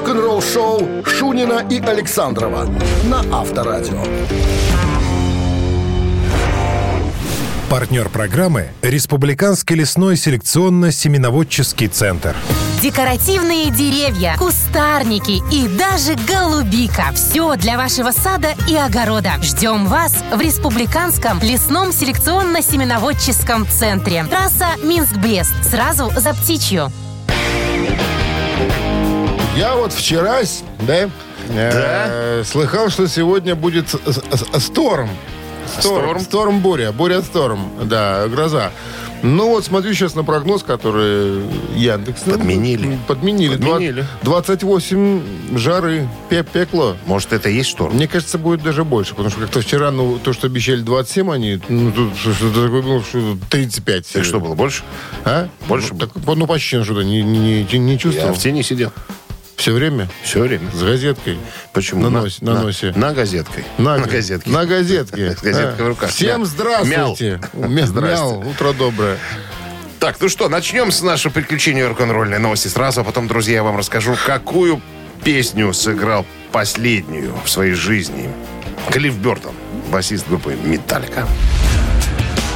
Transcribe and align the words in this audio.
Рок-н-ролл 0.00 0.40
шоу 0.40 1.04
Шунина 1.04 1.62
и 1.68 1.78
Александрова 1.78 2.66
на 3.04 3.20
Авторадио. 3.38 4.02
Партнер 7.68 8.08
программы– 8.08 8.70
Республиканский 8.80 9.76
лесной 9.76 10.14
селекционно-семеноводческий 10.14 11.88
центр. 11.88 12.34
Декоративные 12.80 13.70
деревья, 13.70 14.36
кустарники 14.38 15.42
и 15.52 15.68
даже 15.68 16.14
голубика. 16.26 17.12
Все 17.14 17.56
для 17.56 17.76
вашего 17.76 18.10
сада 18.10 18.54
и 18.66 18.76
огорода. 18.76 19.34
Ждем 19.42 19.84
вас 19.84 20.14
в 20.32 20.40
Республиканском 20.40 21.40
лесном 21.42 21.90
селекционно-семеноводческом 21.90 23.68
центре. 23.70 24.24
Трасса 24.24 24.68
Минск-Брест. 24.82 25.52
Сразу 25.62 26.10
за 26.16 26.32
птичью. 26.32 26.90
Я 29.60 29.74
вот 29.76 29.92
вчера, 29.92 30.40
да, 30.86 31.10
э, 31.50 32.42
слыхал, 32.46 32.88
что 32.88 33.06
сегодня 33.08 33.54
будет 33.54 33.90
с- 33.90 33.98
с- 34.06 34.60
сторм. 34.62 35.10
Сторм, 35.78 36.18
сторм 36.20 36.60
буря, 36.60 36.92
буря 36.92 37.20
сторм, 37.20 37.70
да, 37.84 38.26
гроза. 38.28 38.72
Ну 39.22 39.48
вот 39.50 39.66
смотрю 39.66 39.92
сейчас 39.92 40.14
на 40.14 40.24
прогноз, 40.24 40.62
который 40.62 41.42
Яндекс... 41.76 42.22
ну, 42.24 42.32
Подменили. 42.38 42.98
Подменили. 43.06 43.56
Подменили. 43.58 44.06
Два- 44.22 44.40
28 44.40 45.58
жары, 45.58 46.08
пе- 46.30 46.42
пекло. 46.42 46.96
Может, 47.04 47.34
это 47.34 47.50
и 47.50 47.54
есть 47.56 47.68
шторм? 47.68 47.96
Мне 47.96 48.08
кажется, 48.08 48.38
будет 48.38 48.62
даже 48.62 48.82
больше, 48.82 49.10
потому 49.10 49.28
что 49.28 49.40
как-то 49.40 49.60
вчера, 49.60 49.90
ну, 49.90 50.18
то, 50.18 50.32
что 50.32 50.46
обещали 50.46 50.80
27, 50.80 51.30
они, 51.30 51.60
ну, 51.68 51.92
тут 51.92 52.16
что-то 52.16 52.64
такое 52.64 52.80
было, 52.80 53.02
что 53.02 53.36
35. 53.50 54.06
Так 54.10 54.24
что 54.24 54.40
было, 54.40 54.54
больше? 54.54 54.84
А? 55.26 55.48
Больше 55.68 55.92
Ну, 55.92 55.98
так, 55.98 56.10
ну, 56.24 56.46
почти 56.46 56.82
что-то 56.82 57.02
не, 57.02 57.22
не, 57.22 57.62
не, 57.70 57.78
не 57.78 57.92
Я 57.92 57.98
чувствовал. 57.98 58.32
в 58.32 58.38
тени 58.38 58.62
сидел. 58.62 58.90
Все 59.60 59.74
время? 59.74 60.08
Все 60.22 60.40
время. 60.40 60.70
С 60.72 60.82
газеткой? 60.82 61.38
Почему? 61.74 62.00
На, 62.00 62.08
носе, 62.08 62.38
на, 62.40 62.62
носе. 62.62 62.94
На 62.96 63.12
газеткой. 63.12 63.66
На, 63.76 63.98
на 63.98 64.06
газетке. 64.06 64.48
На 64.48 64.64
газетке. 64.64 65.32
С 65.36 65.42
газеткой 65.42 65.84
А. 65.84 65.84
в 65.84 65.88
руках. 65.88 66.08
Всем 66.08 66.46
здравствуйте. 66.46 67.40
Мяу. 67.52 67.86
Здрасте. 67.86 68.24
Мяу. 68.24 68.48
Утро 68.48 68.72
доброе. 68.72 69.18
Так, 69.98 70.16
ну 70.18 70.30
что, 70.30 70.48
начнем 70.48 70.90
с 70.90 71.02
нашего 71.02 71.30
приключения 71.30 71.86
рок-н-ролльной 71.86 72.38
новости 72.38 72.68
сразу, 72.68 73.02
а 73.02 73.04
потом, 73.04 73.28
друзья, 73.28 73.56
я 73.56 73.62
вам 73.62 73.76
расскажу, 73.76 74.16
какую 74.24 74.80
песню 75.24 75.74
сыграл 75.74 76.24
последнюю 76.52 77.34
в 77.44 77.50
своей 77.50 77.74
жизни 77.74 78.30
Клифф 78.90 79.16
Бертон, 79.16 79.52
басист 79.92 80.26
группы 80.26 80.56
«Металлика». 80.64 81.28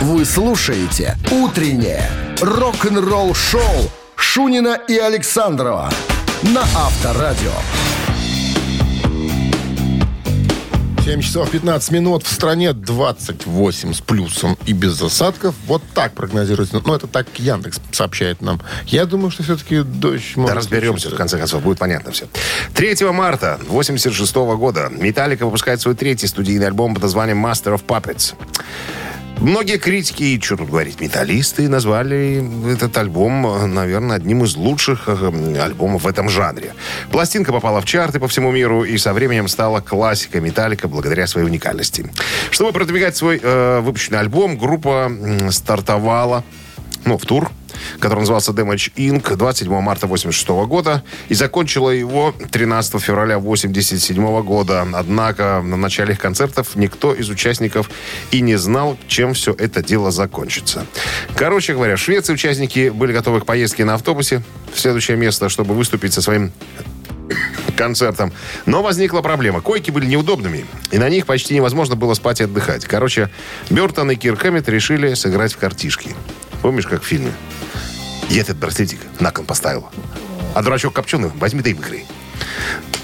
Вы 0.01 0.25
слушаете 0.25 1.19
«Утреннее 1.31 2.11
рок-н-ролл-шоу» 2.41 3.91
Шунина 4.17 4.81
и 4.89 4.97
Александрова 4.97 5.93
на 6.53 6.63
Авторадио. 6.75 7.53
7 11.05 11.21
часов 11.21 11.51
15 11.51 11.91
минут. 11.91 12.25
В 12.25 12.33
стране 12.33 12.73
28 12.73 13.93
с 13.93 14.01
плюсом 14.01 14.57
и 14.67 14.73
без 14.73 14.93
засадков. 14.93 15.55
Вот 15.67 15.83
так 15.95 16.13
прогнозируется. 16.13 16.81
Ну, 16.85 16.95
это 16.95 17.07
так 17.07 17.27
Яндекс 17.39 17.81
сообщает 17.93 18.41
нам. 18.43 18.61
Я 18.87 19.07
думаю, 19.07 19.31
что 19.31 19.43
все-таки 19.43 19.83
дождь 19.83 20.33
Да 20.35 20.43
может 20.43 20.57
разберемся, 20.57 21.11
в 21.11 21.15
конце 21.15 21.39
концов, 21.39 21.63
будет 21.63 21.79
понятно 21.79 22.13
все. 22.13 22.27
3 22.75 23.11
марта 23.11 23.61
86 23.69 24.35
года 24.35 24.91
Металлика 24.91 25.45
выпускает 25.45 25.81
свой 25.81 25.95
третий 25.95 26.27
студийный 26.27 26.67
альбом 26.67 26.95
под 26.95 27.03
названием 27.03 27.45
Master 27.45 27.75
of 27.79 27.85
Puppets. 27.87 28.35
Многие 29.41 29.79
критики, 29.79 30.23
и 30.23 30.41
что 30.41 30.57
тут 30.57 30.71
говорить, 30.71 31.01
металлисты 31.01 31.69
назвали 31.69 32.73
этот 32.73 32.97
альбом, 32.97 33.75
наверное, 33.75 34.17
одним 34.17 34.45
из 34.45 34.57
лучших 34.57 35.05
э, 35.07 35.61
альбомов 35.61 36.05
в 36.05 36.07
этом 36.07 36.29
жанре. 36.29 36.75
Пластинка 37.11 37.53
попала 37.53 37.81
в 37.81 37.85
чарты 37.85 38.21
по 38.21 38.29
всему 38.29 38.53
миру 38.53 38.85
и 38.85 38.97
со 38.97 39.13
временем 39.13 39.49
стала 39.49 39.81
классикой 39.81 40.41
Металлика 40.41 40.89
благодаря 40.89 41.27
своей 41.27 41.47
уникальности. 41.47 42.11
Чтобы 42.51 42.73
продвигать 42.73 43.17
свой 43.17 43.39
э, 43.43 43.81
выпущенный 43.81 44.21
альбом, 44.21 44.57
группа 44.57 45.13
стартовала 45.51 46.43
ну, 47.05 47.19
в 47.19 47.27
тур, 47.27 47.51
который 47.99 48.21
назывался 48.21 48.53
Damage 48.53 48.93
Inc. 48.97 49.37
27 49.37 49.81
марта 49.81 50.07
86 50.07 50.49
года 50.67 51.03
и 51.29 51.35
закончила 51.35 51.91
его 51.91 52.35
13 52.51 53.01
февраля 53.01 53.39
87 53.39 54.43
года. 54.43 54.87
Однако 54.93 55.61
на 55.63 55.77
начале 55.77 56.17
концертов 56.17 56.77
никто 56.77 57.15
из 57.15 57.29
участников 57.29 57.91
и 58.31 58.41
не 58.41 58.57
знал, 58.57 58.97
чем 59.09 59.35
все 59.35 59.55
это 59.57 59.83
дело 59.83 60.11
закончится. 60.11 60.87
Короче 61.37 61.75
говоря, 61.75 61.97
в 61.97 62.01
Швеции 62.01 62.33
участники 62.33 62.91
были 62.91 63.13
готовы 63.13 63.41
к 63.41 63.47
поездке 63.47 63.85
на 63.85 63.95
автобусе 63.95 64.43
в 64.73 64.81
следующее 64.81 65.17
место, 65.17 65.49
чтобы 65.49 65.75
выступить 65.75 66.13
со 66.13 66.23
своим 66.23 66.53
концертом. 67.77 68.33
Но 68.67 68.83
возникла 68.83 69.21
проблема. 69.21 69.61
Койки 69.61 69.91
были 69.91 70.07
неудобными, 70.07 70.65
и 70.91 70.99
на 70.99 71.09
них 71.09 71.27
почти 71.27 71.55
невозможно 71.55 71.97
было 71.97 72.15
спать 72.15 72.41
и 72.41 72.45
отдыхать. 72.45 72.85
Короче, 72.85 73.31
Бертон 73.71 74.11
и 74.11 74.17
Кир 74.17 74.37
Хэммит 74.37 74.69
решили 74.69 75.15
сыграть 75.15 75.53
в 75.53 75.59
картишки. 75.59 76.15
Помнишь, 76.65 76.87
как 76.87 77.03
в 77.03 77.05
фильме? 77.05 77.31
Я 78.31 78.41
этот 78.41 78.57
браслетик 78.57 78.99
на 79.21 79.31
кон 79.31 79.45
поставил. 79.45 79.87
А 80.55 80.63
дурачок 80.63 80.95
копченый 80.95 81.31
возьми 81.35 81.61
да 81.61 81.69
и 81.69 81.75
выиграй. 81.75 82.07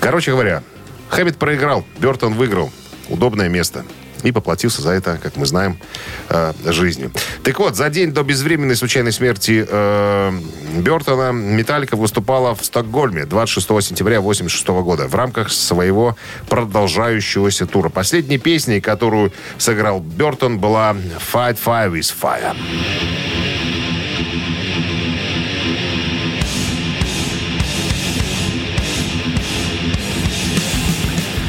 Короче 0.01 0.31
говоря, 0.31 0.63
Хэммит 1.11 1.37
проиграл, 1.37 1.85
Бертон 1.99 2.33
выиграл. 2.33 2.73
Удобное 3.11 3.51
место. 3.51 3.85
И 4.23 4.33
поплатился 4.33 4.81
за 4.81 4.93
это, 4.93 5.19
как 5.23 5.37
мы 5.37 5.45
знаем, 5.45 5.79
э, 6.31 6.55
жизнью. 6.65 7.13
Так 7.43 7.59
вот, 7.59 7.77
за 7.77 7.91
день 7.91 8.13
до 8.13 8.23
безвременной 8.23 8.77
случайной 8.77 9.13
смерти 9.13 9.67
э, 9.69 10.33
Бертона 10.79 11.31
Металлика 11.33 11.97
выступала 11.97 12.55
в 12.55 12.65
Стокгольме 12.65 13.27
26 13.27 13.67
сентября 13.83 14.21
1986 14.21 14.69
года 14.83 15.07
в 15.07 15.15
рамках 15.15 15.53
своего 15.53 16.17
продолжающегося 16.49 17.67
тура. 17.67 17.91
Последней 17.91 18.39
песней, 18.39 18.81
которую 18.81 19.35
сыграл 19.59 20.01
Бертон, 20.01 20.59
была 20.59 20.97
«Fight 21.31 21.59
Fire 21.63 21.93
with 21.93 22.11
Fire». 22.23 22.57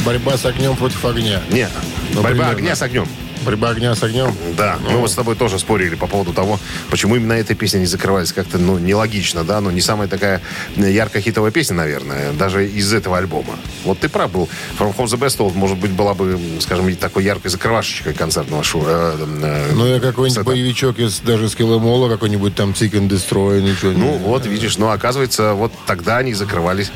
Борьба 0.06 0.38
с 0.38 0.46
огнем 0.46 0.76
против 0.76 1.04
огня. 1.06 1.42
Нет, 1.50 1.70
Ну, 2.14 2.22
борьба 2.22 2.30
примерно. 2.46 2.58
огня 2.58 2.76
с 2.76 2.82
огнем. 2.82 3.08
Борьба 3.44 3.70
огня 3.70 3.96
с 3.96 4.04
огнем. 4.04 4.36
Да, 4.56 4.78
мы 4.84 4.98
вот 4.98 5.10
с 5.10 5.16
тобой 5.16 5.36
тоже 5.36 5.58
спорили 5.58 5.96
по 5.96 6.06
поводу 6.06 6.32
того, 6.32 6.60
почему 6.92 7.16
именно 7.16 7.34
эта 7.34 7.56
песня 7.56 7.80
не 7.80 7.88
закрывается. 7.88 8.36
Как-то, 8.36 8.60
ну, 8.60 8.78
нелогично, 8.78 9.44
да, 9.44 9.60
но 9.62 9.72
не 9.72 9.82
самая 9.82 10.08
такая 10.08 10.42
яркая 10.76 11.24
хитовая 11.24 11.50
песня, 11.50 11.76
наверное, 11.76 12.34
даже 12.34 12.68
из 12.68 12.94
этого 12.94 13.18
альбома. 13.18 13.56
Вот 13.84 13.98
ты 14.00 14.10
прав 14.10 14.32
был. 14.32 14.48
From 14.78 14.96
Home 14.96 15.06
the 15.06 15.18
Best 15.18 15.38
Old, 15.40 15.56
может 15.56 15.78
быть, 15.80 15.90
была 15.90 16.14
бы, 16.14 16.40
скажем, 16.60 16.96
такой 16.98 17.24
яркой 17.24 17.50
закрывашечкой 17.50 18.14
концертного 18.14 18.64
шоу. 18.64 18.84
э, 18.86 19.16
э, 19.42 19.72
Ну, 19.74 19.88
я 19.88 20.00
какой-нибудь 20.00 20.34
сета. 20.34 20.46
боевичок 20.46 21.00
из 21.00 21.20
даже 21.22 21.50
с 21.50 21.56
Киломола, 21.56 22.10
какой-нибудь 22.10 22.54
там 22.54 22.72
Seek 22.72 22.92
and 22.92 23.10
Destroy, 23.10 23.60
ничего 23.62 23.92
Ну, 23.92 24.12
не... 24.12 24.18
вот, 24.20 24.46
видишь, 24.46 24.78
ну, 24.78 24.90
оказывается, 24.90 25.54
вот 25.56 25.72
тогда 25.88 26.18
они 26.18 26.36
закрывались 26.36 26.92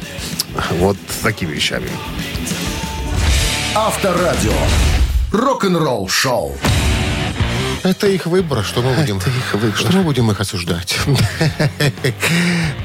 вот 0.78 0.98
такими 1.24 1.54
вещами. 1.54 1.90
Авторадио. 3.78 4.54
Рок-н-ролл 5.34 6.08
шоу. 6.08 6.56
Это 7.84 8.08
их 8.08 8.26
выбор, 8.26 8.64
что 8.64 8.82
мы 8.82 8.94
будем, 8.94 9.20
что 9.20 9.92
мы 9.92 10.04
будем 10.04 10.32
их 10.32 10.40
осуждать. 10.40 10.98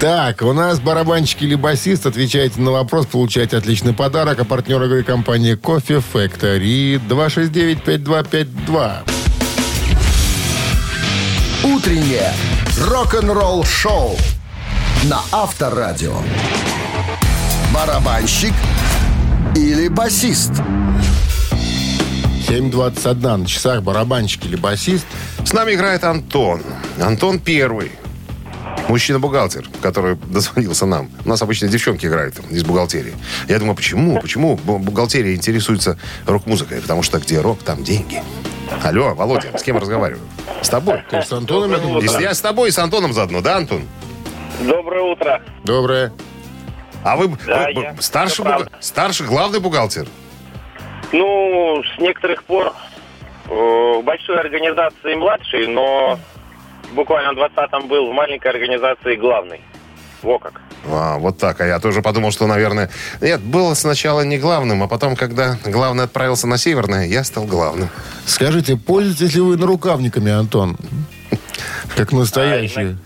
Так, 0.01 0.43
у 0.43 0.53
нас 0.53 0.81
барабанщик 0.81 1.43
или 1.43 1.55
басист. 1.55 2.07
Отвечайте 2.07 2.61
на 2.61 2.73
вопрос, 2.73 3.07
получаете 3.07 3.57
отличный 3.57 3.93
подарок. 3.93 4.41
А 4.41 4.45
партнер 4.45 4.83
игры 4.83 5.05
компании 5.05 5.55
Кофе 5.55 6.03
Factory 6.13 7.01
269-5252. 7.09 8.97
Утреннее 11.63 12.33
рок-н-ролл 12.79 13.65
шоу 13.65 14.17
на 15.05 15.21
Авторадио. 15.31 16.17
Барабанщик 17.73 18.55
или 19.57 19.89
басист? 19.89 20.53
7.21 22.49 23.37
на 23.37 23.47
часах 23.47 23.83
барабанщик 23.83 24.45
или 24.47 24.57
басист. 24.57 25.07
С 25.45 25.53
нами 25.53 25.73
играет 25.75 26.05
Антон. 26.05 26.63
Антон 27.01 27.39
первый. 27.39 27.93
Мужчина-бухгалтер, 28.89 29.69
который 29.81 30.17
дозвонился 30.31 30.87
нам. 30.87 31.11
У 31.25 31.29
нас 31.29 31.41
обычно 31.43 31.69
девчонки 31.69 32.07
играют 32.07 32.35
из 32.51 32.65
бухгалтерии. 32.65 33.15
Я 33.49 33.59
думаю, 33.59 33.77
почему? 33.77 34.21
Почему 34.21 34.57
бу- 34.57 34.79
бухгалтерия 34.79 35.35
интересуется 35.35 35.97
рок-музыкой? 36.27 36.81
Потому 36.81 37.03
что 37.03 37.19
где 37.19 37.41
рок, 37.41 37.63
там 37.63 37.85
деньги. 37.85 38.21
Алло, 38.83 39.15
Володя, 39.15 39.57
с 39.57 39.63
кем 39.63 39.79
разговариваю? 39.79 40.23
С 40.63 40.69
тобой. 40.69 41.03
Ты 41.11 41.23
с 41.23 41.33
Антоном, 41.33 41.71
я 41.73 41.79
думаю? 41.79 42.03
Я 42.21 42.35
с 42.35 42.41
тобой 42.41 42.69
и 42.71 42.73
с 42.73 42.79
Антоном 42.79 43.13
заодно, 43.13 43.41
да, 43.41 43.57
Антон? 43.59 43.83
Доброе 44.61 45.03
утро. 45.03 45.41
Доброе. 45.65 46.13
А 47.03 47.17
вы, 47.17 47.29
Да, 47.47 47.69
вы- 47.75 47.83
я. 47.83 47.97
старший, 48.01 48.45
буга- 48.45 48.69
старший 48.81 49.27
главный 49.27 49.61
бухгалтер? 49.61 50.07
Ну, 51.13 51.83
с 51.97 51.99
некоторых 52.01 52.45
пор 52.45 52.73
э, 53.49 53.53
в 53.53 54.03
большой 54.05 54.39
организации 54.39 55.15
младший, 55.15 55.67
но 55.67 56.19
буквально 56.93 57.33
в 57.33 57.39
20-м 57.39 57.89
был 57.89 58.11
в 58.11 58.15
маленькой 58.15 58.49
организации 58.53 59.17
главный. 59.17 59.61
Во 60.23 60.39
как. 60.39 60.61
А, 60.87 61.17
вот 61.19 61.39
так. 61.39 61.61
А 61.61 61.67
я 61.67 61.79
тоже 61.81 62.03
подумал, 62.03 62.31
что, 62.31 62.47
наверное... 62.47 62.91
Нет, 63.23 63.41
было 63.41 63.73
сначала 63.75 64.21
не 64.21 64.39
главным, 64.39 64.83
а 64.83 64.89
потом, 64.89 65.17
когда 65.17 65.57
главный 65.65 66.05
отправился 66.05 66.47
на 66.47 66.59
Северное, 66.59 67.07
я 67.07 67.25
стал 67.25 67.45
главным. 67.45 67.89
Скажите, 68.27 68.77
пользуетесь 68.77 69.35
ли 69.35 69.41
вы 69.41 69.57
нарукавниками, 69.57 70.31
Антон? 70.31 70.77
Как 71.97 72.13
настоящие. 72.13 72.99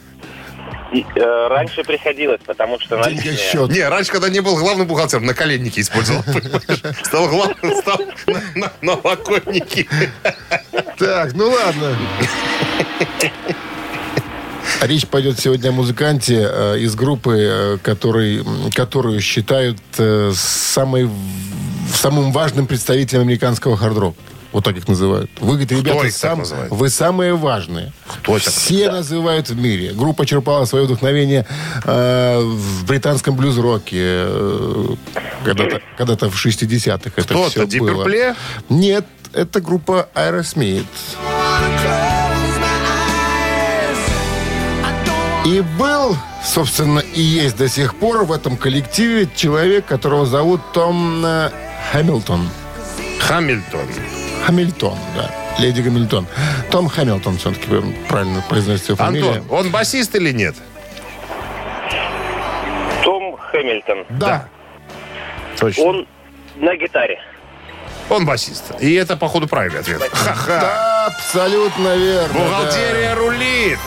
Э, 1.17 1.47
раньше 1.49 1.83
приходилось, 1.83 2.41
потому 2.47 2.79
что 2.79 2.97
Деньги 3.05 3.27
наличные- 3.29 3.37
счет. 3.37 3.71
Не, 3.71 3.89
раньше, 3.89 4.13
когда 4.13 4.29
не 4.29 4.41
был 4.41 4.57
главным 4.57 4.87
бухгалтером, 4.87 5.27
на 5.27 5.35
коленники 5.35 5.81
использовал, 5.81 6.23
понимаешь? 6.27 6.97
Стал 7.05 7.29
главным, 7.29 7.77
стал 7.81 7.99
на, 8.81 8.95
локотники. 9.03 9.89
Так, 10.99 11.33
ну 11.35 11.51
ладно. 11.51 11.97
Речь 14.83 15.07
пойдет 15.07 15.39
сегодня 15.39 15.71
о 15.71 15.73
музыканте 15.73 16.49
э, 16.51 16.79
из 16.79 16.95
группы, 16.95 17.37
э, 17.39 17.79
который, 17.83 18.45
которую 18.75 19.21
считают 19.21 19.79
самой, 20.35 21.09
самым 21.95 22.33
важным 22.33 22.67
представителем 22.67 23.23
американского 23.23 23.77
хард-рока. 23.77 24.19
Вот 24.55 24.63
так 24.65 24.77
их 24.77 24.87
называют. 24.87 25.31
Вы, 25.41 25.55
говорите, 25.55 25.75
ребята, 25.75 26.11
сам- 26.13 26.43
вы 26.71 26.89
самые 26.89 27.35
важные. 27.35 27.93
Кто 28.07 28.37
это? 28.37 28.51
Все 28.53 28.89
называют 28.89 29.49
в 29.51 29.59
мире. 29.61 29.93
Группа 29.93 30.25
черпала 30.25 30.65
свое 30.65 30.85
вдохновение 30.85 31.45
э, 31.85 32.39
в 32.41 32.87
британском 32.87 33.35
блюз-роке. 33.35 33.97
э, 33.99 34.95
когда-то, 35.45 35.81
когда-то 35.99 36.31
в 36.31 36.37
60-х 36.37 37.11
это 37.17 37.25
Кто-то, 37.35 37.51
все 37.51 37.63
Deep 37.65 37.79
было. 37.81 38.07
Purple? 38.07 38.37
Нет, 38.69 39.05
это 39.33 39.61
группа 39.61 40.09
Aerosmith. 40.15 40.87
И 45.47 45.61
был, 45.79 46.17
собственно, 46.45 47.01
и 47.01 47.21
есть 47.21 47.57
до 47.57 47.69
сих 47.69 47.97
пор 47.97 48.25
в 48.25 48.31
этом 48.31 48.57
коллективе 48.57 49.29
человек, 49.35 49.85
которого 49.85 50.27
зовут 50.27 50.61
Том 50.73 51.27
Хэмилтон. 51.93 52.49
Хамильтон. 53.21 53.81
Хамильтон, 54.47 54.99
да. 55.17 55.31
Леди 55.59 55.81
Гамильтон. 55.81 56.27
Том 56.71 56.89
Хэмилтон 56.89 57.39
все-таки 57.39 57.69
правильно 58.09 58.43
произносится 58.49 58.93
его 58.93 59.05
фамилия. 59.05 59.31
Антон, 59.39 59.59
он 59.59 59.71
басист 59.71 60.15
или 60.17 60.33
нет? 60.33 60.55
Том 63.03 63.37
Хэмилтон. 63.37 64.05
Да. 64.11 64.49
Точно. 65.59 65.83
Он 65.85 66.07
на 66.57 66.77
гитаре. 66.77 67.19
Он 68.11 68.27
басист. 68.27 68.73
И 68.81 68.93
это, 68.95 69.17
походу, 69.17 69.47
правильный 69.49 69.81
ответ. 69.81 70.03
Ха-ха. 70.13 70.61
Да, 70.61 71.07
абсолютно 71.07 71.97
верно. 71.97 72.29
да. 72.35 72.39
Бухгалтерия 72.41 73.15
рулит. 73.15 73.79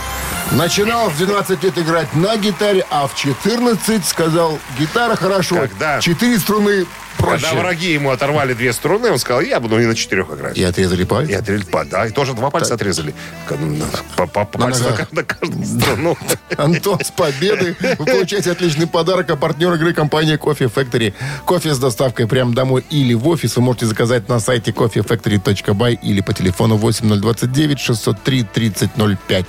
Начинал 0.51 1.10
в 1.10 1.18
12 1.18 1.62
лет 1.63 1.77
играть 1.77 2.13
на 2.15 2.38
гитаре, 2.38 2.86
а 2.89 3.06
в 3.07 3.15
14 3.15 4.06
сказал, 4.06 4.57
гитара 4.80 5.15
хорошо, 5.15 5.56
Когда? 5.68 6.00
четыре 6.00 6.39
струны 6.39 6.86
проще. 7.17 7.45
Когда 7.45 7.59
враги 7.61 7.93
ему 7.93 8.11
оторвали 8.11 8.53
две 8.53 8.71
струны, 8.73 9.11
он 9.11 9.19
сказал, 9.19 9.41
я 9.41 9.59
буду 9.59 9.79
и 9.79 9.85
на 9.85 9.95
четырех 9.95 10.29
играть. 10.29 10.57
И 10.57 10.63
отрезали 10.63 11.03
палец. 11.03 11.29
И 11.29 11.33
отрезали, 11.33 11.65
па- 11.69 11.83
да, 11.85 12.05
и 12.07 12.11
тоже 12.11 12.33
два 12.33 12.49
пальца 12.49 12.75
отрезали. 12.75 13.13
Ну, 13.49 13.77
По, 14.15 14.27
по- 14.27 14.45
по 14.45 14.57
На 14.59 14.65
пальцу 14.65 14.83
на, 14.83 15.07
на 15.11 15.23
каждую 15.23 15.65
струну. 15.65 16.17
Антон, 16.57 16.99
с 17.03 17.11
победой! 17.11 17.75
Вы 17.97 18.05
получаете 18.05 18.51
отличный 18.51 18.87
подарок, 18.87 19.29
а 19.29 19.35
партнер 19.35 19.73
игры 19.73 19.93
компания 19.93 20.37
Coffee 20.37 20.71
Factory. 20.73 21.13
Кофе 21.45 21.73
с 21.73 21.79
доставкой 21.79 22.27
прямо 22.27 22.53
домой 22.53 22.85
или 22.89 23.13
в 23.13 23.27
офис 23.27 23.55
вы 23.55 23.61
можете 23.63 23.85
заказать 23.87 24.29
на 24.29 24.39
сайте 24.39 24.71
coffeefactory.by 24.71 25.99
или 26.01 26.21
по 26.21 26.33
телефону 26.33 26.77
8029 26.77 27.79
603 27.79 28.43
3005. 28.43 29.45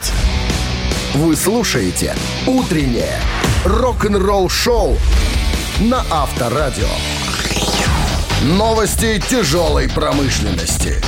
Вы 1.15 1.37
слушаете 1.37 2.15
«Утреннее 2.47 3.19
рок-н-ролл-шоу» 3.65 4.97
на 5.81 6.05
Авторадио. 6.11 6.87
Новости 8.43 9.21
тяжелой 9.29 9.89
промышленности. 9.89 11.03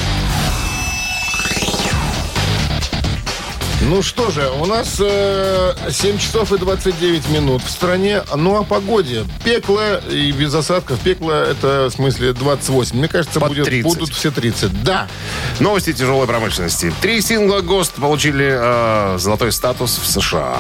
Ну 3.83 4.03
что 4.03 4.31
же, 4.31 4.51
у 4.51 4.67
нас 4.67 4.97
э, 5.01 5.75
7 5.89 6.19
часов 6.19 6.53
и 6.53 6.59
29 6.59 7.29
минут 7.31 7.63
в 7.63 7.71
стране. 7.71 8.23
Ну, 8.35 8.59
о 8.59 8.65
погоде. 8.65 9.25
Пекло 9.45 9.99
и 10.11 10.33
без 10.33 10.53
осадков. 10.55 10.99
Пекло 11.01 11.33
это, 11.33 11.87
в 11.89 11.91
смысле, 11.91 12.33
28. 12.33 12.99
Мне 12.99 13.09
кажется, 13.09 13.39
Под 13.39 13.51
будет, 13.51 13.65
30. 13.67 13.85
будут 13.85 14.11
все 14.13 14.33
30. 14.33 14.83
Да. 14.83 15.07
Новости 15.61 15.93
тяжелой 15.93 16.27
промышленности. 16.27 16.93
Три 17.01 17.21
сингла 17.21 17.61
ГОСТ 17.61 17.95
получили 17.95 18.49
э, 18.51 19.19
золотой 19.19 19.53
статус 19.53 19.99
в 19.99 20.07
США. 20.07 20.59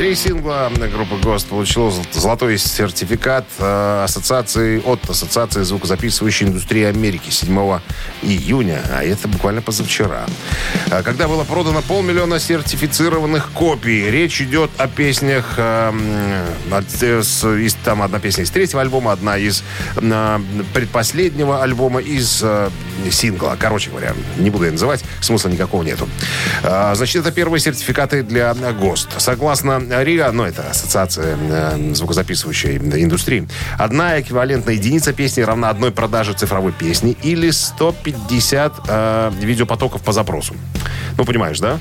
Три 0.00 0.14
сингла 0.14 0.72
группы 0.90 1.16
ГОСТ 1.16 1.48
получила 1.48 1.90
зол- 1.90 2.06
золотой 2.10 2.56
сертификат 2.56 3.44
э, 3.58 4.04
ассоциации 4.04 4.80
от 4.82 4.98
Ассоциации 5.10 5.62
звукозаписывающей 5.62 6.46
индустрии 6.46 6.84
Америки 6.84 7.28
7 7.28 7.54
июня, 8.22 8.80
а 8.90 9.04
это 9.04 9.28
буквально 9.28 9.60
позавчера. 9.60 10.24
А 10.90 11.02
Когда 11.02 11.28
было 11.28 11.44
продано 11.44 11.82
полмиллиона 11.82 12.40
сертифицированных 12.40 13.50
копий, 13.52 14.10
речь 14.10 14.40
идет 14.40 14.70
о 14.78 14.88
песнях, 14.88 15.44
э, 15.58 15.92
э, 17.02 17.20
из- 17.20 17.74
там 17.84 18.00
одна 18.00 18.20
песня 18.20 18.44
из 18.44 18.50
третьего 18.50 18.80
альбома, 18.80 19.12
одна 19.12 19.36
из 19.36 19.62
э, 19.96 20.38
предпоследнего 20.72 21.62
альбома, 21.62 22.00
из 22.00 22.40
э, 22.42 22.70
сингла. 23.10 23.54
Короче 23.60 23.90
говоря, 23.90 24.14
не 24.38 24.48
буду 24.48 24.64
я 24.64 24.72
называть, 24.72 25.04
смысла 25.20 25.50
никакого 25.50 25.82
нету. 25.82 26.08
Значит, 26.62 27.16
это 27.16 27.32
первые 27.32 27.60
сертификаты 27.60 28.22
для 28.22 28.56
э, 28.58 28.72
ГОСТ. 28.72 29.08
Согласно 29.18 29.89
РИА, 29.90 30.32
ну, 30.32 30.44
это 30.44 30.70
Ассоциация 30.70 31.36
э, 31.38 31.94
звукозаписывающей 31.94 32.76
индустрии, 32.76 33.48
одна 33.78 34.20
эквивалентная 34.20 34.74
единица 34.74 35.12
песни 35.12 35.42
равна 35.42 35.70
одной 35.70 35.90
продаже 35.90 36.32
цифровой 36.32 36.72
песни 36.72 37.16
или 37.22 37.50
150 37.50 38.72
э, 38.88 39.32
видеопотоков 39.40 40.02
по 40.02 40.12
запросу. 40.12 40.54
Ну, 41.16 41.24
понимаешь, 41.24 41.58
да? 41.60 41.78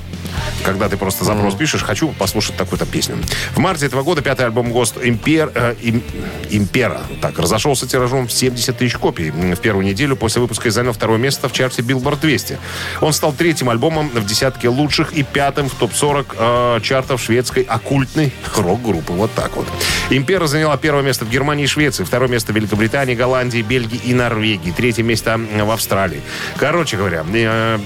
Когда 0.64 0.90
ты 0.90 0.98
просто 0.98 1.24
запрос 1.24 1.56
пишешь, 1.56 1.84
хочу 1.84 2.10
послушать 2.10 2.58
такую-то 2.58 2.86
песню. 2.86 3.18
В 3.54 3.60
марте 3.60 3.86
этого 3.86 4.04
года 4.04 4.22
пятый 4.22 4.46
альбом 4.46 4.72
ГОСТ 4.72 4.98
«Импер», 5.04 5.52
э, 5.56 5.76
Им- 5.82 6.04
«Импера» 6.50 7.02
так, 7.22 7.40
разошелся 7.40 7.88
тиражом 7.88 8.28
в 8.28 8.32
70 8.32 8.78
тысяч 8.78 8.98
копий 8.98 9.32
в 9.32 9.60
первую 9.60 9.86
неделю 9.86 10.16
после 10.16 10.42
выпуска 10.42 10.68
и 10.68 10.72
занял 10.72 10.94
второе 10.94 11.18
место 11.18 11.48
в 11.48 11.54
чарте 11.54 11.82
Billboard 11.82 12.20
200. 12.20 12.58
Он 13.02 13.14
стал 13.14 13.32
третьим 13.34 13.70
альбомом 13.70 14.10
в 14.10 14.26
десятке 14.26 14.70
лучших 14.70 15.14
и 15.14 15.24
пятым 15.24 15.70
в 15.70 15.76
топ-40 15.76 16.26
э, 16.38 16.82
чартов 16.82 17.22
шведской 17.22 17.64
оккультной 17.90 18.32
рок-группы. 18.56 19.14
Вот 19.14 19.32
так 19.34 19.56
вот. 19.56 19.68
«Импера» 20.12 20.46
заняла 20.46 20.78
первое 20.78 21.02
место 21.02 21.26
в 21.26 21.30
Германии 21.30 21.64
и 21.64 21.68
Швеции, 21.68 22.04
второе 22.04 22.30
место 22.30 22.54
в 22.54 22.56
Великобритании, 22.56 23.16
Голландии, 23.16 23.64
Бельгии 23.64 24.00
и 24.06 24.14
Норвегии, 24.14 24.72
третье 24.72 25.02
место 25.02 25.40
в 25.40 25.72
Австралии. 25.72 26.22
Короче 26.58 26.98
говоря, 26.98 27.26
э, 27.34 27.80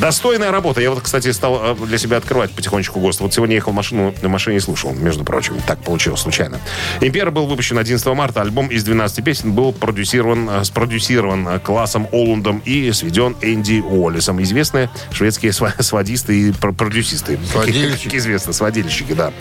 Достойная 0.00 0.50
работа. 0.50 0.80
Я 0.80 0.90
вот, 0.90 1.02
кстати, 1.02 1.30
стал 1.30 1.60
э, 1.62 1.86
для 1.86 1.98
себя 1.98 2.16
открывать 2.16 2.50
потихонечку 2.52 3.00
ГОСТ. 3.00 3.20
Вот 3.20 3.34
сегодня 3.34 3.56
ехал 3.56 3.72
в 3.72 3.74
машину, 3.74 4.14
на 4.22 4.28
машине 4.30 4.56
и 4.56 4.60
слушал, 4.60 4.92
между 4.94 5.24
прочим. 5.24 5.60
Так 5.66 5.78
получилось 5.82 6.20
случайно. 6.20 6.58
«Импера» 7.02 7.30
был 7.30 7.46
выпущен 7.46 7.76
11 7.76 8.06
марта. 8.06 8.40
Альбом 8.40 8.68
из 8.68 8.82
12 8.84 9.22
песен 9.22 9.52
был 9.52 9.72
продюсирован, 9.72 10.48
э, 10.48 10.64
спродюсирован 10.64 11.46
э, 11.48 11.58
классом 11.58 12.08
Олундом 12.12 12.62
и 12.64 12.90
сведен 12.92 13.36
Энди 13.42 13.80
Уоллесом. 13.80 14.42
Известные 14.42 14.88
шведские 15.12 15.52
сводисты 15.80 16.48
и 16.48 16.52
пр- 16.52 16.72
продюсисты. 16.72 17.38
Сводильщики. 17.52 18.04
как 18.04 18.14
известно, 18.14 18.52
сводильщики, 18.54 19.12
да. 19.12 19.32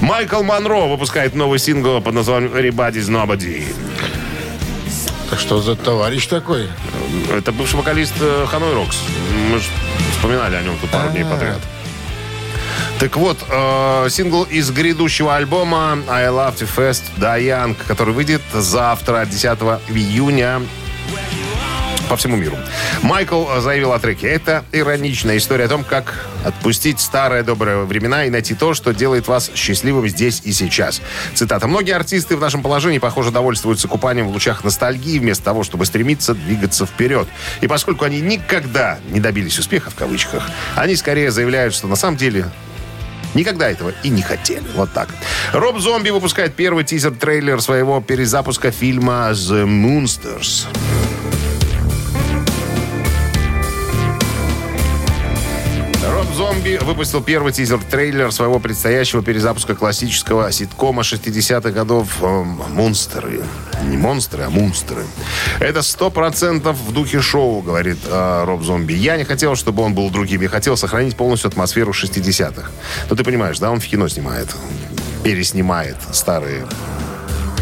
Майкл 0.00 0.42
Монро 0.44 0.86
выпускает 0.86 1.34
новый 1.34 1.58
сингл 1.58 2.00
под 2.00 2.14
названием 2.14 2.52
«Everybody's 2.52 3.08
Nobody». 3.08 3.64
Так 5.30 5.38
что 5.38 5.60
за 5.60 5.76
товарищ 5.76 6.26
такой? 6.26 6.68
Это 7.30 7.52
бывший 7.52 7.76
вокалист 7.76 8.14
э, 8.20 8.46
Ханой 8.48 8.74
Рокс. 8.74 8.96
Мы 9.50 9.58
ж 9.58 9.64
вспоминали 10.12 10.56
о 10.56 10.62
нем 10.62 10.78
тут 10.78 10.90
пару 10.90 11.10
дней 11.10 11.24
подряд. 11.24 11.60
Так 12.98 13.16
вот, 13.16 13.38
э, 13.48 14.08
сингл 14.10 14.44
из 14.44 14.70
грядущего 14.70 15.36
альбома 15.36 15.98
I 16.08 16.26
Love 16.26 16.56
to 16.56 16.68
Fest 16.76 17.02
Young, 17.18 17.76
который 17.86 18.14
выйдет 18.14 18.42
завтра, 18.52 19.26
10 19.26 19.58
июня 19.90 20.62
по 22.08 22.16
всему 22.16 22.36
миру. 22.36 22.56
Майкл 23.02 23.44
заявил 23.60 23.92
о 23.92 23.98
треке. 23.98 24.28
Это 24.28 24.64
ироничная 24.72 25.36
история 25.36 25.64
о 25.64 25.68
том, 25.68 25.84
как 25.84 26.26
отпустить 26.44 27.00
старые 27.00 27.42
добрые 27.42 27.84
времена 27.84 28.24
и 28.24 28.30
найти 28.30 28.54
то, 28.54 28.74
что 28.74 28.92
делает 28.92 29.28
вас 29.28 29.50
счастливым 29.54 30.08
здесь 30.08 30.40
и 30.44 30.52
сейчас. 30.52 31.00
Цитата. 31.34 31.66
«Многие 31.68 31.92
артисты 31.92 32.36
в 32.36 32.40
нашем 32.40 32.62
положении, 32.62 32.98
похоже, 32.98 33.30
довольствуются 33.30 33.88
купанием 33.88 34.28
в 34.28 34.32
лучах 34.32 34.64
ностальгии 34.64 35.18
вместо 35.18 35.44
того, 35.44 35.62
чтобы 35.62 35.86
стремиться 35.86 36.34
двигаться 36.34 36.86
вперед. 36.86 37.28
И 37.60 37.66
поскольку 37.66 38.04
они 38.04 38.20
никогда 38.20 38.98
не 39.10 39.20
добились 39.20 39.58
успеха, 39.58 39.90
в 39.90 39.94
кавычках, 39.94 40.48
они 40.76 40.96
скорее 40.96 41.30
заявляют, 41.30 41.74
что 41.74 41.86
на 41.86 41.96
самом 41.96 42.16
деле 42.16 42.46
Никогда 43.34 43.70
этого 43.70 43.92
и 44.02 44.08
не 44.08 44.22
хотели. 44.22 44.64
Вот 44.74 44.92
так. 44.92 45.08
Роб 45.52 45.78
Зомби 45.78 46.10
выпускает 46.10 46.54
первый 46.54 46.84
тизер-трейлер 46.84 47.60
своего 47.60 48.00
перезапуска 48.00 48.70
фильма 48.70 49.30
«The 49.32 49.66
Moonsters». 49.66 50.66
Зомби 56.38 56.78
выпустил 56.80 57.20
первый 57.20 57.52
тизер-трейлер 57.52 58.30
своего 58.30 58.60
предстоящего 58.60 59.24
перезапуска 59.24 59.74
классического 59.74 60.52
ситкома 60.52 61.02
60-х 61.02 61.70
годов 61.72 62.22
э, 62.22 62.44
«Монстры». 62.70 63.40
Не 63.82 63.96
монстры, 63.96 64.44
а 64.44 64.48
монстры. 64.48 65.02
Это 65.58 65.82
сто 65.82 66.10
процентов 66.10 66.76
в 66.76 66.92
духе 66.92 67.20
шоу, 67.20 67.60
говорит 67.60 67.98
э, 68.06 68.44
Роб 68.44 68.62
Зомби. 68.62 68.92
Я 68.92 69.16
не 69.16 69.24
хотел, 69.24 69.56
чтобы 69.56 69.82
он 69.82 69.94
был 69.94 70.10
другим. 70.10 70.40
Я 70.40 70.48
хотел 70.48 70.76
сохранить 70.76 71.16
полностью 71.16 71.48
атмосферу 71.48 71.90
60-х. 71.90 72.70
Ну, 73.10 73.16
ты 73.16 73.24
понимаешь, 73.24 73.58
да, 73.58 73.72
он 73.72 73.80
в 73.80 73.86
кино 73.88 74.06
снимает. 74.06 74.46
Переснимает 75.24 75.96
старые 76.12 76.68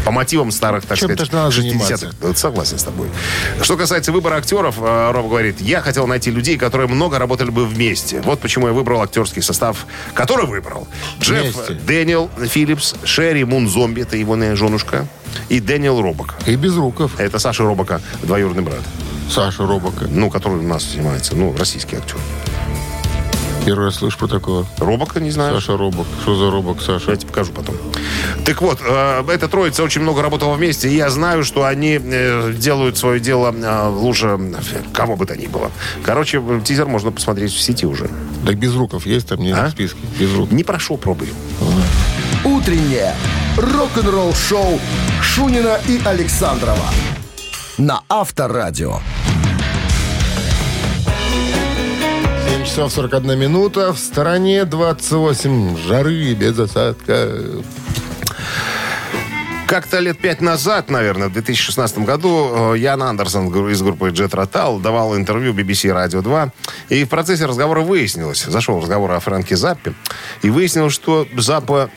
по 0.07 0.11
мотивам 0.11 0.51
старых, 0.51 0.85
так 0.85 0.97
Чем-то 0.97 1.25
сказать, 1.25 1.31
ж 1.31 1.35
надо 1.35 1.49
60-х. 1.49 1.97
заниматься. 1.97 2.15
Вот 2.21 2.37
Согласен 2.37 2.79
с 2.79 2.83
тобой. 2.83 3.09
Что 3.61 3.75
касается 3.75 4.13
выбора 4.13 4.35
актеров, 4.35 4.75
э, 4.79 5.11
Роб 5.11 5.27
говорит, 5.27 5.59
я 5.59 5.81
хотел 5.81 6.07
найти 6.07 6.31
людей, 6.31 6.57
которые 6.57 6.87
много 6.87 7.19
работали 7.19 7.49
бы 7.49 7.65
вместе. 7.65 8.21
Вот 8.21 8.39
почему 8.39 8.67
я 8.67 8.73
выбрал 8.73 9.01
актерский 9.01 9.41
состав, 9.41 9.85
который 10.13 10.45
выбрал. 10.45 10.87
Джефф 11.19 11.53
Вместе. 11.53 11.73
Дэниел 11.73 12.29
Филлипс, 12.41 12.95
Шерри 13.03 13.43
Мун 13.43 13.67
Зомби, 13.67 14.03
это 14.03 14.15
его 14.15 14.37
женушка, 14.55 15.05
и 15.49 15.59
Дэниел 15.59 16.01
Робак. 16.01 16.35
И 16.45 16.55
без 16.55 16.77
руков. 16.77 17.19
Это 17.19 17.37
Саши 17.37 17.63
Робака 17.63 17.99
двоюродный 18.23 18.63
брат. 18.63 18.83
Саши 19.29 19.67
Робака. 19.67 20.05
Ну, 20.09 20.29
который 20.29 20.59
у 20.59 20.67
нас 20.67 20.85
снимается. 20.85 21.35
Ну, 21.35 21.53
российский 21.57 21.97
актер. 21.97 22.17
Первый 23.67 23.87
раз 23.87 23.95
слышу 23.95 24.17
про 24.17 24.27
такого. 24.27 24.65
Робака 24.77 25.19
не 25.19 25.29
знаю. 25.29 25.53
Саша 25.55 25.75
Робак. 25.75 26.07
Что 26.21 26.37
за 26.37 26.49
Робак, 26.49 26.81
Саша? 26.81 27.11
Я 27.11 27.17
тебе 27.17 27.27
покажу 27.27 27.51
потом. 27.51 27.75
Так 28.45 28.61
вот, 28.61 28.79
э, 28.81 29.25
эта 29.27 29.49
троица 29.49 29.83
очень 29.83 29.99
много 29.99 30.21
работала 30.21 30.53
вместе, 30.53 30.87
и 30.87 30.95
я 30.95 31.09
знаю, 31.09 31.43
что 31.43 31.65
они 31.65 31.99
э, 32.01 32.53
делают 32.57 32.97
свое 32.97 33.19
дело 33.19 33.53
э, 33.53 33.89
лучше 33.89 34.39
кого 34.93 35.17
бы 35.17 35.25
то 35.25 35.35
ни 35.35 35.47
было. 35.47 35.69
Короче, 36.01 36.41
тизер 36.63 36.85
можно 36.85 37.11
посмотреть 37.11 37.51
в 37.51 37.59
сети 37.59 37.85
уже. 37.85 38.09
Так 38.45 38.57
без 38.57 38.73
руков 38.73 39.05
есть 39.05 39.27
там 39.27 39.41
не 39.41 39.51
А? 39.51 39.67
в 39.67 39.71
списке? 39.71 39.99
Без 40.17 40.33
рук. 40.33 40.49
Не 40.49 40.63
прошу 40.63 40.95
пробы. 40.95 41.27
Утреннее 42.45 43.13
рок-н-ролл-шоу 43.57 44.79
Шунина 45.21 45.77
и 45.89 45.99
Александрова 46.05 46.85
на 47.77 48.01
Авторадио. 48.07 49.01
Часов 52.67 52.91
41 52.91 53.39
минута. 53.39 53.93
В 53.93 53.97
стороне 53.97 54.65
28 54.65 55.77
жары 55.77 56.33
без 56.33 56.59
осадка. 56.59 57.31
Как-то 59.67 59.99
лет 59.99 60.19
пять 60.19 60.41
назад, 60.41 60.89
наверное, 60.89 61.29
в 61.29 61.33
2016 61.33 61.99
году, 61.99 62.73
э, 62.73 62.77
Ян 62.77 63.03
Андерсон 63.03 63.47
из 63.69 63.81
группы 63.81 64.09
Jet 64.09 64.31
Rotal 64.31 64.81
давал 64.81 65.15
интервью 65.15 65.53
BBC 65.53 65.91
Radio 65.91 66.21
2. 66.21 66.51
И 66.89 67.03
в 67.05 67.09
процессе 67.09 67.45
разговора 67.45 67.81
выяснилось, 67.81 68.43
зашел 68.43 68.81
разговор 68.81 69.11
о 69.11 69.19
Фрэнке 69.19 69.55
Заппе, 69.55 69.93
и 70.41 70.49
выяснилось, 70.49 70.93
что 70.93 71.27
Заппа 71.37 71.89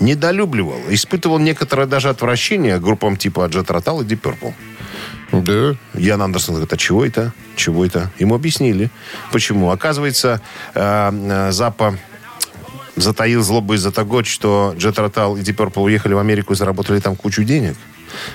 недолюбливал, 0.00 0.80
испытывал 0.90 1.38
некоторое 1.38 1.86
даже 1.86 2.08
отвращение 2.08 2.78
группам 2.78 3.16
типа 3.16 3.48
Jet 3.48 3.66
Rotal 3.66 4.02
и 4.02 4.06
Deep 4.06 4.20
Purple. 4.20 4.54
Да. 5.32 5.76
Ян 5.94 6.22
Андерсон 6.22 6.54
говорит, 6.54 6.72
а 6.72 6.76
чего 6.76 7.04
это? 7.04 7.32
Чего 7.56 7.84
это? 7.84 8.10
Ему 8.18 8.34
объяснили. 8.34 8.90
Почему? 9.32 9.70
Оказывается, 9.70 10.40
э, 10.74 11.10
э, 11.12 11.52
Заппа 11.52 11.98
затаил 12.96 13.42
злобу 13.42 13.74
из-за 13.74 13.92
того, 13.92 14.24
что 14.24 14.74
Джет 14.76 14.98
Ротал 14.98 15.36
и 15.36 15.40
Deep 15.40 15.80
уехали 15.80 16.14
в 16.14 16.18
Америку 16.18 16.52
и 16.52 16.56
заработали 16.56 17.00
там 17.00 17.16
кучу 17.16 17.44
денег. 17.44 17.76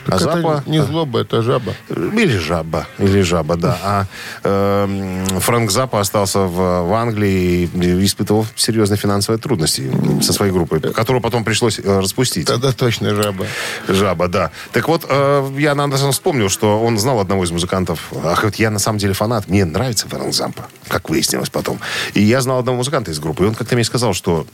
А 0.08 0.16
Это 0.16 0.24
Заппа... 0.24 0.64
не 0.66 0.82
злоба, 0.82 1.22
это 1.22 1.42
жаба. 1.42 1.74
Или 1.90 2.38
жаба, 2.38 2.88
или 2.98 3.22
жаба, 3.22 3.56
да. 3.56 3.78
А 3.84 4.06
э, 4.44 5.40
Фрэнк 5.40 5.72
Заппа 5.72 6.00
остался 6.00 6.40
в, 6.40 6.88
в 6.88 6.94
Англии 6.94 7.70
и 7.74 8.06
испытывал 8.06 8.46
серьезные 8.56 8.98
финансовые 8.98 9.40
трудности 9.40 9.92
со 10.22 10.34
своей 10.34 10.52
группой, 10.52 10.80
которую 10.80 11.22
потом 11.22 11.44
пришлось 11.44 11.80
э, 11.80 12.00
распустить. 12.00 12.48
Тогда 12.48 12.72
точно 12.72 13.16
жаба. 13.16 13.46
Жаба, 13.88 14.28
да. 14.28 14.52
Так 14.72 14.88
вот, 14.88 15.06
э, 15.08 15.52
Ян 15.58 15.80
Андерсон 15.80 16.12
вспомнил, 16.12 16.50
что 16.50 16.82
он 16.82 16.98
знал 16.98 17.20
одного 17.20 17.44
из 17.44 17.52
музыкантов. 17.52 18.12
Ах, 18.24 18.44
вот 18.44 18.56
я 18.56 18.70
на 18.70 18.80
самом 18.80 19.00
деле 19.00 19.14
фанат. 19.14 19.48
Мне 19.48 19.66
нравится 19.66 20.08
Фрэнк 20.08 20.34
Заппа, 20.34 20.68
как 20.88 21.10
выяснилось 21.10 21.50
потом. 21.50 21.80
И 22.14 22.22
я 22.22 22.42
знал 22.42 22.60
одного 22.60 22.78
музыканта 22.78 23.12
из 23.12 23.20
группы. 23.20 23.44
И 23.44 23.48
он 23.48 23.56
как-то 23.56 23.76
мне 23.76 23.84
сказал, 23.84 24.14
что 24.14 24.46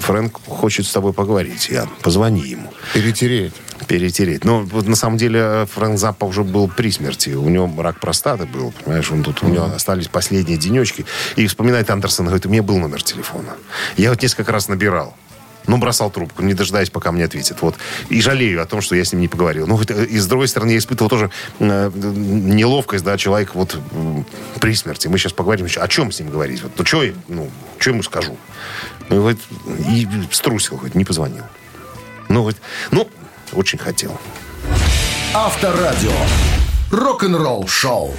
Фрэнк 0.00 0.38
хочет 0.46 0.86
с 0.86 0.92
тобой 0.92 1.12
поговорить. 1.12 1.68
Ян, 1.68 1.88
позвони 2.02 2.46
ему. 2.48 2.72
Перетереть. 2.94 3.54
Перетереть. 3.86 4.44
Но 4.44 4.60
вот 4.60 4.67
на 4.72 4.96
самом 4.96 5.18
деле 5.18 5.66
Фрэнк 5.72 5.98
Заппа 5.98 6.24
уже 6.24 6.44
был 6.44 6.68
при 6.68 6.90
смерти. 6.90 7.30
У 7.30 7.48
него 7.48 7.70
рак 7.82 8.00
простаты 8.00 8.46
был, 8.46 8.72
понимаешь, 8.72 9.10
он 9.10 9.22
тут, 9.22 9.42
у 9.42 9.48
него 9.48 9.64
остались 9.64 10.08
последние 10.08 10.58
денечки. 10.58 11.06
И 11.36 11.46
вспоминает 11.46 11.90
Андерсон, 11.90 12.26
говорит, 12.26 12.46
у 12.46 12.48
меня 12.48 12.62
был 12.62 12.78
номер 12.78 13.02
телефона. 13.02 13.56
Я 13.96 14.10
вот 14.10 14.22
несколько 14.22 14.52
раз 14.52 14.68
набирал. 14.68 15.14
Ну, 15.68 15.76
бросал 15.76 16.10
трубку, 16.10 16.42
не 16.42 16.54
дожидаясь, 16.54 16.88
пока 16.88 17.12
мне 17.12 17.24
ответит. 17.24 17.60
Вот. 17.60 17.76
И 18.08 18.22
жалею 18.22 18.62
о 18.62 18.64
том, 18.64 18.80
что 18.80 18.96
я 18.96 19.04
с 19.04 19.12
ним 19.12 19.20
не 19.20 19.28
поговорил. 19.28 19.66
Ну, 19.66 19.78
э, 19.86 20.04
и 20.06 20.18
с 20.18 20.26
другой 20.26 20.48
стороны, 20.48 20.70
я 20.70 20.78
испытывал 20.78 21.10
тоже 21.10 21.30
э, 21.58 21.90
неловкость, 21.94 23.04
да, 23.04 23.18
человек 23.18 23.54
вот 23.54 23.78
м, 23.92 24.24
при 24.60 24.74
смерти. 24.74 25.08
Мы 25.08 25.18
сейчас 25.18 25.34
поговорим, 25.34 25.66
еще, 25.66 25.80
о 25.80 25.88
чем 25.88 26.10
с 26.10 26.20
ним 26.20 26.30
говорить? 26.30 26.62
Вот, 26.62 26.72
ну, 26.78 26.84
что 26.86 27.04
ну, 27.28 27.50
что 27.78 27.90
ему 27.90 28.02
скажу? 28.02 28.38
Ну, 29.10 29.20
вот, 29.20 29.36
и 29.90 30.08
струсил, 30.30 30.78
хоть 30.78 30.94
не 30.94 31.04
позвонил. 31.04 31.44
Ну, 32.30 32.42
вот, 32.42 32.56
ну, 32.90 33.06
очень 33.52 33.78
хотел. 33.78 34.18
Авторадио. 35.34 36.12
Рок-н-ролл-шоу. 36.90 38.14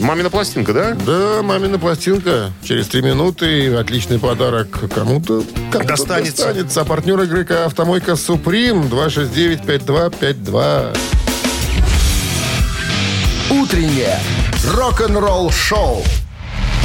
Мамина 0.00 0.30
пластинка, 0.30 0.72
да? 0.72 0.94
Да, 0.94 1.42
мамина 1.42 1.78
пластинка. 1.78 2.50
Через 2.64 2.86
три 2.88 3.02
минуты 3.02 3.74
отличный 3.74 4.18
подарок 4.18 4.68
кому-то 4.94 5.42
кому 5.72 5.84
Достанется. 5.84 6.46
достанется. 6.46 6.80
А 6.80 6.84
партнер 6.84 7.20
игры 7.22 7.44
«Автомойка 7.44 8.16
Суприм» 8.16 8.82
269-5252. 8.82 10.96
Утреннее 13.50 14.18
рок-н-ролл-шоу 14.74 16.02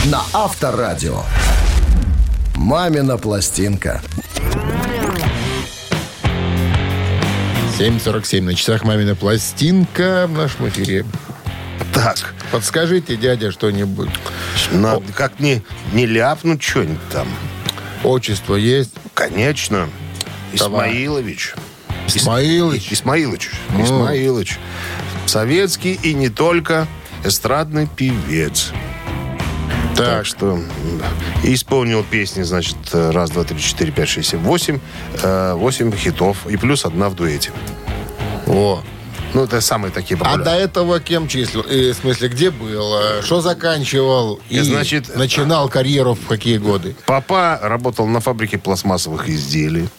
на 0.06 0.22
Авторадио. 0.34 1.22
Мамина 2.56 3.18
пластинка. 3.18 4.02
7.47 7.78 8.42
на 8.42 8.54
часах 8.56 8.84
«Мамина 8.84 9.16
пластинка» 9.16 10.28
в 10.28 10.34
нашем 10.34 10.70
эфире. 10.70 11.06
Так, 11.94 12.34
Подскажите, 12.52 13.16
дядя, 13.16 13.52
что-нибудь. 13.52 14.10
надо 14.72 15.04
как 15.14 15.40
не, 15.40 15.64
не 15.92 16.06
ляпнуть 16.06 16.62
что-нибудь 16.62 17.00
там. 17.12 17.28
Отчество 18.04 18.56
есть? 18.56 18.92
Конечно. 19.14 19.90
Исмаилович. 20.54 21.56
Исмаилыч. 22.08 22.90
Ис- 22.92 22.94
Исмаилыч. 22.94 23.50
Исмаилыч. 23.80 24.60
Советский 25.26 25.94
и 25.94 26.14
не 26.14 26.30
только 26.30 26.88
эстрадный 27.24 27.88
певец. 27.88 28.72
Так 29.96 30.26
что 30.26 30.60
исполнил 31.44 32.04
песни, 32.04 32.42
значит, 32.44 32.76
э, 32.94 33.12
раз, 33.12 33.30
два, 33.30 33.44
три, 33.44 33.60
четыре, 33.60 33.92
пять, 33.92 34.10
шесть, 34.10 34.30
семь, 34.30 34.40
восемь. 34.40 34.80
э, 35.22 35.54
Восемь 35.54 35.92
хитов. 35.96 36.48
И 36.48 36.58
плюс 36.58 36.86
одна 36.86 37.10
в 37.10 37.16
дуэте. 37.16 37.52
о. 38.48 38.82
Ну, 39.36 39.46
это 39.46 39.62
самые 39.62 39.92
такие 39.92 40.16
А 40.16 40.20
популярные. 40.20 40.46
до 40.46 40.52
этого 40.52 41.00
кем 41.00 41.28
числил? 41.28 41.62
И, 41.62 41.92
в 41.92 41.96
смысле, 41.96 42.28
где 42.30 42.52
был? 42.52 42.94
э, 43.00 43.22
Что 43.24 43.42
заканчивал? 43.42 44.40
И 44.50 44.60
Значит, 44.60 45.16
начинал 45.16 45.70
карьеру 45.70 46.14
в 46.14 46.28
какие 46.28 46.58
годы? 46.60 46.96
Папа 47.08 47.60
работал 47.62 48.06
на 48.08 48.20
фабрике 48.20 48.60
пластмассовых 48.60 49.28
изделий. 49.30 49.90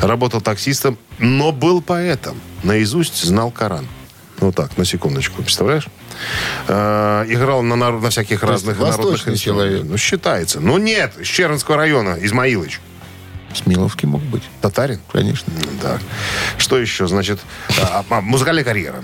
Работал 0.00 0.40
таксистом, 0.40 0.98
но 1.18 1.50
был 1.50 1.82
поэтом. 1.82 2.40
Наизусть 2.62 3.20
знал 3.24 3.50
Коран. 3.50 3.88
Ну 4.40 4.52
так, 4.52 4.76
на 4.78 4.84
секундочку, 4.84 5.42
представляешь? 5.42 5.86
Э, 6.68 7.24
играл 7.28 7.62
на, 7.62 7.76
нар- 7.76 8.00
на 8.00 8.10
всяких 8.10 8.42
разных 8.42 8.78
народных 8.78 9.38
человек. 9.38 9.82
Ну, 9.84 9.96
считается. 9.96 10.60
Ну, 10.60 10.78
нет, 10.78 11.12
из 11.18 11.26
Чернского 11.26 11.76
района, 11.76 12.16
Измаилыч. 12.20 12.80
Смиловский 13.52 14.06
мог 14.06 14.22
быть. 14.22 14.44
Татарин? 14.60 15.00
Конечно. 15.12 15.52
Да. 15.82 15.98
Что 16.56 16.78
еще? 16.78 17.08
Значит, 17.08 17.40
а, 17.80 18.04
а, 18.08 18.20
музыкальная 18.20 18.62
карьера. 18.62 19.02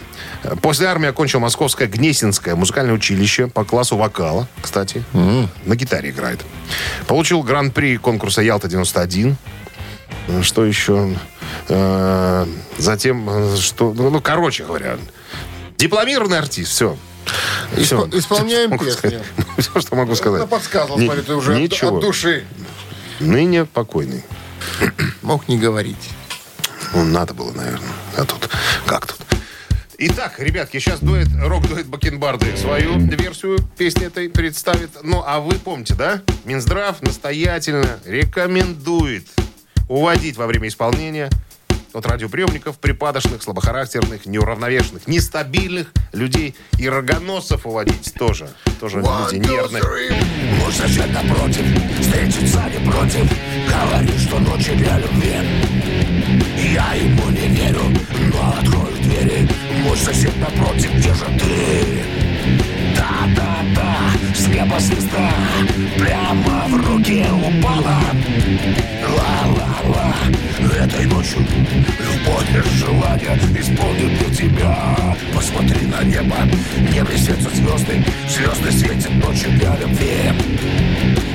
После 0.62 0.86
армии 0.86 1.08
окончил 1.08 1.40
Московское 1.40 1.88
Гнесинское 1.88 2.54
музыкальное 2.54 2.94
училище 2.94 3.48
по 3.48 3.64
классу 3.64 3.96
вокала, 3.96 4.46
кстати. 4.62 5.02
На 5.12 5.74
гитаре 5.74 6.10
играет. 6.10 6.40
Получил 7.08 7.42
гран-при 7.42 7.96
конкурса 7.96 8.40
«Ялта-91». 8.42 9.34
Что 10.42 10.64
еще? 10.64 11.14
Э, 11.68 12.46
Затем, 12.78 13.28
э, 13.28 13.56
что... 13.56 13.92
Ну, 13.94 14.10
ну, 14.10 14.20
короче 14.20 14.64
говоря, 14.64 14.96
дипломированный 15.78 16.38
артист. 16.38 16.72
Все. 16.72 16.96
Исп- 17.76 18.16
исполняем 18.18 18.78
песню. 18.78 19.22
Все, 19.58 19.80
что 19.80 19.96
могу 19.96 20.14
сказать. 20.14 20.40
Ну, 20.40 20.46
подсказывал, 20.46 20.98
смотри, 20.98 21.22
ты 21.22 21.34
уже 21.34 21.54
от- 21.54 21.60
Ничего. 21.60 21.96
от 21.96 22.02
души. 22.02 22.44
Ныне 23.20 23.64
покойный. 23.64 24.22
Мог 25.22 25.48
не 25.48 25.58
говорить. 25.58 26.10
Ну, 26.94 27.04
надо 27.04 27.34
было, 27.34 27.52
наверное. 27.52 27.88
А 28.16 28.24
тут... 28.24 28.48
Как 28.86 29.06
тут? 29.06 29.16
Итак, 29.98 30.38
ребятки, 30.38 30.78
сейчас 30.78 31.00
дует, 31.00 31.28
рок-дует 31.40 31.86
Бакенбарды 31.86 32.54
свою 32.56 32.98
версию 32.98 33.58
песни 33.78 34.06
этой 34.06 34.28
представит. 34.28 34.90
Ну, 35.02 35.24
а 35.26 35.40
вы 35.40 35.54
помните, 35.54 35.94
да? 35.94 36.22
Минздрав 36.44 37.00
настоятельно 37.02 37.98
рекомендует 38.04 39.26
уводить 39.88 40.36
во 40.36 40.46
время 40.46 40.68
исполнения 40.68 41.30
от 41.96 42.06
радиоприемников 42.06 42.78
припадочных, 42.78 43.42
слабохарактерных, 43.42 44.26
неуравновешенных, 44.26 45.06
нестабильных 45.06 45.92
людей 46.12 46.54
и 46.78 46.88
рогоносцев 46.88 47.66
уводить 47.66 48.12
тоже. 48.14 48.48
Тоже 48.80 48.98
люди 48.98 49.36
нервные. 49.36 49.82
Мой 50.60 50.72
сосед 50.72 51.10
напротив, 51.12 51.64
встретиться 52.00 52.62
не 52.68 52.90
против 52.90 53.30
Говорит, 53.68 54.20
что 54.20 54.38
ночью 54.38 54.76
для 54.76 54.98
любви 54.98 55.34
Я 56.74 56.92
ему 56.94 57.30
не 57.30 57.48
верю, 57.48 57.82
но 58.32 58.54
открою 58.58 58.96
двери 59.02 59.48
Мой 59.82 59.96
сосед 59.96 60.36
напротив, 60.36 60.94
где 60.94 61.14
же 61.14 61.24
ты? 61.38 62.15
Да-да-да, 62.96 64.34
с 64.34 64.46
неба 64.48 64.78
звезда 64.80 65.30
Прямо 65.98 66.64
в 66.68 66.86
руки 66.86 67.24
упала 67.30 68.00
Ла-ла-ла, 69.16 70.14
этой 70.82 71.06
ночью 71.06 71.38
Любовь 72.00 72.50
без 72.54 72.72
желания 72.72 73.38
исполнит 73.58 74.18
для 74.18 74.34
тебя 74.34 75.16
Посмотри 75.34 75.86
на 75.86 76.02
небо, 76.04 76.36
в 76.76 76.94
небе 76.94 77.18
светятся 77.18 77.50
звезды 77.50 78.04
Звезды 78.28 78.72
светят 78.72 79.12
ночью 79.24 79.50
для 79.58 79.76
любви 79.76 80.32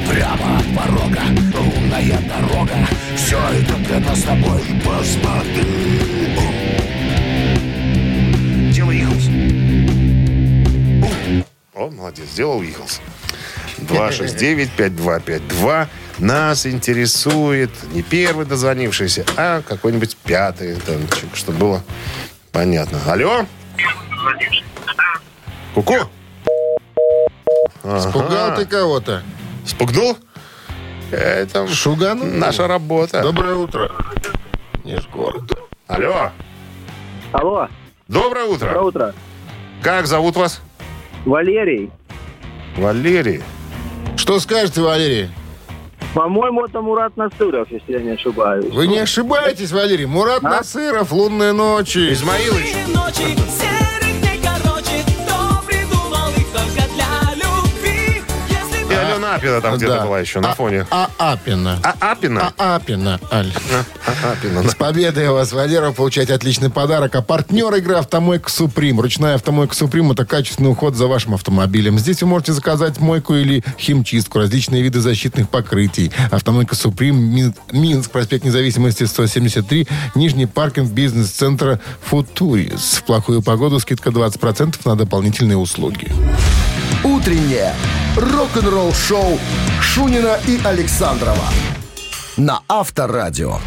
Прямо 0.10 0.58
от 0.58 0.66
порога, 0.76 1.22
лунная 1.54 2.20
дорога 2.28 2.88
Все 3.16 3.38
это 3.38 3.76
для 3.88 4.00
нас 4.00 4.20
с 4.20 4.24
тобой, 4.24 4.62
посмотри 4.84 6.61
молодец, 12.02 12.28
сделал 12.30 12.62
Иглс. 12.64 13.00
269-5252. 13.80 15.88
Нас 16.20 16.66
интересует 16.66 17.70
не 17.94 18.02
первый 18.02 18.46
дозвонившийся, 18.46 19.26
а 19.38 19.62
какой-нибудь 19.62 20.18
пятый, 20.18 20.76
там, 20.78 20.98
чтобы 21.34 21.58
было 21.58 21.82
понятно. 22.52 23.00
Алло? 23.08 23.46
Ку-ку? 25.76 25.96
Спугал 28.00 28.56
ты 28.56 28.66
кого-то. 28.66 29.24
Спугнул? 29.66 30.18
Это 31.12 31.68
Шуганул? 31.68 32.26
наша 32.26 32.68
работа. 32.68 33.22
Доброе 33.22 33.56
утро. 33.56 33.92
Нижгород. 34.84 35.52
Алло? 35.88 36.32
Алло, 37.32 37.68
Доброе 38.08 38.46
утро. 38.46 38.68
доброе 38.68 38.84
утро. 38.84 39.14
Как 39.82 40.06
зовут 40.08 40.36
вас? 40.36 40.62
Валерий. 41.26 41.92
Валерий. 42.78 43.42
Что 44.18 44.40
скажете, 44.40 44.82
Валерий? 44.82 45.30
По-моему, 46.14 46.66
это 46.66 46.82
Мурат 46.82 47.16
Насыров, 47.16 47.72
если 47.72 47.94
я 47.94 48.00
не 48.00 48.12
ошибаюсь. 48.12 48.66
Вы 48.74 48.88
не 48.88 49.00
ошибаетесь, 49.00 49.72
Валерий. 49.72 50.06
Мурат 50.06 50.42
Насыров, 50.42 51.12
«Лунные 51.12 51.54
ночи». 51.54 52.12
Измаилович. 52.12 52.76
Апина 59.36 59.62
там 59.62 59.76
где-то 59.78 59.94
Да. 59.96 60.06
была 60.06 60.20
еще 60.20 60.40
на 60.40 60.52
А- 60.52 60.56
фоне. 60.56 60.86
А 60.92 61.10
Апина. 61.18 61.80
А 61.84 62.12
Апина? 62.12 62.54
А 62.58 62.76
Апина, 62.76 63.20
Аль. 63.32 63.52
А 64.06 64.32
Апина, 64.32 64.64
да. 64.64 64.70
С 64.70 64.76
победой 64.76 65.30
вас, 65.30 65.52
Валера, 65.52 65.92
получаете 65.92 66.34
отличный 66.34 66.70
подарок. 66.70 67.16
А 67.16 67.22
партнер 67.22 67.74
игры 67.76 67.96
«Автомойка 67.96 68.50
Суприм». 68.50 69.00
Ручная 69.00 69.36
«Автомойка 69.36 69.76
Суприм»— 69.76 70.12
это 70.14 70.26
качественный 70.26 70.72
уход 70.72 70.96
за 70.96 71.08
вашим 71.08 71.34
автомобилем. 71.34 71.98
Здесь 72.00 72.22
вы 72.22 72.28
можете 72.28 72.54
заказать 72.54 73.00
мойку 73.00 73.36
или 73.36 73.64
химчистку, 73.80 74.40
различные 74.40 74.82
виды 74.82 75.00
защитных 75.00 75.50
покрытий. 75.50 76.12
«Автомойка 76.32 76.76
Суприм», 76.76 77.16
Мин- 77.18 77.56
Минск, 77.72 78.12
проспект 78.12 78.44
Независимости, 78.46 79.04
173, 79.06 79.88
Нижний 80.16 80.46
паркинг 80.46 80.92
бизнес-центра 80.92 81.80
«Футурис». 82.04 82.96
В 82.96 83.04
плохую 83.04 83.42
погоду 83.42 83.80
скидка 83.80 84.10
20% 84.10 84.76
на 84.86 84.96
дополнительные 84.96 85.58
услуги. 85.58 86.12
Утреннее 87.04 87.74
рок-н-ролл-шоу 88.16 89.40
Шунина 89.82 90.38
и 90.48 90.60
Александрова 90.64 91.46
на 92.38 92.62
Авторадио. 92.68 93.58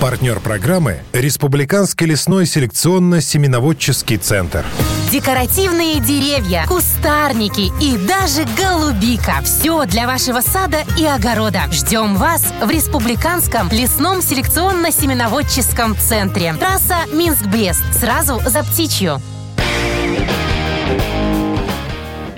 Партнер 0.00 0.40
программы 0.40 1.00
«Республиканский 1.12 2.06
лесной 2.06 2.44
селекционно-семеноводческий 2.44 4.16
центр». 4.16 4.64
Декоративные 5.12 6.00
деревья, 6.00 6.64
кустарники 6.66 7.70
и 7.80 7.96
даже 7.98 8.44
голубика. 8.56 9.34
Все 9.44 9.84
для 9.84 10.06
вашего 10.06 10.40
сада 10.40 10.78
и 10.98 11.04
огорода. 11.04 11.62
Ждем 11.70 12.16
вас 12.16 12.44
в 12.62 12.70
Республиканском 12.70 13.68
лесном 13.70 14.18
селекционно-семеноводческом 14.18 15.96
центре. 15.98 16.54
Трасса 16.54 16.96
Минск-Брест. 17.12 17.82
Сразу 18.00 18.40
за 18.44 18.64
птичью. 18.64 19.20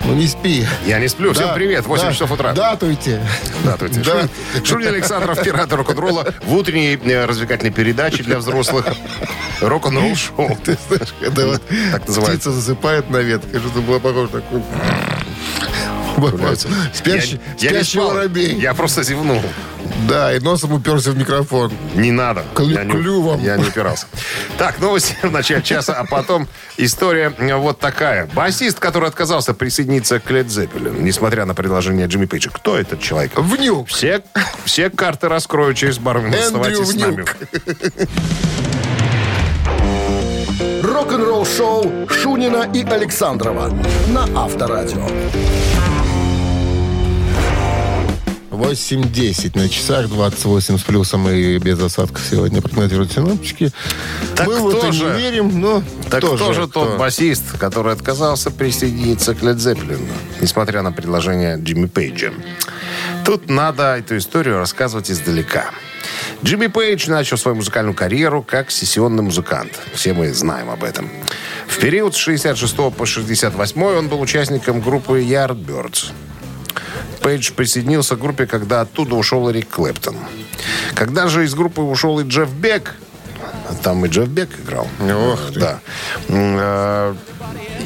Ну 0.07 0.15
не 0.15 0.27
спи. 0.29 0.67
Я 0.87 0.99
не 0.99 1.09
сплю. 1.09 1.33
Всем 1.33 1.49
Да, 1.49 1.55
привет. 1.55 1.87
8 1.87 2.07
да, 2.07 2.13
часов 2.13 2.31
утра. 2.31 2.53
Датуйте. 2.53 3.21
Здравствуйте. 3.63 4.01
Да. 4.03 4.61
Шунин- 4.63 4.89
Александров, 4.89 5.43
пираты 5.43 5.77
рок-н-ролла 5.77 6.27
в 6.45 6.55
утренней 6.55 6.97
э, 7.03 7.25
развлекательной 7.25 7.73
передаче 7.73 8.23
для 8.23 8.39
взрослых. 8.39 8.87
Рок-н-ролл 9.61 10.15
шоу. 10.15 10.57
Ты 10.63 10.77
знаешь, 10.89 11.15
когда 11.21 11.47
вот 11.47 11.63
Так 11.93 12.07
называется. 12.07 12.37
птица 12.37 12.53
засыпает 12.53 13.09
на 13.09 13.19
ветке, 13.19 13.59
что-то 13.59 13.81
было 13.81 13.99
похоже 13.99 14.33
на 14.33 14.41
такую... 14.41 14.63
Спящий, 16.93 17.41
Я- 17.59 17.71
я 17.71 17.77
спящий 17.77 17.99
спал. 17.99 18.09
воробей. 18.15 18.55
Я 18.61 18.75
просто 18.75 19.03
зевнул. 19.03 19.41
Да, 20.09 20.35
и 20.35 20.41
носом 20.41 20.73
уперся 20.73 21.11
в 21.11 21.17
микрофон. 21.19 21.73
Не 21.95 22.11
надо. 22.11 22.45
Клю- 22.55 22.75
я 22.75 22.85
не, 22.85 22.93
клювом. 22.93 23.41
Я 23.43 23.57
не 23.57 23.65
упирался. 23.65 24.07
Так, 24.59 24.79
новости 24.81 25.15
в 25.23 25.31
начале 25.31 25.63
часа, 25.63 25.95
а 25.95 26.05
потом 26.05 26.49
история 26.77 27.33
э, 27.39 27.55
вот 27.57 27.79
такая. 27.81 28.27
Басист, 28.35 28.79
который 28.79 29.09
отказался 29.09 29.55
присоединиться 29.55 30.21
к 30.21 30.31
Led 30.31 30.47
Zeppelin, 30.47 31.01
несмотря 31.03 31.45
на 31.45 31.55
предложение 31.55 32.07
Джимми 32.07 32.27
Пейджа. 32.27 32.51
Кто 32.51 32.79
этот 32.79 33.01
человек? 33.01 33.33
Внюк. 33.37 33.89
Все, 33.89 34.23
все 34.65 34.91
карты 34.91 35.29
раскрою 35.29 35.75
через 35.75 35.99
пару 35.99 36.21
минут. 36.23 36.41
Оставайтесь 36.41 36.89
с 36.89 36.95
нами. 36.95 37.13
Внюк. 37.15 37.37
Рок-н-ролл-шоу 40.83 42.09
Шунина 42.09 42.69
и 42.73 42.85
Александрова 42.85 43.73
на 44.09 44.25
Авторадио. 44.45 45.07
8.10 48.55 49.59
на 49.59 49.69
часах, 49.69 50.09
28 50.09 50.79
с 50.79 50.83
плюсом 50.83 51.29
и 51.29 51.59
без 51.59 51.81
осадков 51.81 52.23
сегодня 52.29 52.61
прогнозируют 52.63 53.13
синоптики. 53.13 53.73
Так 54.37 54.47
Мы 54.47 54.59
в 54.59 54.69
кто 54.69 54.79
это 54.79 54.93
же? 54.93 55.05
не 55.05 55.19
верим, 55.19 55.61
но 55.61 55.83
Так 56.11 56.21
тоже 56.21 56.37
кто 56.37 56.53
же 56.53 56.69
тот 56.69 56.99
басист, 56.99 57.59
который 57.59 57.93
отказался 57.93 58.51
присоединиться 58.51 59.35
к 59.35 59.43
Led 59.43 59.57
Zeppelin, 59.57 60.09
несмотря 60.41 60.83
на 60.83 60.93
предложение 60.93 61.59
Джимми 61.59 61.87
Пейджа? 61.87 62.33
Тут 63.25 63.49
надо 63.49 63.97
эту 63.97 64.17
историю 64.17 64.59
рассказывать 64.59 65.11
издалека. 65.11 65.71
Джимми 66.43 66.67
Пейдж 66.67 67.09
начал 67.09 67.39
свою 67.39 67.57
музыкальную 67.57 67.95
карьеру 67.95 68.43
как 68.43 68.71
сессионный 68.71 69.23
музыкант. 69.23 69.81
Все 69.95 70.13
мы 70.13 70.33
знаем 70.35 70.69
об 70.71 70.85
этом. 70.85 71.09
В 71.67 71.79
период 71.79 72.15
с 72.15 72.19
66 72.19 72.77
по 72.97 73.07
68 73.07 73.83
он 73.83 74.09
был 74.09 74.21
участником 74.21 74.81
группы 74.81 75.23
Yardbirds. 75.23 76.13
Пейдж 77.25 77.53
присоединился 77.53 78.17
к 78.17 78.19
группе, 78.19 78.45
когда 78.47 78.83
оттуда 78.83 79.15
ушел 79.15 79.51
Эрик 79.51 79.71
Клэптон. 79.71 80.15
Когда 80.95 81.27
же 81.27 81.45
из 81.45 81.55
группы 81.55 81.81
ушел 81.81 82.21
и 82.21 82.25
Джефф 82.25 82.51
Бек, 82.53 82.97
там 83.83 84.05
и 84.05 84.09
Джефф 84.11 84.29
Бек 84.29 84.51
играл. 84.63 84.87
Ох 85.01 85.53
ты. 85.55 85.61
Да. 85.61 85.81
Э, 86.29 87.15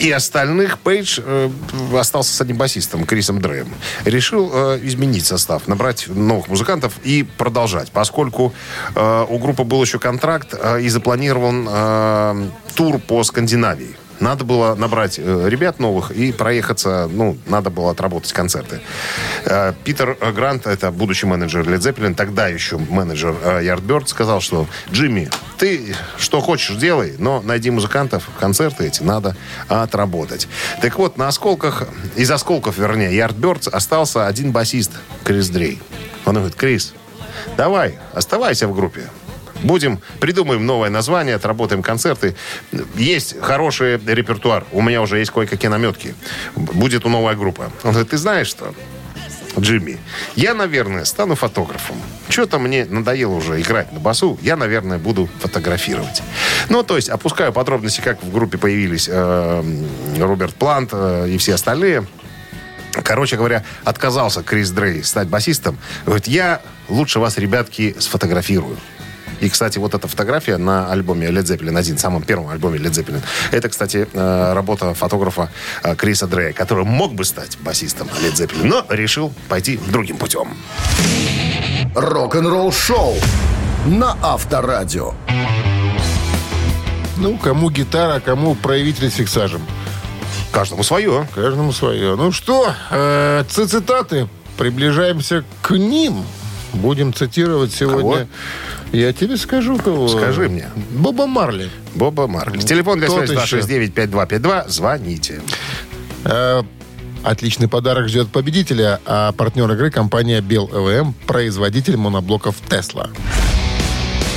И 0.01 0.11
остальных 0.11 0.81
Пейдж 0.81 1.21
э, 1.25 1.51
остался 1.95 2.35
с 2.35 2.41
одним 2.41 2.57
басистом, 2.57 3.07
Крисом 3.07 3.41
Дрэем. 3.41 3.73
Решил 4.05 4.51
э, 4.53 4.81
изменить 4.83 5.25
состав, 5.25 5.69
набрать 5.69 6.09
новых 6.09 6.49
музыкантов 6.49 6.95
и 7.05 7.23
продолжать, 7.23 7.93
поскольку 7.93 8.53
у 8.97 9.39
группы 9.39 9.63
был 9.63 9.81
еще 9.81 10.01
контракт 10.01 10.53
и 10.81 10.89
запланирован 10.89 12.51
тур 12.75 12.99
по 12.99 13.23
Скандинавии. 13.23 13.97
Надо 14.21 14.45
было 14.45 14.75
набрать 14.75 15.19
э, 15.19 15.49
ребят 15.49 15.79
новых 15.79 16.11
и 16.11 16.33
проехаться, 16.33 17.09
ну, 17.11 17.37
надо 17.47 17.71
было 17.71 17.91
отработать 17.91 18.33
концерты. 18.33 18.81
Э, 19.45 19.73
Питер 19.85 20.17
Грант, 20.35 20.67
это 20.67 20.91
будущий 20.91 21.27
менеджер 21.27 21.63
Led 21.63 21.79
Zeppelin, 21.79 22.15
тогда 22.15 22.49
еще 22.49 22.79
менеджер 22.79 23.37
э, 23.43 23.63
Yardbird, 23.65 24.07
сказал, 24.09 24.41
что 24.41 24.67
Джимми, 24.91 25.31
ты 25.57 25.95
что 26.17 26.41
хочешь 26.41 26.77
делай, 26.77 27.15
но 27.19 27.41
найди 27.43 27.71
музыкантов, 27.71 28.29
концерты 28.41 28.87
эти 28.87 29.03
надо 29.03 29.37
отработать. 29.69 30.49
Так 30.83 30.99
вот, 30.99 31.17
на 31.17 31.29
осколках, 31.29 31.85
из 32.17 32.31
осколков, 32.31 32.79
вернее, 32.79 33.13
Yardbirds 33.17 33.71
остался 33.71 34.27
один 34.27 34.53
басист, 34.53 34.93
Крис 35.25 35.49
Дрей. 35.49 35.81
Он 36.25 36.35
говорит, 36.35 36.57
Крис, 36.57 36.95
давай, 37.57 37.99
оставайся 38.13 38.67
в 38.69 38.75
группе. 38.75 39.09
Будем, 39.63 40.01
придумаем 40.21 40.65
новое 40.65 40.91
название, 40.91 41.35
отработаем 41.35 41.83
концерты. 41.83 42.37
Есть 42.95 43.41
хороший 43.41 43.99
репертуар. 43.99 44.65
У 44.73 44.83
меня 44.83 45.03
уже 45.03 45.19
есть 45.19 45.31
кое-какие 45.31 45.71
наметки. 45.71 46.15
Будет 46.55 47.05
у 47.05 47.09
новая 47.09 47.35
группа. 47.35 47.73
Он 47.83 47.91
говорит, 47.91 48.11
ты 48.11 48.19
знаешь 48.19 48.47
что? 48.49 48.75
Джимми, 49.59 49.99
я, 50.37 50.55
наверное, 50.55 51.05
стану 51.05 51.35
фотографом. 51.35 51.97
Что-то 52.29 52.59
мне 52.59 52.85
надоело 52.85 53.35
уже 53.35 53.61
играть 53.61 53.93
на 53.93 53.99
басу. 53.99 54.39
Я, 54.43 54.57
наверное, 54.57 54.99
буду 54.99 55.29
фотографировать. 55.41 56.23
Ну, 56.69 56.83
то 56.83 56.97
есть, 56.97 57.09
опускаю 57.09 57.53
подробности, 57.53 58.01
как 58.01 58.23
в 58.23 58.33
группе 58.33 58.59
появились 58.59 59.09
э, 59.11 59.65
Роберт 60.19 60.55
Плант 60.55 60.91
э, 60.93 61.29
и 61.31 61.39
все 61.39 61.55
остальные. 61.55 62.07
Короче 62.93 63.37
говоря, 63.37 63.65
отказался 63.85 64.43
Крис 64.43 64.71
Дрей 64.71 65.03
стать 65.05 65.29
басистом. 65.29 65.79
Говорит, 66.05 66.27
я 66.27 66.61
лучше 66.89 67.19
вас, 67.19 67.39
ребятки, 67.39 67.97
сфотографирую. 67.99 68.77
И, 69.41 69.49
кстати, 69.49 69.79
вот 69.79 69.95
эта 69.95 70.09
фотография 70.09 70.57
на 70.57 70.91
альбоме 70.91 71.29
Led 71.29 71.45
Zeppelin 71.45 71.79
1, 71.79 71.99
самом 71.99 72.23
первом 72.23 72.49
альбоме 72.49 72.79
Led 72.79 72.93
Zeppelin, 72.93 73.23
это, 73.53 73.69
кстати, 73.69 74.09
э, 74.13 74.53
работа 74.53 74.95
фотографа 74.95 75.51
э, 75.83 75.95
Криса 75.95 76.27
Дрея, 76.27 76.53
который 76.53 76.85
мог 76.85 77.15
бы 77.15 77.25
стать 77.25 77.59
басистом 77.59 78.09
Led 78.23 78.35
Zeppelin, 78.35 78.65
но 78.65 78.85
решил 78.89 79.33
пойти 79.49 79.79
другим 79.89 80.17
путем. 80.17 80.57
Рок-н-ролл 81.95 82.73
шоу 82.73 83.15
на 83.87 84.17
Авторадио. 84.23 85.15
Ну, 87.17 87.37
кому 87.37 87.71
гитара, 87.71 88.21
кому 88.21 88.55
проявитель 88.55 89.11
с 89.11 89.15
фиксажем. 89.15 89.63
Каждому 90.53 90.83
свое. 90.83 91.27
Каждому 91.35 91.73
свое. 91.73 92.17
Ну 92.17 92.33
что, 92.33 92.73
э, 92.91 93.45
цитаты. 93.49 94.29
Приближаемся 94.57 95.45
к 95.63 95.71
ним. 95.73 96.25
Будем 96.73 97.13
цитировать 97.15 97.73
сегодня. 97.73 98.01
Кого? 98.03 98.27
Я 98.93 99.13
тебе 99.13 99.37
скажу, 99.37 99.79
кого. 99.79 100.09
Скажи 100.09 100.49
мне. 100.49 100.69
Боба 100.91 101.27
Марли. 101.27 101.71
Боба 101.95 102.27
Марли. 102.27 102.59
Телефон 102.59 102.99
для 102.99 103.09
связи 103.09 103.33
еще. 103.33 103.59
269-5252. 103.59 104.69
Звоните. 104.69 105.41
Э, 106.25 106.63
отличный 107.23 107.69
подарок 107.69 108.09
ждет 108.09 108.29
победителя, 108.29 109.01
а 109.07 109.33
партнер 109.33 109.71
игры 109.73 109.91
компания 109.91 110.41
Бел 110.41 110.71
ЭВМ, 110.73 111.15
производитель 111.27 111.97
моноблоков 111.97 112.57
Тесла. 112.69 113.11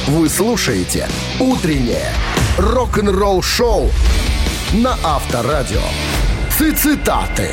Вы 0.08 0.30
слушаете 0.30 1.08
«Утреннее 1.40 2.12
рок-н-ролл-шоу» 2.58 3.90
на 4.74 4.98
Авторадио. 5.04 5.82
Цитаты. 6.78 7.50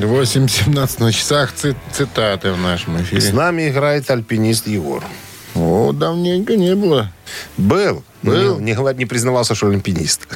8.17 0.00 1.00
на 1.00 1.12
часах 1.12 1.52
ци- 1.52 1.76
цитаты 1.92 2.52
в 2.52 2.58
нашем 2.58 2.98
С 2.98 3.02
эфире. 3.02 3.32
нами 3.32 3.68
играет 3.68 4.10
альпинист 4.10 4.66
Егор. 4.66 5.02
О, 5.54 5.92
давненько 5.92 6.56
не 6.56 6.74
было. 6.74 7.12
Был. 7.56 8.02
Был. 8.22 8.58
Не, 8.58 8.72
не 8.72 8.94
не 8.94 9.04
признавался, 9.06 9.54
что 9.54 9.66
альпинист. 9.68 10.26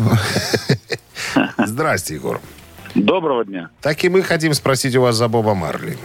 Здрасте, 1.67 2.15
Егор. 2.15 2.41
Доброго 2.95 3.45
дня. 3.45 3.71
Так 3.81 4.05
и 4.05 4.09
мы 4.09 4.23
хотим 4.23 4.55
спросить 4.55 4.95
у 4.97 5.03
вас 5.03 5.17
за 5.17 5.29
Боба 5.29 5.55
Марли. 5.55 5.99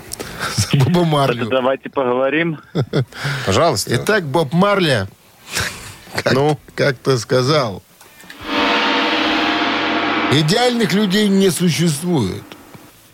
Боба 0.74 1.04
Марли. 1.06 1.46
Давайте 1.50 1.90
поговорим. 1.90 2.60
Пожалуйста. 3.46 3.96
Итак, 3.96 4.24
Боб 4.26 4.54
Марли 4.54 5.08
как- 6.16 6.34
Ну? 6.34 6.58
как-то 6.76 7.18
сказал, 7.18 7.82
идеальных 10.32 10.94
людей 10.94 11.28
не 11.30 11.50
существует, 11.50 12.44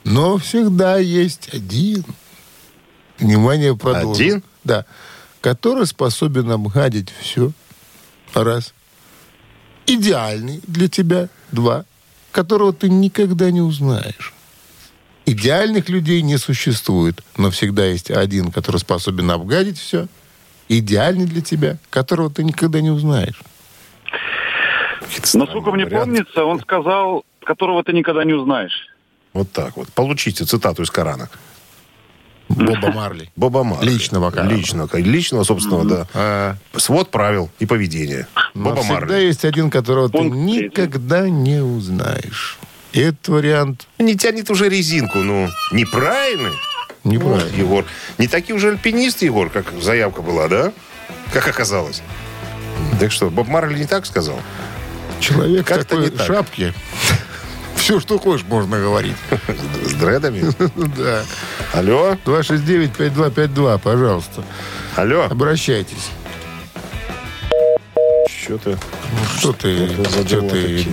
но 0.08 0.38
всегда 0.38 0.98
есть 0.98 1.54
один. 1.54 2.06
Внимание, 3.20 3.76
продолжим. 3.76 4.26
Один? 4.26 4.44
Да. 4.64 4.86
Который 5.42 5.86
способен 5.86 6.50
обгадить 6.50 7.10
все. 7.20 7.52
Раз. 8.34 8.74
Идеальный 9.86 10.62
для 10.66 10.88
тебя. 10.88 11.28
Два. 11.52 11.84
Которого 12.32 12.72
ты 12.72 12.90
никогда 12.90 13.52
не 13.52 13.60
узнаешь. 13.60 14.34
Идеальных 15.26 15.90
людей 15.90 16.22
не 16.22 16.38
существует, 16.38 17.22
но 17.36 17.52
всегда 17.52 17.86
есть 17.86 18.10
один, 18.10 18.52
который 18.54 18.78
способен 18.78 19.30
обгадить 19.30 19.78
все. 19.78 20.08
Идеальный 20.70 21.26
для 21.26 21.42
тебя, 21.42 21.80
которого 21.90 22.30
ты 22.30 22.46
никогда 22.46 22.80
не 22.80 22.92
узнаешь. 22.92 23.42
Насколько 25.34 25.72
мне 25.72 25.86
странные 25.86 25.86
варианты. 25.86 26.06
помнится, 26.06 26.46
он 26.46 26.62
сказал, 26.62 27.26
которого 27.44 27.84
ты 27.84 27.92
никогда 27.92 28.24
не 28.24 28.34
узнаешь. 28.34 28.88
Вот 29.38 29.52
так 29.52 29.78
вот. 29.78 29.88
Получите 29.90 30.46
цитату 30.46 30.82
из 30.82 30.90
Корана. 30.90 31.30
Боба 32.50 32.92
Марли. 32.92 33.30
Боба 33.36 33.64
Марли. 33.64 33.88
Личного 33.88 34.32
Корана. 34.32 34.50
Личного, 34.50 34.98
личного 34.98 35.44
собственного, 35.44 35.86
да. 35.86 36.08
А, 36.16 36.56
Свод 36.76 37.12
правил 37.12 37.52
и 37.60 37.68
поведения. 37.68 38.28
но 38.56 38.70
Боба 38.72 38.82
всегда 38.82 38.94
Марли. 39.02 39.26
есть 39.26 39.46
один, 39.46 39.70
которого 39.70 40.10
ты 40.10 40.18
третий. 40.18 40.32
никогда 40.36 41.30
не 41.30 41.62
узнаешь. 41.62 42.58
И 42.94 43.00
этот 43.02 43.28
вариант 43.28 43.88
Не 44.00 44.16
тянет 44.16 44.50
уже 44.50 44.70
резинку, 44.70 45.20
ну, 45.20 45.50
неправильный. 45.72 46.54
неправильно. 47.04 47.44
Вот, 47.46 47.54
Егор. 47.54 47.86
Не 48.18 48.28
такие 48.28 48.56
уже 48.56 48.70
альпинисты, 48.70 49.26
Егор, 49.26 49.52
как 49.52 49.72
заявка 49.80 50.24
была, 50.24 50.48
да? 50.48 50.74
Как 51.32 51.48
оказалось. 51.48 52.02
Так 53.00 53.12
что, 53.12 53.30
Боб 53.30 53.48
Марли 53.50 53.78
не 53.78 53.86
так 53.86 54.08
сказал? 54.08 54.40
Человек 55.20 55.68
Как-то 55.68 55.84
такой 55.90 56.06
не 56.06 56.10
так. 56.18 56.26
шапке. 56.26 56.74
Все, 57.88 58.02
что 58.02 58.20
хочешь, 58.20 58.46
можно 58.50 58.78
говорить. 58.82 59.16
С 59.86 59.94
дредами? 59.94 60.44
Да. 60.98 61.24
Алло? 61.72 62.18
269-5252, 62.26 63.80
пожалуйста. 63.80 64.44
Алло? 64.98 65.24
Обращайтесь. 65.30 66.10
Что-то 68.30 68.72
Ну, 68.72 68.78
Что 69.40 69.54
ты... 69.54 69.88
Что 69.88 70.42
ты... 70.42 70.86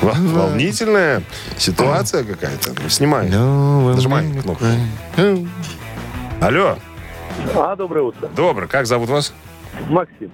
во- 0.00 0.14
Волнительная 0.14 1.22
ситуация 1.58 2.24
какая-то. 2.24 2.88
Снимай. 2.88 3.28
Ну, 3.28 3.92
Нажимай 3.94 4.26
вот 4.28 4.42
кнопку. 4.44 4.64
Алло? 6.40 6.78
А, 7.54 7.76
доброе 7.76 8.04
утро. 8.04 8.28
Добро. 8.28 8.66
Как 8.66 8.86
зовут 8.86 9.10
вас? 9.10 9.34
Максим. 9.88 10.30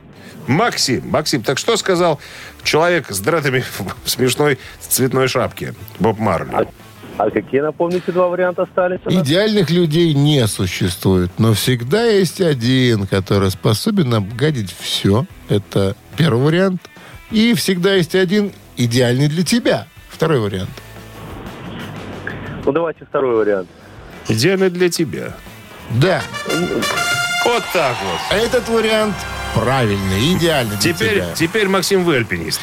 Максим. 0.46 1.08
Максим, 1.08 1.42
так 1.42 1.58
что 1.58 1.76
сказал 1.76 2.20
человек 2.62 3.10
с 3.10 3.20
дредами 3.20 3.64
в 4.04 4.10
смешной 4.10 4.58
цветной 4.80 5.28
шапке? 5.28 5.74
Боб 5.98 6.18
Марли. 6.18 6.68
А 7.16 7.30
какие, 7.30 7.60
напомните, 7.60 8.10
два 8.10 8.28
варианта 8.28 8.62
остались? 8.62 8.98
Идеальных 9.06 9.70
людей 9.70 10.12
не 10.14 10.46
существует, 10.48 11.30
но 11.38 11.52
всегда 11.52 12.04
есть 12.04 12.40
один, 12.40 13.06
который 13.06 13.50
способен 13.52 14.14
обгадить 14.14 14.74
все. 14.76 15.24
Это 15.48 15.94
первый 16.16 16.42
вариант. 16.42 16.82
И 17.30 17.54
всегда 17.54 17.94
есть 17.94 18.14
один 18.16 18.52
идеальный 18.76 19.28
для 19.28 19.44
тебя. 19.44 19.86
Второй 20.08 20.40
вариант. 20.40 20.70
Ну, 22.64 22.72
давайте 22.72 23.04
второй 23.04 23.36
вариант. 23.36 23.68
Идеально 24.28 24.70
для 24.70 24.88
тебя. 24.88 25.34
Да, 25.90 26.22
Вот 27.44 27.62
так 27.72 27.96
вот. 28.02 28.20
а 28.30 28.36
этот 28.36 28.68
вариант 28.68 29.14
правильный, 29.54 30.32
идеальный 30.34 30.76
для 30.76 30.92
Теперь, 30.92 31.14
тебя. 31.16 31.26
теперь 31.34 31.68
Максим, 31.68 32.04
вы 32.04 32.16
альпинист. 32.16 32.60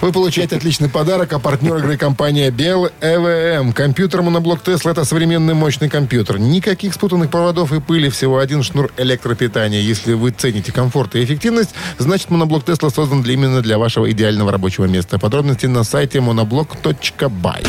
Вы 0.00 0.12
получаете 0.12 0.54
отличный 0.56 0.88
подарок, 0.88 1.32
а 1.32 1.40
партнер 1.40 1.76
игры 1.78 1.96
компания 1.96 2.50
Бел 2.52 2.88
ЭВМ. 3.00 3.72
Компьютер 3.72 4.22
моноблок 4.22 4.62
Тесла– 4.62 4.90
это 4.92 5.04
современный 5.04 5.54
мощный 5.54 5.88
компьютер. 5.88 6.38
Никаких 6.38 6.94
спутанных 6.94 7.30
проводов 7.30 7.72
и 7.72 7.80
пыли, 7.80 8.08
всего 8.08 8.38
один 8.38 8.62
шнур 8.62 8.92
электропитания. 8.96 9.80
Если 9.80 10.12
вы 10.12 10.30
цените 10.30 10.70
комфорт 10.70 11.16
и 11.16 11.24
эффективность, 11.24 11.70
значит 11.98 12.30
моноблок 12.30 12.64
Тесла 12.64 12.90
создан 12.90 13.22
для- 13.22 13.34
именно 13.34 13.60
для 13.60 13.76
вашего 13.76 14.08
идеального 14.08 14.52
рабочего 14.52 14.84
места. 14.84 15.18
Подробности 15.18 15.66
на 15.66 15.82
сайте 15.82 16.18
monoblock.by. 16.18 17.66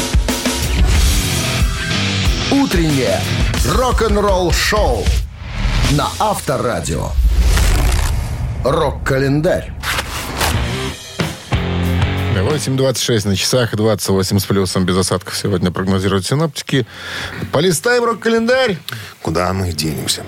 Утреннее 2.51 3.19
рок-н-ролл-шоу 3.65 5.03
на 5.91 6.07
Авторадио. 6.19 7.09
Рок-календарь. 8.63 9.71
8.26 12.35 13.27
на 13.27 13.35
часах, 13.35 13.75
28 13.75 14.39
с 14.39 14.45
плюсом, 14.45 14.85
без 14.85 14.97
осадков 14.97 15.35
сегодня 15.35 15.71
прогнозируют 15.71 16.25
синоптики. 16.25 16.85
Полистаем 17.51 18.03
рок-календарь. 18.03 18.77
Куда 19.21 19.51
мы 19.53 19.71
денемся? 19.71 20.23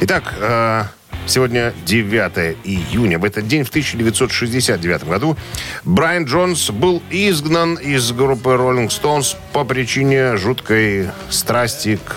Итак, 0.00 0.34
э, 0.38 0.84
сегодня 1.26 1.72
9 1.86 2.56
июня. 2.64 3.18
В 3.18 3.24
этот 3.24 3.46
день, 3.46 3.64
в 3.64 3.70
1969 3.70 5.04
году, 5.04 5.36
Брайан 5.84 6.24
Джонс 6.24 6.70
был 6.70 7.02
изгнан 7.10 7.74
из 7.74 8.10
группы 8.12 8.50
Rolling 8.50 8.88
Stones 8.88 9.36
по 9.52 9.64
причине 9.64 10.36
жуткой 10.36 11.10
страсти 11.30 11.98
к 12.04 12.14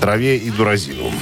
траве 0.00 0.36
и 0.36 0.50
дуразину. 0.50 1.12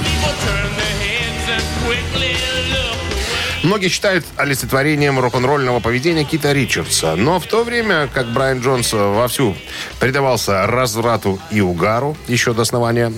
Многие 3.73 3.89
считают 3.89 4.27
олицетворением 4.37 5.19
рок-н-ролльного 5.19 5.81
поведения 5.81 6.25
Кита 6.25 6.53
Ричардса. 6.53 7.17
Но 7.17 7.41
в 7.41 7.47
то 7.47 7.65
время, 7.65 8.07
как 8.13 8.27
Брайан 8.27 8.61
Джонс 8.61 8.93
вовсю 8.93 9.57
предавался 9.99 10.67
разврату 10.67 11.41
и 11.51 11.63
угару 11.63 12.15
еще 12.29 12.53
до 12.53 12.61
основания 12.63 13.07
э, 13.07 13.11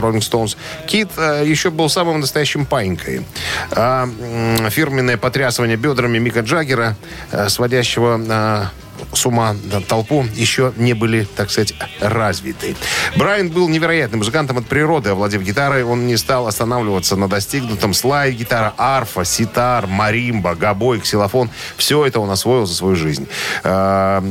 Rolling 0.00 0.18
Stones, 0.18 0.56
Кит 0.88 1.10
э, 1.16 1.44
еще 1.46 1.70
был 1.70 1.88
самым 1.88 2.18
настоящим 2.18 2.66
паинькой. 2.66 3.24
А 3.70 4.08
м, 4.08 4.68
фирменное 4.70 5.18
потрясывание 5.18 5.76
бедрами 5.76 6.18
Мика 6.18 6.40
Джаггера, 6.40 6.96
э, 7.30 7.48
сводящего 7.48 8.20
э, 8.20 8.64
с 9.12 9.26
ума 9.26 9.54
толпу 9.88 10.24
еще 10.34 10.72
не 10.76 10.94
были, 10.94 11.26
так 11.36 11.50
сказать, 11.50 11.74
развиты. 12.00 12.76
Брайан 13.16 13.50
был 13.50 13.68
невероятным 13.68 14.18
музыкантом 14.18 14.58
от 14.58 14.66
природы. 14.66 15.10
Овладев 15.10 15.42
гитарой, 15.42 15.84
он 15.84 16.06
не 16.06 16.16
стал 16.16 16.46
останавливаться 16.46 17.16
на 17.16 17.28
достигнутом. 17.28 17.94
Слайд, 17.94 18.36
гитара, 18.36 18.74
арфа, 18.76 19.24
ситар, 19.24 19.86
маримба, 19.86 20.54
гобой, 20.54 21.00
ксилофон. 21.00 21.50
Все 21.76 22.04
это 22.06 22.20
он 22.20 22.30
освоил 22.30 22.66
за 22.66 22.74
свою 22.74 22.96
жизнь. 22.96 23.28
А, 23.64 24.22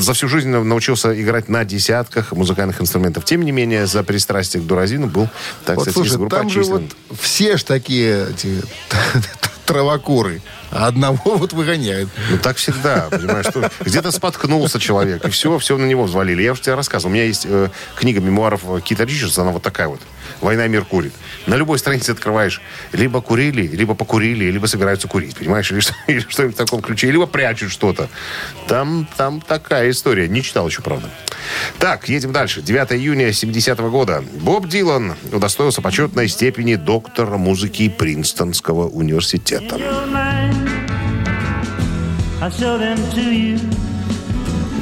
За 0.00 0.12
всю 0.12 0.28
жизнь 0.28 0.48
научился 0.48 1.20
играть 1.20 1.48
на 1.48 1.64
десятках 1.64 2.32
музыкальных 2.32 2.80
инструментов. 2.80 3.24
Тем 3.24 3.42
не 3.42 3.52
менее, 3.52 3.86
за 3.86 4.02
пристрастие 4.02 4.62
к 4.62 4.66
дуразину 4.66 5.06
был, 5.06 5.28
так 5.64 5.76
Вот, 5.76 5.82
сказать, 5.82 5.94
слушай, 5.94 6.08
из 6.10 6.16
группы 6.16 6.36
там 6.36 6.50
же 6.50 6.62
вот 6.64 6.82
все 7.20 7.56
ж 7.56 7.62
такие 7.62 8.28
эти, 8.30 8.62
травокуры. 9.66 10.42
А 10.70 10.86
одного 10.86 11.36
вот 11.36 11.52
выгоняют. 11.52 12.08
Ну, 12.30 12.38
так 12.38 12.56
всегда, 12.56 13.08
понимаешь, 13.10 13.46
что 13.46 13.70
где-то 13.80 14.10
споткнулся 14.10 14.78
человек, 14.78 15.24
и 15.24 15.30
все, 15.30 15.58
все 15.58 15.76
на 15.76 15.84
него 15.84 16.04
взвалили. 16.04 16.42
Я 16.42 16.52
уже 16.52 16.62
тебе 16.62 16.74
рассказывал, 16.74 17.10
у 17.10 17.14
меня 17.14 17.24
есть 17.24 17.46
э, 17.48 17.68
книга 17.96 18.20
мемуаров 18.20 18.62
э, 18.64 18.80
Кита 18.80 19.04
Ричардса, 19.04 19.42
она 19.42 19.50
вот 19.50 19.62
такая 19.62 19.88
вот. 19.88 20.00
«Война 20.40 20.66
и 20.66 20.68
мир 20.68 20.84
курит». 20.84 21.12
На 21.46 21.56
любой 21.56 21.78
странице 21.78 22.12
открываешь, 22.12 22.62
либо 22.92 23.20
курили, 23.20 23.66
либо 23.66 23.94
покурили, 23.94 24.50
либо 24.50 24.66
собираются 24.66 25.08
курить, 25.08 25.36
понимаешь, 25.36 25.70
или, 25.72 25.80
что, 25.80 25.94
или 26.06 26.20
что-нибудь 26.20 26.54
в 26.54 26.58
таком 26.58 26.82
ключе, 26.82 27.10
либо 27.10 27.26
прячут 27.26 27.72
что-то. 27.72 28.08
Там, 28.68 29.08
там 29.16 29.40
такая 29.40 29.90
история. 29.90 30.28
Не 30.28 30.42
читал 30.42 30.68
еще, 30.68 30.82
правда. 30.82 31.10
Так, 31.78 32.08
едем 32.08 32.32
дальше. 32.32 32.62
9 32.62 32.92
июня 32.92 33.32
70 33.32 33.78
года. 33.80 34.22
Боб 34.40 34.68
Дилан 34.68 35.16
удостоился 35.32 35.82
почетной 35.82 36.28
степени 36.28 36.76
доктора 36.76 37.36
музыки 37.36 37.88
Принстонского 37.88 38.88
университета. 38.88 39.78
I'll 42.42 42.50
show 42.50 42.78
them 42.78 42.96
to 43.12 43.34
you. 43.34 43.89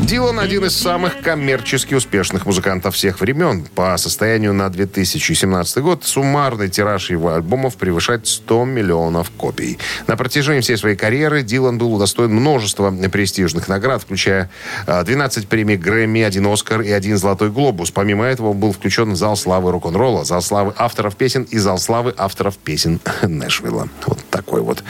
Дилан 0.08 0.40
один 0.40 0.64
из 0.64 0.74
самых 0.74 1.20
коммерчески 1.20 1.92
успешных 1.92 2.46
музыкантов 2.46 2.94
всех 2.94 3.20
времен. 3.20 3.66
По 3.74 3.94
состоянию 3.98 4.54
на 4.54 4.70
2017 4.70 5.82
год 5.82 6.02
суммарный 6.02 6.70
тираж 6.70 7.10
его 7.10 7.34
альбомов 7.34 7.76
превышает 7.76 8.26
100 8.26 8.64
миллионов 8.64 9.30
копий. 9.30 9.76
На 10.06 10.16
протяжении 10.16 10.62
всей 10.62 10.78
своей 10.78 10.96
карьеры 10.96 11.42
Дилан 11.42 11.76
был 11.76 11.92
удостоен 11.92 12.32
множества 12.32 12.90
престижных 12.90 13.68
наград, 13.68 14.00
включая 14.00 14.48
а, 14.86 15.04
12 15.04 15.46
премий 15.46 15.76
Грэмми, 15.76 16.22
один 16.22 16.46
Оскар 16.46 16.80
и 16.80 16.90
один 16.90 17.18
Золотой 17.18 17.50
Глобус. 17.50 17.90
Помимо 17.90 18.24
этого 18.24 18.52
он 18.52 18.56
был 18.56 18.72
включен 18.72 19.12
в 19.12 19.16
зал 19.16 19.36
славы 19.36 19.72
рок-н-ролла, 19.72 20.24
зал 20.24 20.40
славы 20.40 20.72
авторов 20.78 21.16
песен 21.16 21.42
и 21.42 21.58
зал 21.58 21.76
славы 21.76 22.14
авторов 22.16 22.56
песен 22.56 22.98
Нэшвилла. 23.20 23.90
Вот 24.06 24.20
такой 24.30 24.62
вот 24.62 24.82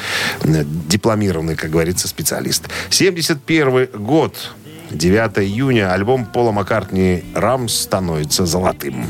э, 0.45 0.63
дипломированный, 0.65 1.57
как 1.57 1.71
говорится, 1.71 2.07
специалист. 2.07 2.69
71 2.91 3.89
год. 3.95 4.53
9 4.91 5.39
июня 5.39 5.93
альбом 5.93 6.25
Пола 6.25 6.51
Маккартни 6.51 7.25
«Рам» 7.35 7.69
становится 7.69 8.47
золотым. 8.47 9.05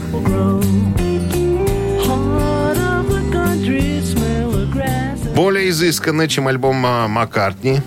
Более 5.35 5.69
изысканный, 5.69 6.27
чем 6.27 6.49
альбом 6.49 6.85
а, 6.85 7.07
Маккартни, 7.07 7.81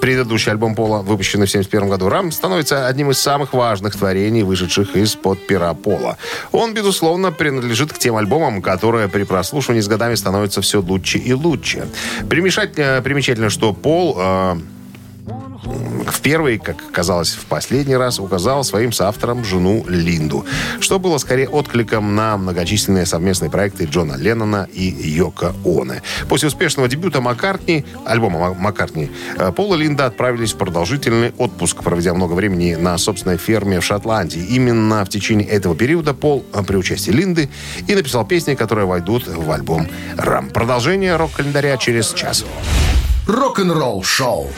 предыдущий 0.00 0.52
альбом 0.52 0.76
Пола, 0.76 1.02
выпущенный 1.02 1.46
в 1.46 1.50
1971 1.50 1.88
году, 1.88 2.08
«Рам» 2.08 2.30
становится 2.30 2.86
одним 2.86 3.10
из 3.10 3.18
самых 3.18 3.52
важных 3.52 3.96
творений, 3.96 4.44
вышедших 4.44 4.94
из-под 4.94 5.44
пера 5.44 5.74
Пола. 5.74 6.16
Он, 6.52 6.72
безусловно, 6.72 7.32
принадлежит 7.32 7.92
к 7.92 7.98
тем 7.98 8.14
альбомам, 8.14 8.62
которые 8.62 9.08
при 9.08 9.24
прослушивании 9.24 9.80
с 9.80 9.88
годами 9.88 10.14
становятся 10.14 10.60
все 10.60 10.80
лучше 10.80 11.18
и 11.18 11.32
лучше. 11.32 11.88
Примечательно, 12.28 13.02
примечательно 13.02 13.50
что 13.50 13.72
Пол... 13.72 14.16
э, 14.18 14.56
в 15.64 16.20
первый, 16.20 16.58
как 16.58 16.76
казалось, 16.92 17.30
в 17.30 17.46
последний 17.46 17.96
раз 17.96 18.18
указал 18.18 18.64
своим 18.64 18.92
соавтором 18.92 19.44
жену 19.44 19.84
Линду, 19.88 20.44
что 20.80 20.98
было 20.98 21.18
скорее 21.18 21.48
откликом 21.48 22.14
на 22.14 22.36
многочисленные 22.36 23.06
совместные 23.06 23.50
проекты 23.50 23.84
Джона 23.84 24.14
Леннона 24.14 24.68
и 24.72 24.84
Йока 24.84 25.54
Оне. 25.64 26.02
После 26.28 26.48
успешного 26.48 26.88
дебюта 26.88 27.20
Маккартни, 27.20 27.84
альбома 28.04 28.38
Ма- 28.38 28.54
Маккартни, 28.54 29.10
э, 29.36 29.52
Пол 29.52 29.74
и 29.74 29.78
Линда 29.78 30.06
отправились 30.06 30.52
в 30.52 30.56
продолжительный 30.56 31.32
отпуск, 31.38 31.82
проведя 31.82 32.14
много 32.14 32.32
времени 32.32 32.74
на 32.74 32.96
собственной 32.98 33.36
ферме 33.36 33.80
в 33.80 33.84
Шотландии. 33.84 34.40
Именно 34.40 35.04
в 35.04 35.08
течение 35.08 35.48
этого 35.48 35.74
периода 35.74 36.14
Пол 36.14 36.44
э, 36.52 36.62
при 36.62 36.76
участии 36.76 37.10
Линды 37.10 37.48
и 37.86 37.94
написал 37.94 38.26
песни, 38.26 38.54
которые 38.54 38.86
войдут 38.86 39.26
в 39.26 39.50
альбом 39.50 39.88
«Рам». 40.16 40.50
Продолжение 40.50 41.16
рок-календаря 41.16 41.76
через 41.76 42.12
час. 42.12 42.44
Рок-н-ролл 43.26 44.02
шоу. 44.02 44.48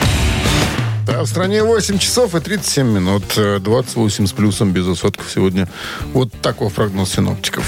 Да, 1.11 1.25
в 1.25 1.27
стране 1.27 1.65
8 1.65 1.99
часов 1.99 2.37
и 2.37 2.41
37 2.41 2.87
минут. 2.87 3.25
Э, 3.37 3.59
28 3.59 4.27
с 4.27 4.33
плюсом 4.33 4.71
без 4.71 4.87
осадков 4.87 5.29
сегодня. 5.29 5.69
Вот 6.13 6.31
такой 6.41 6.71
прогноз 6.71 7.15
синоптиков. 7.15 7.65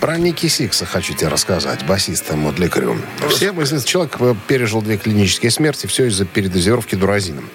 Про 0.00 0.18
Ники 0.18 0.46
Сикса 0.46 0.86
хочу 0.86 1.12
тебе 1.14 1.26
рассказать, 1.26 1.84
басиста 1.84 2.36
Модли 2.36 2.68
Крю. 2.68 2.96
Все 3.28 3.50
мы, 3.50 3.66
знаете, 3.66 3.88
человек 3.88 4.16
э, 4.20 4.34
пережил 4.46 4.82
две 4.82 4.98
клинические 4.98 5.50
смерти, 5.50 5.88
все 5.88 6.06
из-за 6.06 6.26
передозировки 6.26 6.94
дуразином. 6.94 7.50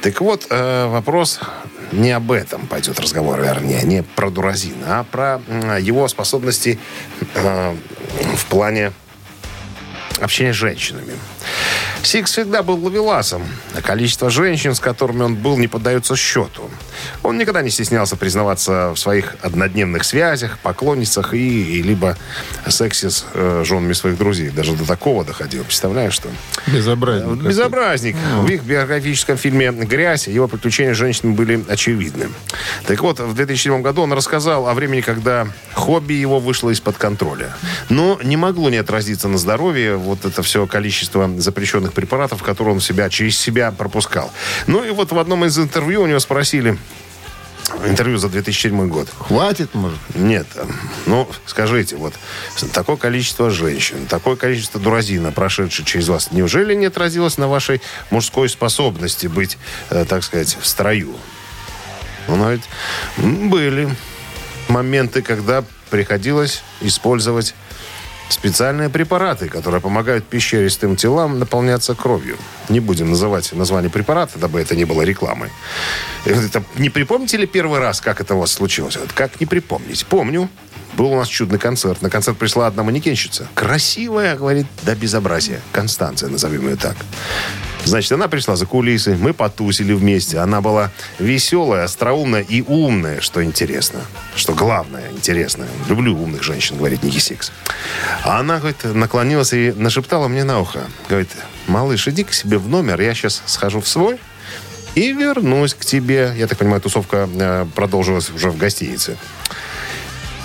Так 0.00 0.22
вот, 0.22 0.46
э, 0.48 0.86
вопрос 0.86 1.40
не 1.92 2.12
об 2.12 2.32
этом 2.32 2.66
пойдет 2.66 2.98
разговор, 2.98 3.42
вернее, 3.42 3.82
не 3.82 4.02
про 4.02 4.30
дуразин, 4.30 4.76
а 4.86 5.04
про 5.04 5.42
его 5.80 6.08
способности 6.08 6.78
э, 7.34 7.76
в 8.36 8.46
плане 8.46 8.92
общения 10.18 10.54
с 10.54 10.56
женщинами. 10.56 11.12
Сикс 12.02 12.32
всегда 12.32 12.62
был 12.62 12.84
ловеласом, 12.84 13.42
а 13.76 13.80
количество 13.80 14.28
женщин, 14.28 14.74
с 14.74 14.80
которыми 14.80 15.22
он 15.22 15.36
был, 15.36 15.56
не 15.56 15.68
поддается 15.68 16.16
счету. 16.16 16.68
Он 17.22 17.38
никогда 17.38 17.62
не 17.62 17.70
стеснялся 17.70 18.16
признаваться 18.16 18.90
в 18.90 18.96
своих 18.96 19.36
однодневных 19.40 20.04
связях, 20.04 20.58
поклонницах 20.58 21.34
и, 21.34 21.78
и 21.78 21.82
либо 21.82 22.16
сексе 22.68 23.10
с 23.10 23.24
э, 23.34 23.62
женами 23.64 23.92
своих 23.92 24.18
друзей. 24.18 24.50
Даже 24.50 24.72
до 24.74 24.84
такого 24.84 25.24
доходил. 25.24 25.64
Представляешь, 25.64 26.14
что? 26.14 26.28
Безобразие. 26.66 27.28
какое. 27.28 27.48
Безобразник. 27.48 28.16
В 28.40 28.48
их 28.48 28.62
биографическом 28.62 29.36
фильме 29.36 29.70
«Грязь» 29.70 30.26
его 30.26 30.48
приключения 30.48 30.94
с 30.94 30.96
женщинами 30.96 31.34
были 31.34 31.64
очевидны. 31.68 32.28
Так 32.86 33.00
вот, 33.02 33.20
в 33.20 33.34
2007 33.34 33.82
году 33.82 34.02
он 34.02 34.12
рассказал 34.12 34.68
о 34.68 34.74
времени, 34.74 35.00
когда 35.00 35.46
хобби 35.74 36.14
его 36.14 36.40
вышло 36.40 36.70
из-под 36.70 36.96
контроля. 36.96 37.54
Но 37.88 38.18
не 38.22 38.36
могло 38.36 38.70
не 38.70 38.78
отразиться 38.78 39.28
на 39.28 39.38
здоровье 39.38 39.96
вот 39.96 40.24
это 40.24 40.42
все 40.42 40.66
количество 40.66 41.26
запрещенных 41.40 41.92
препаратов, 41.92 42.42
которые 42.42 42.74
он 42.74 42.80
себя, 42.80 43.08
через 43.10 43.38
себя 43.38 43.70
пропускал. 43.72 44.30
Ну 44.66 44.84
и 44.84 44.90
вот 44.90 45.12
в 45.12 45.18
одном 45.18 45.44
из 45.44 45.58
интервью 45.58 46.02
у 46.02 46.06
него 46.06 46.18
спросили, 46.20 46.76
интервью 47.86 48.18
за 48.18 48.28
2007 48.28 48.88
год, 48.88 49.08
Хватит, 49.18 49.74
может? 49.74 49.98
нет. 50.14 50.46
Ну, 51.06 51.28
скажите, 51.46 51.96
вот 51.96 52.12
такое 52.72 52.96
количество 52.96 53.50
женщин, 53.50 54.06
такое 54.06 54.36
количество 54.36 54.80
дуразина, 54.80 55.32
прошедшее 55.32 55.86
через 55.86 56.08
вас, 56.08 56.32
неужели 56.32 56.74
не 56.74 56.86
отразилось 56.86 57.38
на 57.38 57.48
вашей 57.48 57.80
мужской 58.10 58.48
способности 58.48 59.26
быть, 59.26 59.58
э, 59.90 60.04
так 60.08 60.22
сказать, 60.24 60.56
в 60.60 60.66
строю? 60.66 61.14
Ну, 62.28 62.50
ведь 62.50 62.62
м, 63.18 63.48
были 63.48 63.88
моменты, 64.68 65.22
когда 65.22 65.64
приходилось 65.90 66.62
использовать 66.80 67.54
специальные 68.32 68.88
препараты, 68.88 69.48
которые 69.48 69.80
помогают 69.80 70.24
пещеристым 70.24 70.96
телам 70.96 71.38
наполняться 71.38 71.94
кровью. 71.94 72.36
Не 72.68 72.80
будем 72.80 73.10
называть 73.10 73.52
название 73.52 73.90
препарата, 73.90 74.38
дабы 74.38 74.60
это 74.60 74.74
не 74.76 74.84
было 74.84 75.02
рекламой. 75.02 75.50
Это, 76.24 76.62
не 76.76 76.90
припомните 76.90 77.36
ли 77.36 77.46
первый 77.46 77.78
раз, 77.78 78.00
как 78.00 78.20
это 78.20 78.34
у 78.34 78.40
вас 78.40 78.52
случилось? 78.52 78.96
Вот 78.96 79.12
как 79.12 79.40
не 79.40 79.46
припомнить? 79.46 80.06
Помню. 80.06 80.48
Был 80.94 81.12
у 81.12 81.16
нас 81.16 81.28
чудный 81.28 81.58
концерт. 81.58 82.02
На 82.02 82.10
концерт 82.10 82.36
пришла 82.36 82.66
одна 82.66 82.82
манекенщица. 82.82 83.48
Красивая, 83.54 84.36
говорит, 84.36 84.66
до 84.82 84.94
безобразия. 84.94 85.60
Констанция, 85.72 86.28
назовем 86.28 86.68
ее 86.68 86.76
так. 86.76 86.96
Значит, 87.84 88.12
она 88.12 88.28
пришла 88.28 88.56
за 88.56 88.64
кулисы, 88.64 89.16
мы 89.16 89.34
потусили 89.34 89.92
вместе. 89.92 90.38
Она 90.38 90.60
была 90.60 90.90
веселая, 91.18 91.84
остроумная 91.84 92.42
и 92.42 92.62
умная, 92.62 93.20
что 93.20 93.42
интересно. 93.42 94.00
Что 94.36 94.54
главное, 94.54 95.10
интересно. 95.10 95.66
Люблю 95.88 96.16
умных 96.16 96.42
женщин, 96.42 96.76
говорит 96.76 97.02
Ники 97.02 97.18
Сикс. 97.18 97.50
А 98.24 98.38
она, 98.38 98.58
говорит, 98.58 98.84
наклонилась 98.84 99.52
и 99.52 99.72
нашептала 99.76 100.28
мне 100.28 100.44
на 100.44 100.60
ухо. 100.60 100.84
Говорит, 101.08 101.30
малыш, 101.66 102.06
иди 102.08 102.24
к 102.24 102.32
себе 102.32 102.58
в 102.58 102.68
номер, 102.68 103.00
я 103.00 103.14
сейчас 103.14 103.42
схожу 103.46 103.80
в 103.80 103.88
свой 103.88 104.18
и 104.94 105.12
вернусь 105.12 105.74
к 105.74 105.84
тебе. 105.84 106.32
Я 106.36 106.46
так 106.46 106.58
понимаю, 106.58 106.80
тусовка 106.80 107.28
э, 107.32 107.66
продолжилась 107.74 108.30
уже 108.30 108.50
в 108.50 108.56
гостинице. 108.56 109.16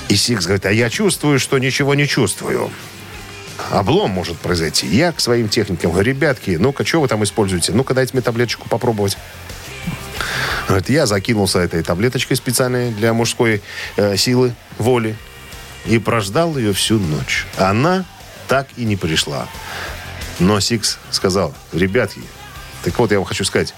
И 0.09 0.15
Сикс 0.15 0.45
говорит, 0.45 0.65
а 0.65 0.71
я 0.71 0.89
чувствую, 0.89 1.39
что 1.39 1.57
ничего 1.59 1.93
не 1.93 2.07
чувствую. 2.07 2.71
Облом 3.71 4.11
может 4.11 4.37
произойти. 4.37 4.87
Я 4.87 5.11
к 5.11 5.19
своим 5.19 5.49
техникам 5.49 5.91
говорю, 5.91 6.11
ребятки, 6.11 6.57
ну-ка, 6.59 6.85
что 6.85 7.01
вы 7.01 7.07
там 7.07 7.23
используете? 7.23 7.73
Ну-ка, 7.73 7.93
дайте 7.93 8.13
мне 8.13 8.21
таблеточку 8.21 8.67
попробовать. 8.69 9.17
Говорит, 10.67 10.89
я 10.89 11.05
закинулся 11.05 11.59
этой 11.59 11.81
таблеточкой 11.83 12.35
специальной 12.37 12.91
для 12.91 13.13
мужской 13.13 13.61
э, 13.95 14.17
силы, 14.17 14.53
воли. 14.77 15.15
И 15.85 15.99
прождал 15.99 16.57
ее 16.57 16.73
всю 16.73 16.99
ночь. 16.99 17.45
Она 17.57 18.03
так 18.47 18.67
и 18.75 18.83
не 18.83 18.97
пришла. 18.97 19.47
Но 20.39 20.59
Сикс 20.59 20.99
сказал, 21.11 21.53
ребятки, 21.71 22.21
так 22.83 22.97
вот 22.99 23.11
я 23.11 23.17
вам 23.17 23.25
хочу 23.25 23.45
сказать, 23.45 23.73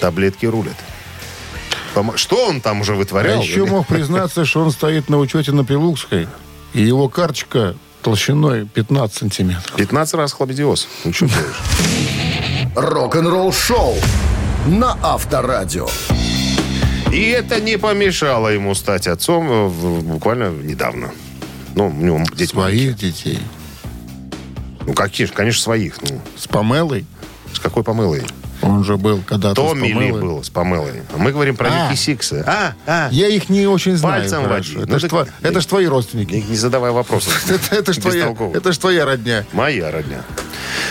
таблетки 0.00 0.46
рулят. 0.46 0.76
Что 2.16 2.46
он 2.46 2.60
там 2.60 2.80
уже 2.80 2.94
А 2.94 2.96
вытворял? 2.96 3.42
еще 3.42 3.66
мог 3.66 3.86
признаться, 3.86 4.44
что 4.46 4.62
он 4.62 4.70
стоит 4.70 5.10
на 5.10 5.18
учете 5.18 5.52
на 5.52 5.64
Прилукской, 5.64 6.26
и 6.72 6.82
его 6.82 7.08
карточка 7.08 7.76
толщиной 8.02 8.66
15 8.66 9.16
сантиметров. 9.16 9.76
15 9.76 10.14
раз 10.14 10.32
хлопидиоз. 10.32 10.88
Ну, 11.04 11.12
что? 11.12 11.28
Рок-н-ролл 12.74 13.52
шоу 13.52 13.94
на 14.66 14.96
Авторадио. 15.02 15.88
И 17.12 17.28
это 17.28 17.60
не 17.60 17.76
помешало 17.78 18.48
ему 18.48 18.74
стать 18.74 19.06
отцом 19.06 19.46
э, 19.50 19.68
буквально 20.02 20.48
недавно. 20.50 21.10
Ну, 21.74 21.88
у 21.88 21.92
него 21.92 22.20
дети 22.34 22.50
Своих 22.50 22.96
детей. 22.96 23.38
Ну, 24.86 24.94
какие 24.94 25.26
же, 25.26 25.32
конечно, 25.32 25.62
своих. 25.62 26.00
Ну, 26.02 26.20
С 26.36 26.48
Памелой. 26.48 27.04
с 27.52 27.58
какой 27.58 27.82
помылой? 27.84 28.22
Он 28.62 28.84
же 28.84 28.96
был 28.96 29.22
когда-то 29.26 29.54
с 29.60 29.64
Томми 29.68 29.88
Ли 29.88 29.94
Памелой. 29.94 30.20
был 30.20 30.44
с 30.44 30.48
помылой. 30.48 31.02
Мы 31.16 31.32
говорим 31.32 31.56
про 31.56 31.68
А. 31.70 31.88
Ники 31.90 31.98
Сикса. 31.98 32.44
А, 32.46 32.72
а. 32.86 33.08
Я 33.10 33.28
их 33.28 33.48
не 33.48 33.66
очень 33.66 33.96
знаю. 33.96 34.20
Пальцем 34.22 34.44
хорошо. 34.44 34.72
води. 34.74 34.82
Это 34.84 34.92
Ну, 34.92 34.98
ж 34.98 35.02
так- 35.02 35.12
тво- 35.12 35.28
это 35.42 35.60
ж 35.60 35.66
твои 35.66 35.86
родственники. 35.86 36.32
Не, 36.34 36.42
не 36.42 36.56
задавай 36.56 36.90
вопросов. 36.92 37.42
Это, 37.50 37.74
это 37.76 37.92
ж 37.92 37.96
твоя, 37.98 38.34
это 38.54 38.72
ж 38.72 38.78
твоя 38.78 39.04
родня. 39.04 39.44
Моя 39.52 39.90
родня. 39.90 40.22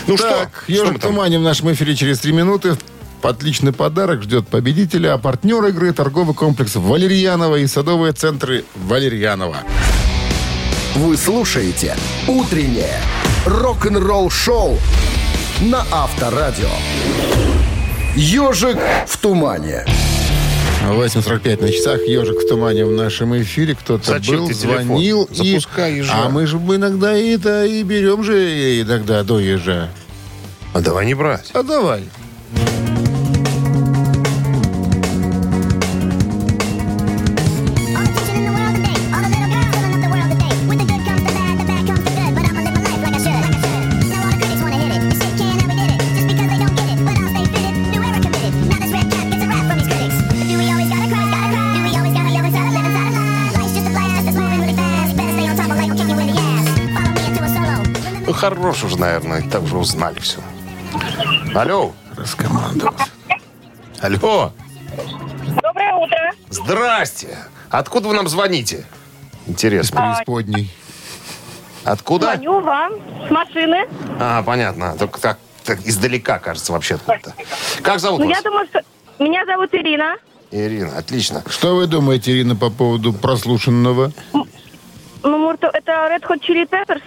Ну 0.07 0.17
так, 0.17 0.63
что? 0.65 0.73
Что 0.73 0.83
«Ежик 0.85 0.99
там? 0.99 1.11
тумане» 1.11 1.39
в 1.39 1.41
нашем 1.43 1.71
эфире 1.73 1.95
через 1.95 2.19
три 2.19 2.33
минуты. 2.33 2.75
Отличный 3.21 3.71
подарок 3.71 4.23
ждет 4.23 4.47
победителя. 4.47 5.13
А 5.13 5.17
партнер 5.17 5.63
игры 5.67 5.93
торговый 5.93 6.33
комплекс 6.35 6.75
«Валерьянова» 6.75 7.55
и 7.57 7.67
садовые 7.67 8.13
центры 8.13 8.65
«Валерьянова». 8.75 9.57
Вы 10.95 11.15
слушаете 11.17 11.95
«Утреннее 12.27 12.99
рок-н-ролл-шоу» 13.45 14.77
на 15.61 15.85
Авторадио. 15.91 16.67
«Ежик 18.15 18.77
в 19.07 19.17
тумане». 19.17 19.85
8.45 20.89 21.61
на 21.61 21.71
часах 21.71 22.01
«Ежик 22.07 22.39
в 22.39 22.47
тумане» 22.47 22.85
в 22.85 22.91
нашем 22.91 23.39
эфире. 23.41 23.75
Кто-то 23.75 24.11
Зачем 24.11 24.37
был, 24.47 24.51
звонил. 24.51 25.29
и- 25.31 25.53
Запускай 25.53 25.95
ежа. 25.95 26.13
А 26.25 26.29
мы 26.29 26.45
же 26.47 26.57
иногда 26.57 27.15
и 27.17 27.35
это 27.35 27.65
и 27.65 27.83
берем 27.83 28.23
же 28.23 28.81
иногда 28.81 29.23
до 29.23 29.39
ежа. 29.39 29.89
А 30.73 30.81
давай 30.81 31.05
не 31.05 31.13
брать. 31.13 31.51
А 31.53 31.63
давай. 31.63 32.03
Хорош 58.41 58.83
уже, 58.83 58.97
наверное. 58.99 59.47
Так 59.49 59.61
уже 59.63 59.77
узнали 59.77 60.19
все. 60.19 60.39
Алло. 61.53 61.93
Раскомандовался. 62.17 63.05
Алло. 64.01 64.51
Доброе 65.61 65.93
утро. 65.95 66.31
Здрасте. 66.49 67.37
Откуда 67.69 68.07
вы 68.09 68.15
нам 68.15 68.27
звоните? 68.27 68.85
Интересно. 69.47 70.15
Преисподней. 70.15 70.71
Откуда? 71.83 72.33
Звоню 72.33 72.61
вам 72.61 72.93
с 73.27 73.31
машины. 73.31 73.87
А, 74.19 74.41
понятно. 74.43 74.95
Только 74.97 75.19
так, 75.21 75.37
так 75.63 75.79
издалека, 75.85 76.39
кажется, 76.39 76.73
вообще 76.73 76.95
откуда-то. 76.95 77.33
Как 77.83 77.99
зовут 77.99 78.21
Ну, 78.21 78.27
вас? 78.27 78.37
я 78.37 78.41
думаю, 78.41 78.67
что... 78.67 78.81
Меня 79.19 79.45
зовут 79.45 79.69
Ирина. 79.73 80.15
Ирина, 80.49 80.97
отлично. 80.97 81.43
Что 81.47 81.75
вы 81.75 81.85
думаете, 81.85 82.31
Ирина, 82.31 82.55
по 82.55 82.69
поводу 82.71 83.13
прослушанного? 83.13 84.11
Ну, 85.23 85.51
это 85.51 85.91
Red 85.91 86.23
Hot 86.23 86.39
Chili 86.41 86.67
Peppers? 86.67 87.01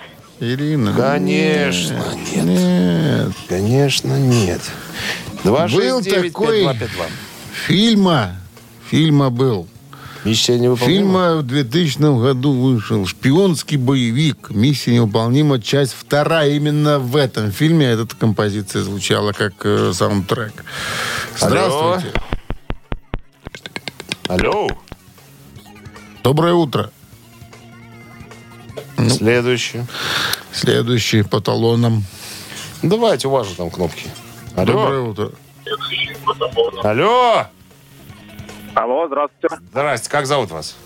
Ирина. 0.53 0.93
Конечно, 0.93 2.05
нет. 2.35 2.45
Нет. 2.45 3.33
Конечно, 3.49 4.19
нет. 4.19 4.61
Был 5.45 5.57
269 5.57 6.33
такой 6.33 6.61
5252. 6.63 7.07
фильма. 7.67 8.37
Фильма 8.91 9.31
был. 9.31 9.69
Миссия 10.25 10.59
невыполнима. 10.59 10.99
Фильма 10.99 11.37
в 11.37 11.43
2000 11.43 12.23
году 12.23 12.53
вышел. 12.53 13.07
Шпионский 13.07 13.77
боевик. 13.77 14.51
Миссия 14.51 14.95
невыполнима. 14.95 15.61
Часть 15.61 15.95
вторая. 15.99 16.51
Именно 16.51 16.99
в 16.99 17.15
этом 17.17 17.53
фильме 17.53 17.87
эта 17.87 18.07
композиция 18.07 18.83
звучала 18.83 19.33
как 19.33 19.53
э, 19.65 19.93
саундтрек. 19.95 20.65
Здравствуйте. 21.39 22.13
Алло. 24.29 24.69
Доброе 26.23 26.55
утро. 26.55 26.91
Следующий. 29.09 29.83
Следующий 30.53 31.23
по 31.23 31.41
талонам. 31.41 32.05
Давайте, 32.83 33.29
у 33.29 33.31
вас 33.33 33.49
же 33.49 33.55
там 33.57 33.71
кнопки. 33.71 34.09
Алло. 34.57 34.67
Доброе 34.67 35.01
утро. 35.01 35.31
Алло. 36.83 37.47
Алло, 38.75 39.07
здравствуйте. 39.07 39.57
Здрасте, 39.71 40.11
как 40.11 40.27
зовут 40.27 40.51
вас? 40.51 40.77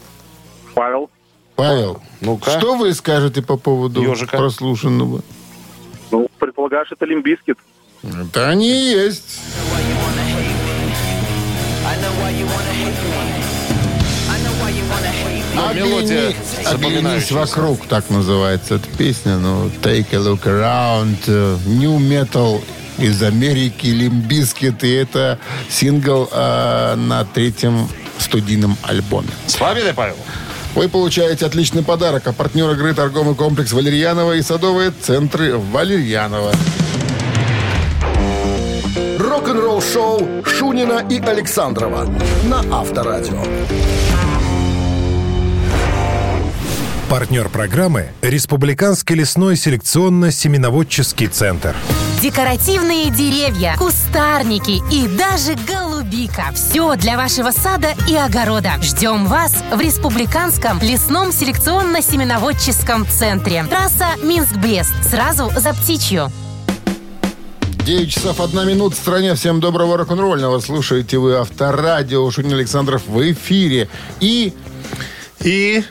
Павел. 0.74 1.10
Павел, 1.56 2.00
Ну-ка. 2.20 2.50
что 2.58 2.76
вы 2.76 2.94
скажете 2.94 3.42
по 3.42 3.56
поводу 3.56 4.00
Ёжика. 4.00 4.36
прослушанного? 4.36 5.22
Ну, 6.12 6.28
предполагаешь, 6.38 6.88
это 6.92 7.04
Limp 7.04 7.24
Bizkit. 7.24 7.58
Это 8.04 8.48
они 8.48 8.68
и 8.70 8.90
есть. 8.92 9.40
Ну, 15.58 15.74
мелодия 15.74 16.32
запоминающаяся. 16.64 17.34
вокруг, 17.34 17.86
так 17.86 18.08
называется 18.10 18.76
эта 18.76 18.88
песня. 18.96 19.36
Ну, 19.38 19.70
Take 19.82 20.06
a 20.12 20.18
look 20.18 20.44
around. 20.44 21.16
э, 21.26 21.56
Nu 21.66 21.98
Metal 21.98 22.62
из 22.98 23.22
Америки, 23.22 23.86
Limp 23.86 24.22
Bizkit. 24.22 24.84
И 24.84 24.90
это 24.92 25.38
сингл 25.68 26.28
э, 26.32 26.94
на 26.96 27.24
третьем 27.24 27.88
студийном 28.18 28.76
альбоме. 28.82 29.28
С 29.46 29.56
победой, 29.56 29.94
Павел. 29.94 30.16
Вы 30.74 30.88
получаете 30.88 31.46
отличный 31.46 31.82
подарок. 31.82 32.26
А 32.26 32.32
партнер 32.32 32.70
игры 32.70 32.94
торговый 32.94 33.34
комплекс 33.34 33.72
Валерьянова 33.72 34.34
и 34.34 34.42
садовые 34.42 34.92
центры 34.92 35.56
Валерьянова. 35.58 36.52
Рок-н-ролл-шоу 39.18 40.44
Шунина 40.44 41.04
и 41.10 41.20
Александрова 41.20 42.06
на 42.44 42.60
Авторадио. 42.70 43.42
Партнер 47.08 47.48
программы– 47.48 48.10
Республиканский 48.20 49.14
лесной 49.14 49.54
селекционно-семеноводческий 49.54 51.28
центр. 51.28 51.74
Декоративные 52.20 53.10
деревья, 53.10 53.76
кустарники 53.78 54.82
и 54.92 55.08
даже 55.16 55.54
голубика. 55.66 56.52
Все 56.54 56.96
для 56.96 57.16
вашего 57.16 57.50
сада 57.50 57.94
и 58.06 58.14
огорода. 58.14 58.72
Ждем 58.82 59.24
вас 59.24 59.54
в 59.72 59.80
Республиканском 59.80 60.80
лесном 60.82 61.30
селекционно-семеноводческом 61.30 63.06
центре. 63.08 63.64
Трасса 63.64 64.08
Минск-Брест. 64.22 64.92
Сразу 65.08 65.50
за 65.56 65.72
птичью. 65.72 66.30
9 67.86 68.10
часов 68.12 68.38
1 68.38 68.68
минута 68.68 68.96
в 68.96 68.98
стране. 68.98 69.34
Всем 69.34 69.60
доброго 69.60 69.96
рок-н-ролльного. 69.96 70.60
Слушаете 70.60 71.16
вы 71.16 71.36
Авторадио. 71.36 72.30
Шунин 72.30 72.52
Александров 72.52 73.06
в 73.06 73.32
эфире. 73.32 73.88
И 74.20 74.52
И... 75.40 75.82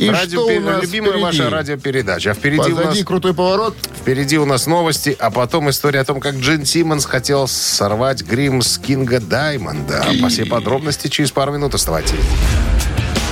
И 0.00 0.08
радио, 0.08 0.40
что 0.40 0.56
у 0.56 0.60
нас 0.60 0.82
любимая 0.82 1.10
впереди? 1.12 1.24
ваша 1.24 1.50
радиопередача. 1.50 2.30
А 2.30 2.34
впереди 2.34 2.72
у, 2.72 2.76
нас, 2.76 2.84
позади 2.84 3.04
крутой 3.04 3.34
поворот. 3.34 3.76
впереди 4.00 4.38
у 4.38 4.46
нас 4.46 4.66
новости, 4.66 5.14
а 5.18 5.30
потом 5.30 5.68
история 5.68 6.00
о 6.00 6.04
том, 6.06 6.20
как 6.20 6.36
Джин 6.36 6.64
Симмонс 6.64 7.04
хотел 7.04 7.46
сорвать 7.46 8.22
грим 8.22 8.62
с 8.62 8.78
Кинга 8.78 9.20
Даймонда. 9.20 10.06
По 10.22 10.28
все 10.28 10.46
подробности 10.46 11.08
через 11.08 11.32
пару 11.32 11.52
минут 11.52 11.74
оставайтесь. 11.74 12.14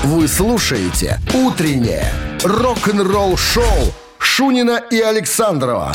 Вы 0.04 0.28
слушаете 0.28 1.18
«Утреннее 1.32 2.12
рок-н-ролл-шоу» 2.44 3.94
Шунина 4.18 4.82
и 4.90 5.00
Александрова 5.00 5.94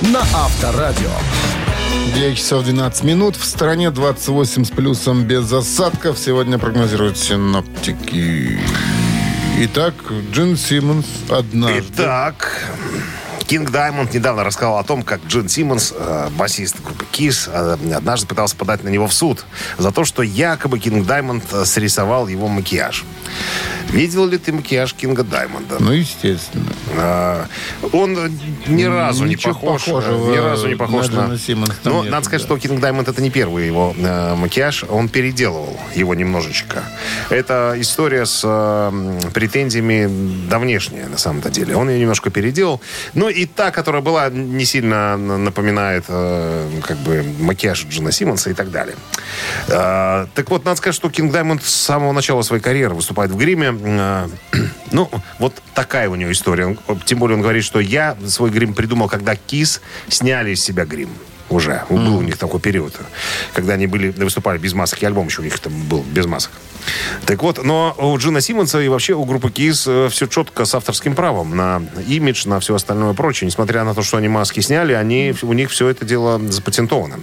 на 0.00 0.20
Авторадио. 0.20 1.10
9 2.14 2.38
часов 2.38 2.64
12 2.64 3.04
минут. 3.04 3.36
В 3.36 3.44
стране 3.44 3.90
28 3.90 4.64
с 4.64 4.70
плюсом 4.70 5.24
без 5.24 5.52
осадков. 5.52 6.18
Сегодня 6.18 6.58
прогнозируют 6.58 7.18
синоптики. 7.18 8.58
Итак, 9.56 9.94
Джин 10.32 10.56
Симмонс 10.56 11.06
однажды. 11.30 11.84
Итак, 11.94 12.60
Кинг 13.46 13.70
Даймонд 13.70 14.12
недавно 14.12 14.42
рассказал 14.42 14.78
о 14.78 14.82
том, 14.82 15.04
как 15.04 15.20
Джин 15.28 15.48
Симмонс, 15.48 15.94
э, 15.96 16.28
басист 16.36 16.82
группы 16.82 17.04
Kiss, 17.12 17.48
э, 17.48 17.94
однажды 17.94 18.26
пытался 18.26 18.56
подать 18.56 18.82
на 18.82 18.88
него 18.88 19.06
в 19.06 19.14
суд 19.14 19.44
за 19.78 19.92
то, 19.92 20.04
что 20.04 20.22
якобы 20.22 20.80
Кинг 20.80 21.06
Даймонд 21.06 21.44
э, 21.52 21.64
срисовал 21.66 22.26
его 22.26 22.48
макияж. 22.48 23.04
Видел 23.90 24.26
ли 24.26 24.38
ты 24.38 24.52
макияж 24.52 24.94
Кинга 24.94 25.22
Даймонда? 25.22 25.76
Ну, 25.78 25.92
естественно. 25.92 26.72
А, 26.96 27.46
он 27.92 28.16
э, 28.18 28.30
ни 28.66 28.84
разу 28.84 29.24
Ничего 29.24 29.52
не 29.52 29.60
похож. 29.60 29.84
похожего 29.84 30.32
ни 30.32 30.36
разу 30.36 30.68
не 30.68 30.74
похож 30.74 31.08
на 31.10 31.28
на... 31.28 31.36
Там 31.36 31.76
Но 31.84 31.98
нету, 32.00 32.10
надо 32.10 32.24
сказать, 32.24 32.42
да. 32.42 32.46
что 32.46 32.58
Кинг 32.58 32.80
Даймонд 32.80 33.08
это 33.08 33.22
не 33.22 33.30
первый 33.30 33.66
его 33.66 33.94
э, 33.96 34.34
макияж. 34.34 34.84
Он 34.88 35.08
переделывал 35.08 35.78
его 35.94 36.14
немножечко. 36.14 36.82
Это 37.30 37.74
история 37.78 38.26
с 38.26 38.42
э, 38.44 39.20
претензиями 39.32 40.48
давнешняя, 40.48 41.06
на 41.08 41.18
самом-то 41.18 41.50
деле. 41.50 41.76
Он 41.76 41.88
ее 41.88 42.00
немножко 42.00 42.30
переделал. 42.30 42.80
Ну 43.14 43.28
и 43.28 43.46
та, 43.46 43.70
которая 43.70 44.02
была, 44.02 44.28
не 44.28 44.64
сильно 44.64 45.16
напоминает 45.16 46.04
э, 46.08 46.68
как 46.82 46.96
бы 46.98 47.24
макияж 47.38 47.86
Джона 47.88 48.10
Симмонса 48.10 48.50
и 48.50 48.54
так 48.54 48.70
далее. 48.70 48.96
Э, 49.68 50.26
так 50.34 50.50
вот, 50.50 50.64
надо 50.64 50.76
сказать, 50.78 50.96
что 50.96 51.10
King 51.10 51.32
Diamond 51.32 51.62
с 51.62 51.72
самого 51.72 52.12
начала 52.12 52.42
своей 52.42 52.62
карьеры 52.62 52.94
выступает 52.94 53.23
в 53.30 53.36
гриме. 53.36 53.74
Э, 53.80 54.28
ну, 54.92 55.10
вот 55.38 55.62
такая 55.74 56.08
у 56.08 56.14
него 56.14 56.32
история. 56.32 56.76
Тем 57.04 57.18
более 57.18 57.36
он 57.36 57.42
говорит, 57.42 57.64
что 57.64 57.80
я 57.80 58.16
свой 58.26 58.50
грим 58.50 58.74
придумал, 58.74 59.08
когда 59.08 59.36
Kiss 59.36 59.80
сняли 60.08 60.50
из 60.50 60.62
себя 60.62 60.84
грим. 60.84 61.10
Уже. 61.54 61.84
Был 61.88 62.16
у 62.16 62.22
них 62.22 62.36
такой 62.36 62.60
период, 62.60 62.94
когда 63.52 63.74
они 63.74 63.86
были, 63.86 64.10
выступали 64.10 64.58
без 64.58 64.72
масок. 64.74 65.02
И 65.02 65.06
альбом 65.06 65.26
еще 65.26 65.40
у 65.40 65.44
них 65.44 65.58
там 65.60 65.72
был 65.84 66.02
без 66.02 66.26
масок. 66.26 66.50
Так 67.26 67.42
вот, 67.42 67.62
но 67.64 67.94
у 67.96 68.18
Джина 68.18 68.40
Симмонса 68.40 68.80
и 68.80 68.88
вообще 68.88 69.14
у 69.14 69.24
группы 69.24 69.50
Kiss 69.50 69.80
все 69.80 70.26
четко 70.26 70.64
с 70.64 70.74
авторским 70.74 71.14
правом 71.14 71.56
на 71.56 71.82
имидж, 72.08 72.48
на 72.48 72.58
все 72.58 72.74
остальное 72.74 73.14
прочее. 73.14 73.46
Несмотря 73.46 73.84
на 73.84 73.94
то, 73.94 74.02
что 74.02 74.16
они 74.16 74.26
маски 74.28 74.60
сняли, 74.60 74.92
они, 74.92 75.34
у 75.42 75.52
них 75.52 75.70
все 75.70 75.88
это 75.88 76.04
дело 76.04 76.40
запатентовано. 76.50 77.20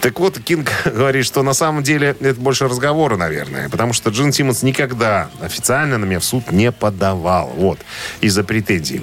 Так 0.00 0.18
вот, 0.18 0.38
Кинг 0.38 0.70
говорит, 0.84 1.26
что 1.26 1.42
на 1.42 1.52
самом 1.52 1.82
деле 1.82 2.16
это 2.18 2.40
больше 2.40 2.66
разговоры, 2.66 3.16
наверное, 3.16 3.68
потому 3.68 3.92
что 3.92 4.10
Джин 4.10 4.32
Симмонс 4.32 4.62
никогда 4.62 5.28
официально 5.42 5.98
на 5.98 6.06
меня 6.06 6.20
в 6.20 6.24
суд 6.24 6.50
не 6.50 6.72
подавал. 6.72 7.52
Вот. 7.54 7.78
Из-за 8.22 8.44
претензий. 8.44 9.02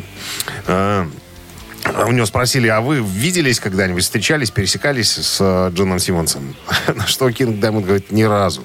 А, 1.96 2.06
У 2.06 2.12
него 2.12 2.26
спросили, 2.26 2.68
а 2.68 2.82
вы 2.82 2.98
виделись 2.98 3.60
когда-нибудь, 3.60 4.04
встречались, 4.04 4.52
пересекались 4.52 5.12
с 5.12 5.38
э, 5.40 5.72
Джоном 5.74 6.00
Симмонсом? 6.00 6.56
На 6.96 7.08
что 7.08 7.30
Кинг 7.32 7.60
Даймонд 7.60 7.86
говорит, 7.86 8.12
ни 8.12 8.24
разу. 8.24 8.64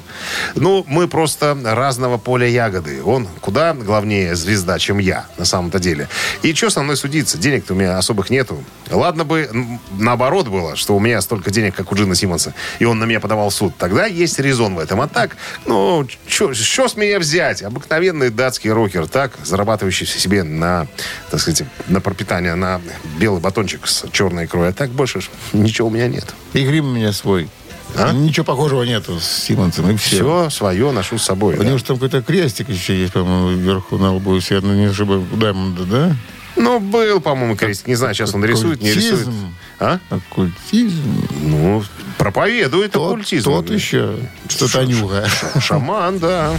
Ну, 0.55 0.85
мы 0.87 1.09
просто 1.09 1.57
разного 1.65 2.19
поля 2.19 2.47
ягоды. 2.47 3.03
Он 3.03 3.27
куда 3.41 3.75
главнее 3.75 4.35
звезда, 4.35 4.79
чем 4.79 4.99
я, 4.99 5.27
на 5.39 5.45
самом-то 5.45 5.79
деле. 5.79 6.09
И 6.43 6.55
что 6.55 6.71
со 6.71 6.83
мной 6.83 6.97
судиться? 6.97 7.39
Денег-то 7.39 7.75
у 7.75 7.77
меня 7.77 7.99
особых 7.99 8.31
нету. 8.31 8.63
Ладно 8.91 9.25
бы 9.25 9.51
наоборот 9.99 10.49
было, 10.49 10.77
что 10.77 10.97
у 10.97 11.01
меня 11.01 11.21
столько 11.21 11.51
денег, 11.51 11.75
как 11.75 11.91
у 11.93 11.95
Джина 11.95 12.15
Симмонса, 12.15 12.55
и 12.79 12.85
он 12.85 12.99
на 12.99 13.05
меня 13.05 13.21
подавал 13.21 13.51
в 13.51 13.55
суд. 13.55 13.75
Тогда 13.79 14.07
есть 14.07 14.39
резон 14.39 14.75
в 14.75 14.79
этом. 14.79 15.01
А 15.01 15.09
так, 15.09 15.37
ну, 15.67 16.07
что 16.27 16.53
с 16.89 16.97
меня 16.97 17.19
взять? 17.19 17.63
Обыкновенный 17.63 18.31
датский 18.31 18.71
рокер, 18.71 19.07
так, 19.07 19.33
зарабатывающий 19.43 20.07
себе 20.07 20.43
на, 20.43 20.87
так 21.31 21.41
сказать, 21.41 21.67
на 21.89 22.01
пропитание, 22.01 22.55
на 22.55 22.81
белый 23.19 23.41
батончик 23.41 23.87
с 23.87 24.05
черной 24.13 24.47
икрой. 24.47 24.69
А 24.69 24.73
так 24.73 24.91
больше 24.91 25.21
ничего 25.53 25.89
у 25.89 25.91
меня 25.91 26.09
нет. 26.09 26.35
И 26.53 26.65
грим 26.65 26.89
у 26.89 26.93
меня 26.93 27.13
свой. 27.13 27.49
А? 27.97 28.13
Ничего 28.13 28.45
похожего 28.45 28.83
нету 28.83 29.21
с 29.21 29.25
Симмонсом. 29.25 29.91
И 29.91 29.97
все. 29.97 30.49
Все 30.49 30.51
свое 30.51 30.91
ношу 30.91 31.19
с 31.19 31.25
собой. 31.25 31.55
У 31.55 31.59
да. 31.59 31.65
него 31.65 31.79
же 31.79 31.85
там 31.85 31.97
какой-то 31.97 32.23
крестик 32.23 32.69
еще 32.69 32.99
есть, 32.99 33.13
по-моему, 33.13 33.51
вверху 33.51 33.99
на 33.99 34.15
лбу. 34.15 34.35
Если 34.35 34.55
я 34.55 34.61
не 34.61 34.87
ошибаюсь, 34.87 35.25
у 35.33 35.37
Даймонда, 35.37 35.85
да? 35.85 36.17
Ну, 36.57 36.81
был, 36.81 37.21
по-моему, 37.21 37.57
крестик. 37.57 37.89
Не 37.89 37.95
знаю, 37.95 38.15
сейчас 38.15 38.35
он 38.35 38.45
рисует, 38.45 38.81
не 38.81 38.93
рисует. 38.93 39.23
Оккультизм. 39.23 39.55
А? 39.81 39.99
Оккультизм. 40.11 41.29
Ну, 41.43 41.85
проповедует 42.19 42.93
Тот, 42.93 43.13
оккультизм. 43.13 43.45
тот 43.45 43.71
еще. 43.71 44.17
Что-то 44.49 44.85
нюха. 44.85 45.29
Шаман, 45.61 46.19
да. 46.19 46.53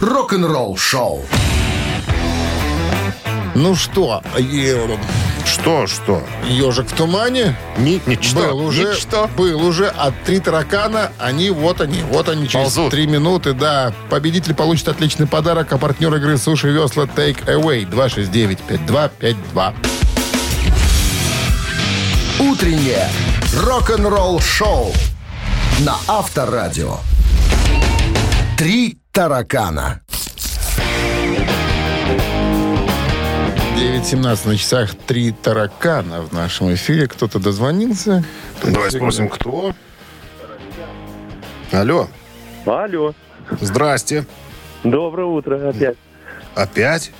Рок-н-ролл 0.00 0.76
шоу. 0.76 1.24
Ну 3.58 3.74
что, 3.74 4.22
е- 4.38 4.98
Что, 5.46 5.86
что? 5.86 6.22
ежик 6.46 6.88
в 6.88 6.92
тумане? 6.94 7.56
Ни, 7.78 8.02
ничто. 8.04 8.40
Был 8.40 8.58
уже, 8.66 8.92
Ничто. 8.92 9.30
был 9.34 9.64
уже 9.66 9.86
от 9.88 10.12
три 10.24 10.40
таракана. 10.40 11.10
Они, 11.18 11.48
вот 11.48 11.80
они, 11.80 12.02
вот 12.02 12.28
они 12.28 12.48
через 12.48 12.74
Ползут. 12.74 12.90
три 12.90 13.06
минуты, 13.06 13.54
да. 13.54 13.94
Победитель 14.10 14.52
получит 14.52 14.88
отличный 14.88 15.26
подарок, 15.26 15.72
а 15.72 15.78
партнер 15.78 16.14
игры 16.16 16.36
«Суши 16.36 16.68
Весла» 16.68 17.04
Take 17.04 17.46
Away 17.46 17.88
269-5252. 17.88 19.74
Утреннее 22.38 23.08
рок-н-ролл 23.64 24.38
шоу 24.40 24.92
на 25.80 25.96
Авторадио. 26.06 26.98
Три 28.58 28.98
таракана. 29.12 30.00
9.17 34.06 34.48
на 34.48 34.56
часах 34.56 34.94
три 34.94 35.32
таракана 35.32 36.22
в 36.22 36.32
нашем 36.32 36.72
эфире. 36.74 37.08
Кто-то 37.08 37.40
дозвонился. 37.40 38.22
Давай 38.62 38.88
спросим, 38.92 39.28
кто? 39.28 39.74
Алло. 41.72 42.06
Алло. 42.66 43.14
Здрасте. 43.60 44.24
Доброе 44.84 45.26
утро 45.26 45.70
опять. 45.70 45.96
Опять? 46.54 47.10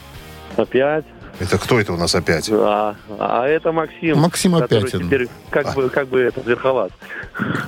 Опять. 0.56 1.04
Это 1.40 1.58
кто 1.58 1.80
это 1.80 1.92
у 1.92 1.96
нас 1.96 2.14
опять? 2.14 2.48
А, 2.52 2.94
а 3.18 3.46
это 3.48 3.72
Максим. 3.72 4.18
Максим 4.18 4.54
опять 4.54 4.92
теперь 4.92 5.28
как 5.50 5.74
бы, 5.74 5.90
как 5.90 6.06
бы 6.06 6.20
это, 6.20 6.40
верховат. 6.42 6.92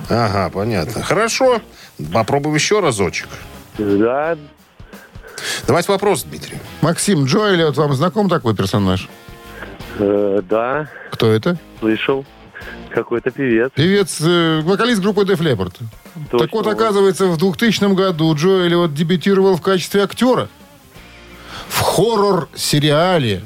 Ага, 0.09 0.49
понятно. 0.49 1.03
Хорошо. 1.03 1.61
Попробуем 2.13 2.55
еще 2.55 2.79
разочек. 2.79 3.27
Да, 3.77 4.37
Давайте 5.67 5.91
вопрос, 5.91 6.23
Дмитрий. 6.23 6.57
Максим 6.81 7.25
Джоэли, 7.25 7.63
вот 7.63 7.77
вам 7.77 7.93
знаком 7.93 8.29
такой 8.29 8.55
персонаж? 8.55 9.07
э, 9.99 10.41
да, 10.49 10.87
Кто 11.11 11.27
это? 11.31 11.57
слышал. 11.79 12.25
Какой-то 12.91 13.31
певец. 13.31 13.71
Певец, 13.75 14.19
э, 14.21 14.61
вокалист 14.63 15.01
группы 15.01 15.21
Def 15.21 15.39
Leppard. 15.39 15.73
Точно. 16.31 16.39
Так 16.39 16.53
вот, 16.53 16.67
оказывается, 16.67 17.27
в 17.27 17.37
2000 17.37 17.93
году 17.93 18.33
Джоэли 18.35 18.75
вот 18.75 18.93
дебютировал 18.93 19.55
в 19.55 19.61
качестве 19.61 20.03
актера 20.03 20.49
в 21.67 21.79
хоррор-сериале, 21.81 23.43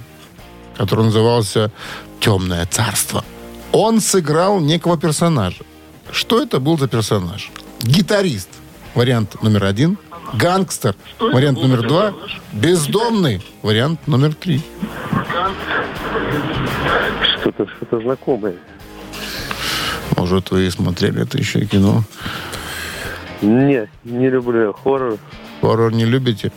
который 0.77 1.05
назывался 1.05 1.71
«Темное 2.19 2.65
царство». 2.65 3.23
Он 3.71 3.99
сыграл 3.99 4.59
некого 4.59 4.97
персонажа. 4.97 5.63
Что 6.11 6.41
это 6.41 6.59
был 6.59 6.77
за 6.77 6.87
персонаж? 6.87 7.51
Гитарист, 7.81 8.49
вариант 8.95 9.41
номер 9.43 9.65
один. 9.65 9.97
Гангстер, 10.33 10.95
вариант 11.19 11.61
номер 11.61 11.87
два. 11.87 12.13
Бездомный, 12.51 13.41
вариант 13.61 14.07
номер 14.07 14.33
три. 14.33 14.61
Что-то 17.39 17.67
что 17.67 18.01
знакомое. 18.01 18.55
Может, 20.17 20.51
вы 20.51 20.67
и 20.67 20.69
смотрели 20.69 21.21
это 21.21 21.37
еще 21.37 21.59
и 21.59 21.65
кино. 21.65 22.03
Не, 23.41 23.89
не 24.03 24.29
люблю 24.29 24.73
хоррор. 24.73 25.17
Хоррор 25.61 25.91
не 25.91 26.05
любите? 26.05 26.51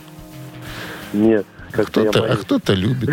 Нет. 1.13 1.45
Кто-то, 1.71 2.23
а 2.23 2.37
кто-то 2.37 2.73
любит. 2.73 3.09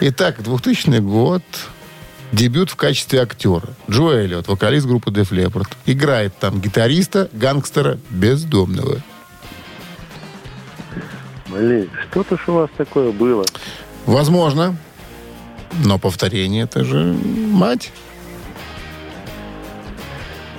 Итак, 0.00 0.42
2000 0.42 1.00
год. 1.00 1.42
Дебют 2.30 2.70
в 2.70 2.76
качестве 2.76 3.22
актера. 3.22 3.68
Джо 3.90 4.10
Эллиот, 4.10 4.48
вокалист 4.48 4.86
группы 4.86 5.10
Def 5.10 5.30
Leppard. 5.30 5.68
Играет 5.86 6.36
там 6.38 6.60
гитариста, 6.60 7.30
гангстера, 7.32 7.98
бездомного. 8.10 8.98
Блин, 11.58 11.90
что-то 12.10 12.36
ж 12.36 12.40
у 12.46 12.52
вас 12.52 12.70
такое 12.76 13.10
было. 13.10 13.44
Возможно. 14.06 14.76
Но 15.84 15.98
повторение 15.98 16.64
это 16.64 16.84
же 16.84 17.16
мать. 17.52 17.92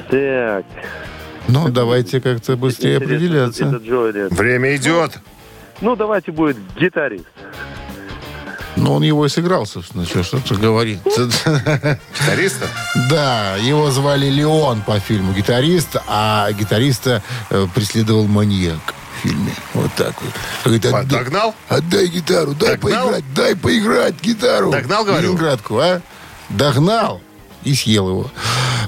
Так. 0.10 0.66
Ну, 1.48 1.70
давайте 1.70 2.20
как-то 2.20 2.58
быстрее 2.58 2.96
интересно, 2.96 3.16
определяться. 3.16 3.66
Это 3.66 3.78
Джоэли. 3.78 4.28
Время 4.30 4.76
идет. 4.76 5.20
Ну, 5.82 5.96
давайте 5.96 6.32
будет 6.32 6.58
гитарист. 6.78 7.26
Ну, 8.76 8.94
он 8.94 9.04
его 9.04 9.26
и 9.26 9.30
сыграл, 9.30 9.66
собственно, 9.66 10.06
что 10.06 10.24
что-то 10.24 10.56
говорит. 10.56 11.00
Гитариста? 11.06 12.68
Да, 13.10 13.56
его 13.58 13.90
звали 13.90 14.28
Леон 14.28 14.82
по 14.82 15.00
фильму 15.00 15.34
«Гитарист», 15.34 15.98
а 16.08 16.52
гитариста 16.52 17.22
э, 17.50 17.66
преследовал 17.74 18.26
маньяк 18.28 18.94
фильме. 19.20 19.54
Вот 19.74 19.92
так 19.96 20.14
вот. 20.22 20.32
Говорит, 20.64 20.86
«Отдай- 20.86 21.06
Догнал? 21.06 21.56
Отдай 21.68 22.08
гитару, 22.08 22.54
дай 22.54 22.78
Догнал? 22.78 23.04
поиграть, 23.06 23.34
дай 23.34 23.56
поиграть 23.56 24.22
гитару. 24.22 24.72
Догнал, 24.72 25.06
говорю? 25.06 25.28
Ленинградку, 25.30 25.78
а? 25.80 26.02
Догнал 26.50 27.22
и 27.64 27.74
съел 27.74 28.10
его. 28.10 28.32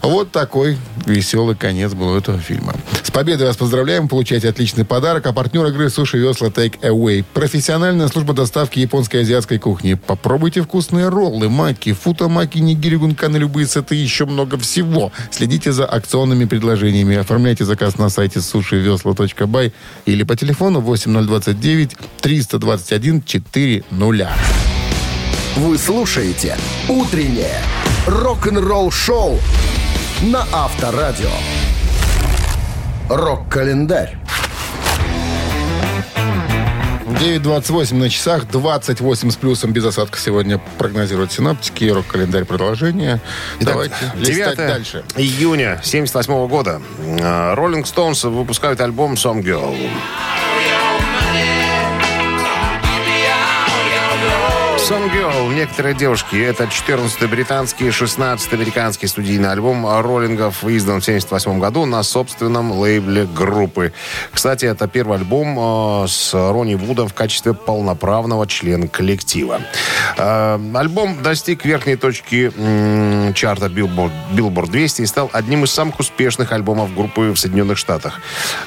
Вот 0.02 0.32
такой 0.32 0.78
веселый 1.06 1.56
конец 1.56 1.94
был 1.94 2.16
этого 2.16 2.40
фильма. 2.40 2.74
С 3.04 3.12
победой 3.12 3.48
вас 3.48 3.58
поздравляем. 3.58 4.08
Получайте 4.08 4.50
отличный 4.50 4.86
подарок. 4.86 5.28
А 5.28 5.34
партнер 5.34 5.66
игры 5.68 5.90
Суши 5.90 6.18
Весла 6.18 6.48
Take 6.48 6.80
Away. 6.80 7.24
Профессиональная 7.34 8.08
служба 8.08 8.34
доставки 8.34 8.80
японской 8.80 9.18
и 9.18 9.20
азиатской 9.20 9.60
кухни. 9.60 9.94
Попробуйте 9.94 10.62
вкусные 10.62 11.10
роллы, 11.10 11.50
маки, 11.50 11.94
футамаки, 11.94 12.58
нигири, 12.60 12.96
гунканы, 12.96 13.38
любые 13.38 13.68
сеты 13.68 13.96
и 13.96 14.00
еще 14.00 14.26
много 14.26 14.58
всего. 14.58 15.12
Следите 15.30 15.72
за 15.72 15.86
акционными 15.86 16.46
предложениями. 16.46 17.18
Оформляйте 17.18 17.66
заказ 17.66 17.98
на 17.98 18.10
сайте 18.10 18.42
сушивесла.бай 18.42 19.74
или 20.06 20.24
по 20.24 20.36
телефону 20.36 20.80
8029 20.80 21.98
321 22.22 23.24
400. 23.24 24.81
Вы 25.58 25.78
слушаете 25.78 26.58
«Утреннее 26.88 27.60
рок-н-ролл-шоу» 28.08 29.38
на 30.22 30.46
Авторадио. 30.54 31.30
Рок-календарь. 33.10 34.18
9.28 37.06 37.96
на 37.96 38.10
часах, 38.10 38.50
28 38.50 39.30
с 39.30 39.36
плюсом 39.36 39.74
без 39.74 39.86
осадка 39.86 40.18
сегодня 40.18 40.60
прогнозируют 40.78 41.34
синаптики. 41.34 41.84
Рок-календарь 41.84 42.46
продолжение. 42.46 43.20
Давайте 43.60 43.94
листать 44.16 44.56
9 44.56 44.58
дальше. 44.58 45.04
июня 45.18 45.82
78 45.84 46.48
года. 46.48 46.82
Э, 47.00 47.54
Rolling 47.56 47.84
Stones 47.84 48.28
выпускают 48.28 48.80
альбом 48.80 49.14
Some 49.16 49.44
Girl. 49.44 49.76
Some 54.90 55.14
Girl, 55.14 55.54
некоторые 55.54 55.94
девушки. 55.94 56.36
Это 56.36 56.64
14-й 56.64 57.28
британский 57.28 57.86
и 57.86 57.90
16-й 57.90 58.56
американский 58.56 59.06
студийный 59.06 59.52
альбом 59.52 59.86
роллингов, 59.86 60.64
издан 60.66 61.02
в 61.02 61.06
78 61.06 61.60
году 61.60 61.86
на 61.86 62.02
собственном 62.02 62.72
лейбле 62.72 63.26
группы. 63.26 63.94
Кстати, 64.34 64.66
это 64.66 64.88
первый 64.88 65.20
альбом 65.20 66.04
э, 66.04 66.08
с 66.08 66.34
Ронни 66.34 66.74
Вудом 66.74 67.08
в 67.08 67.14
качестве 67.14 67.54
полноправного 67.54 68.48
члена 68.48 68.88
коллектива. 68.88 69.62
Э, 70.18 70.60
альбом 70.74 71.22
достиг 71.22 71.64
верхней 71.64 71.96
точки 71.96 72.52
чарта 73.34 73.68
Billboard, 73.68 74.12
Billboard 74.34 74.72
200 74.72 75.04
и 75.04 75.06
стал 75.06 75.30
одним 75.32 75.64
из 75.64 75.72
самых 75.72 76.00
успешных 76.00 76.52
альбомов 76.52 76.94
группы 76.96 77.32
в 77.32 77.38
Соединенных 77.38 77.78
Штатах. 77.78 78.20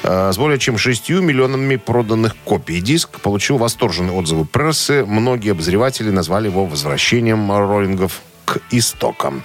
Э, 0.03 0.31
с 0.31 0.37
более 0.37 0.59
чем 0.59 0.77
6 0.77 1.09
миллионами 1.09 1.75
проданных 1.75 2.35
копий. 2.45 2.79
Диск 2.79 3.19
получил 3.19 3.57
восторженные 3.57 4.13
отзывы 4.13 4.45
прессы. 4.45 5.05
Многие 5.05 5.51
обозреватели 5.51 6.04
назвали 6.09 6.47
его 6.47 6.65
возвращением 6.65 7.51
роллингов 7.51 8.21
к 8.45 8.59
истокам. 8.71 9.43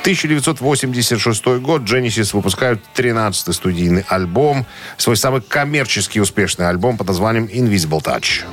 1986 0.00 1.44
год 1.60 1.82
Genesis 1.82 2.34
выпускают 2.34 2.82
13-й 2.94 3.54
студийный 3.54 4.04
альбом, 4.08 4.66
свой 4.96 5.16
самый 5.16 5.40
коммерчески 5.40 6.18
успешный 6.18 6.68
альбом 6.68 6.98
под 6.98 7.06
названием 7.06 7.46
Invisible 7.46 8.02
Touch. 8.02 8.44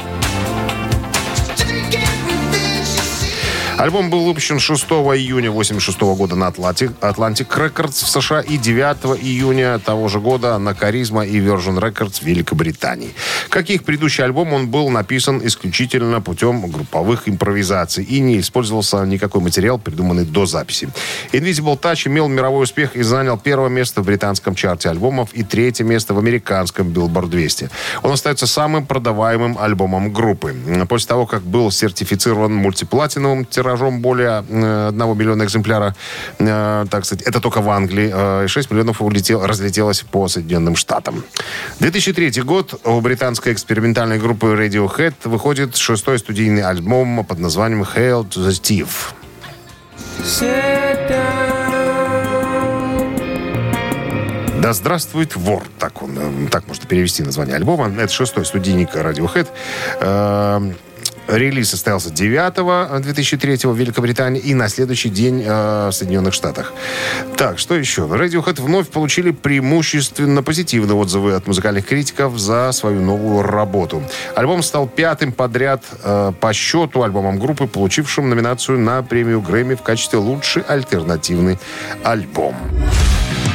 Альбом 3.78 4.10
был 4.10 4.26
выпущен 4.26 4.60
6 4.60 4.86
июня 4.86 5.50
1986 5.50 6.02
года 6.18 6.36
на 6.36 6.48
Atlantic, 6.50 6.96
Atlantic 7.00 7.48
Records 7.48 8.04
в 8.04 8.10
США 8.10 8.42
и 8.42 8.58
9 8.58 9.22
июня 9.22 9.78
того 9.78 10.08
же 10.08 10.20
года 10.20 10.58
на 10.58 10.72
Charisma 10.72 11.28
и 11.28 11.40
Virgin 11.40 11.80
Records 11.80 12.22
в 12.22 12.24
Великобритании. 12.24 13.14
Как 13.50 13.70
и 13.70 13.76
их 13.76 13.84
предыдущий 13.84 14.24
альбом, 14.24 14.54
он 14.54 14.70
был 14.70 14.90
написан 14.90 15.46
исключительно 15.46 16.22
путем 16.22 16.72
групповых 16.72 17.30
импровизаций 17.30 18.04
и 18.04 18.20
не 18.20 18.40
использовался 18.40 19.06
никакой 19.06 19.42
материал, 19.42 19.78
придуманный 19.78 20.26
до 20.26 20.48
записи. 20.48 20.90
Invisible 21.32 21.80
Touch 21.80 22.08
имел 22.08 22.28
мировой 22.28 22.64
успех 22.64 22.96
и 22.96 23.04
занял 23.04 23.38
первое 23.38 23.70
место 23.70 24.02
в 24.02 24.06
британском 24.06 24.56
чарте 24.56 24.90
альбомов 24.90 25.30
и 25.34 25.44
третье 25.44 25.84
место 25.84 26.16
в 26.16 26.18
американском 26.18 26.88
Billboard 26.88 27.28
200. 27.28 27.70
Он 28.02 28.12
остается 28.12 28.48
самым 28.48 28.88
продаваемым 28.88 29.56
альбомом 29.60 30.12
группы. 30.12 30.56
После 30.90 31.08
того, 31.08 31.28
как 31.28 31.44
был 31.44 31.70
сертифицирован 31.70 32.56
мультиплатиновым 32.56 33.46
тиражом 33.46 33.67
более 33.76 34.44
э, 34.50 34.88
1 34.90 35.18
миллиона 35.18 35.44
экземпляра, 35.44 35.96
э, 36.40 36.86
так 36.90 37.06
сказать, 37.06 37.26
это 37.28 37.40
только 37.40 37.62
в 37.62 37.70
Англии, 37.70 38.12
э, 38.14 38.48
6 38.48 38.72
миллионов 38.72 39.02
улетел, 39.02 39.46
разлетелось 39.46 40.02
по 40.02 40.28
Соединенным 40.28 40.76
Штатам. 40.76 41.24
2003 41.80 42.42
год 42.44 42.80
у 42.86 43.02
британской 43.02 43.54
экспериментальной 43.54 44.20
группы 44.20 44.48
Radiohead 44.48 45.16
выходит 45.26 45.76
шестой 45.76 46.20
студийный 46.20 46.64
альбом 46.64 47.26
под 47.26 47.40
названием 47.40 47.84
Hail 47.84 48.28
to 48.30 48.48
the 48.48 48.52
Steve. 48.52 48.88
Да 54.62 54.74
здравствует 54.74 55.36
вор. 55.36 55.64
Так, 55.80 56.02
он, 56.02 56.18
э, 56.18 56.50
так 56.50 56.68
можно 56.68 56.86
перевести 56.88 57.24
название 57.24 57.56
альбома. 57.56 57.90
Это 58.02 58.12
шестой 58.12 58.46
студийник 58.46 58.96
Radiohead. 58.96 59.48
Э, 61.28 61.38
Релиз 61.38 61.70
состоялся 61.70 62.10
9 62.10 63.02
2003 63.02 63.58
в 63.64 63.76
Великобритании 63.76 64.42
и 64.42 64.54
на 64.54 64.70
следующий 64.70 65.10
день 65.10 65.44
э, 65.46 65.88
в 65.90 65.92
Соединенных 65.92 66.34
Штатах. 66.34 66.74
Так, 67.36 67.60
что 67.60 67.76
еще? 67.76 68.04
Radiohead 68.04 68.62
вновь 68.62 68.90
получили 68.90 69.32
преимущественно 69.32 70.44
позитивные 70.44 70.96
отзывы 70.96 71.34
от 71.34 71.48
музыкальных 71.48 71.86
критиков 71.86 72.38
за 72.38 72.72
свою 72.72 73.02
новую 73.02 73.44
работу. 73.44 74.02
Альбом 74.36 74.64
стал 74.64 74.88
пятым 74.88 75.32
подряд 75.32 75.84
э, 76.04 76.32
по 76.40 76.54
счету 76.54 77.04
альбомом 77.04 77.40
группы, 77.40 77.68
получившим 77.68 78.30
номинацию 78.30 78.80
на 78.80 79.04
премию 79.04 79.42
Грэмми 79.42 79.76
в 79.76 79.82
качестве 79.82 80.20
лучший 80.20 80.64
альтернативный 80.64 81.60
альбом. 82.04 82.56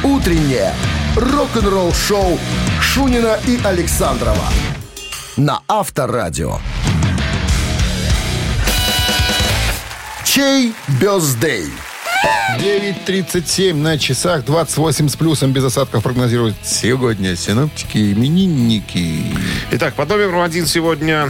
Утреннее 0.03 0.73
рок-н-ролл-шоу 1.15 2.37
Шунина 2.81 3.37
и 3.47 3.59
Александрова 3.63 4.49
на 5.37 5.61
Авторадио. 5.67 6.59
Чей 10.33 10.73
бездей? 10.99 11.67
9.37 12.57 13.75
на 13.75 13.99
часах, 13.99 14.43
28 14.43 15.07
с 15.07 15.15
плюсом 15.15 15.51
без 15.51 15.63
осадков 15.63 16.01
прогнозируют 16.01 16.55
сегодня 16.63 17.35
синоптики 17.35 17.99
и 17.99 18.13
именинники. 18.13 19.37
Итак, 19.69 19.93
под 19.93 20.09
номером 20.09 20.41
один 20.41 20.65
сегодня, 20.65 21.29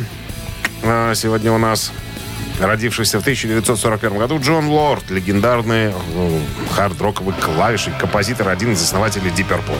э, 0.84 1.16
сегодня 1.16 1.51
у 1.51 1.58
нас 1.58 1.91
родившийся 2.62 3.20
в 3.20 3.24
1941 3.24 4.18
году 4.18 4.39
Джон 4.39 4.70
Лорд, 4.70 5.12
легендарный 5.12 5.91
э, 5.91 6.39
хард-роковый 6.74 7.36
клавишник, 7.41 7.97
композитор, 7.97 8.47
один 8.47 8.72
из 8.72 8.82
основателей 8.82 9.32
Deep 9.32 9.49
Purple. 9.49 9.76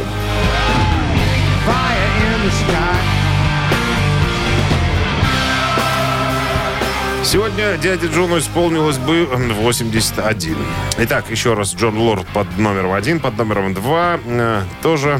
Сегодня 7.34 7.78
дяде 7.78 8.06
Джону 8.10 8.38
исполнилось 8.38 9.00
бы 9.00 9.26
81. 9.26 10.56
Итак, 11.00 11.26
еще 11.32 11.56
раз, 11.56 11.74
Джон 11.74 11.98
Лорд 11.98 12.28
под 12.28 12.60
номером 12.60 12.94
один, 12.94 13.20
под 13.20 13.36
номером 13.40 13.74
два 13.74 14.20
э, 14.24 14.62
тоже 14.84 15.20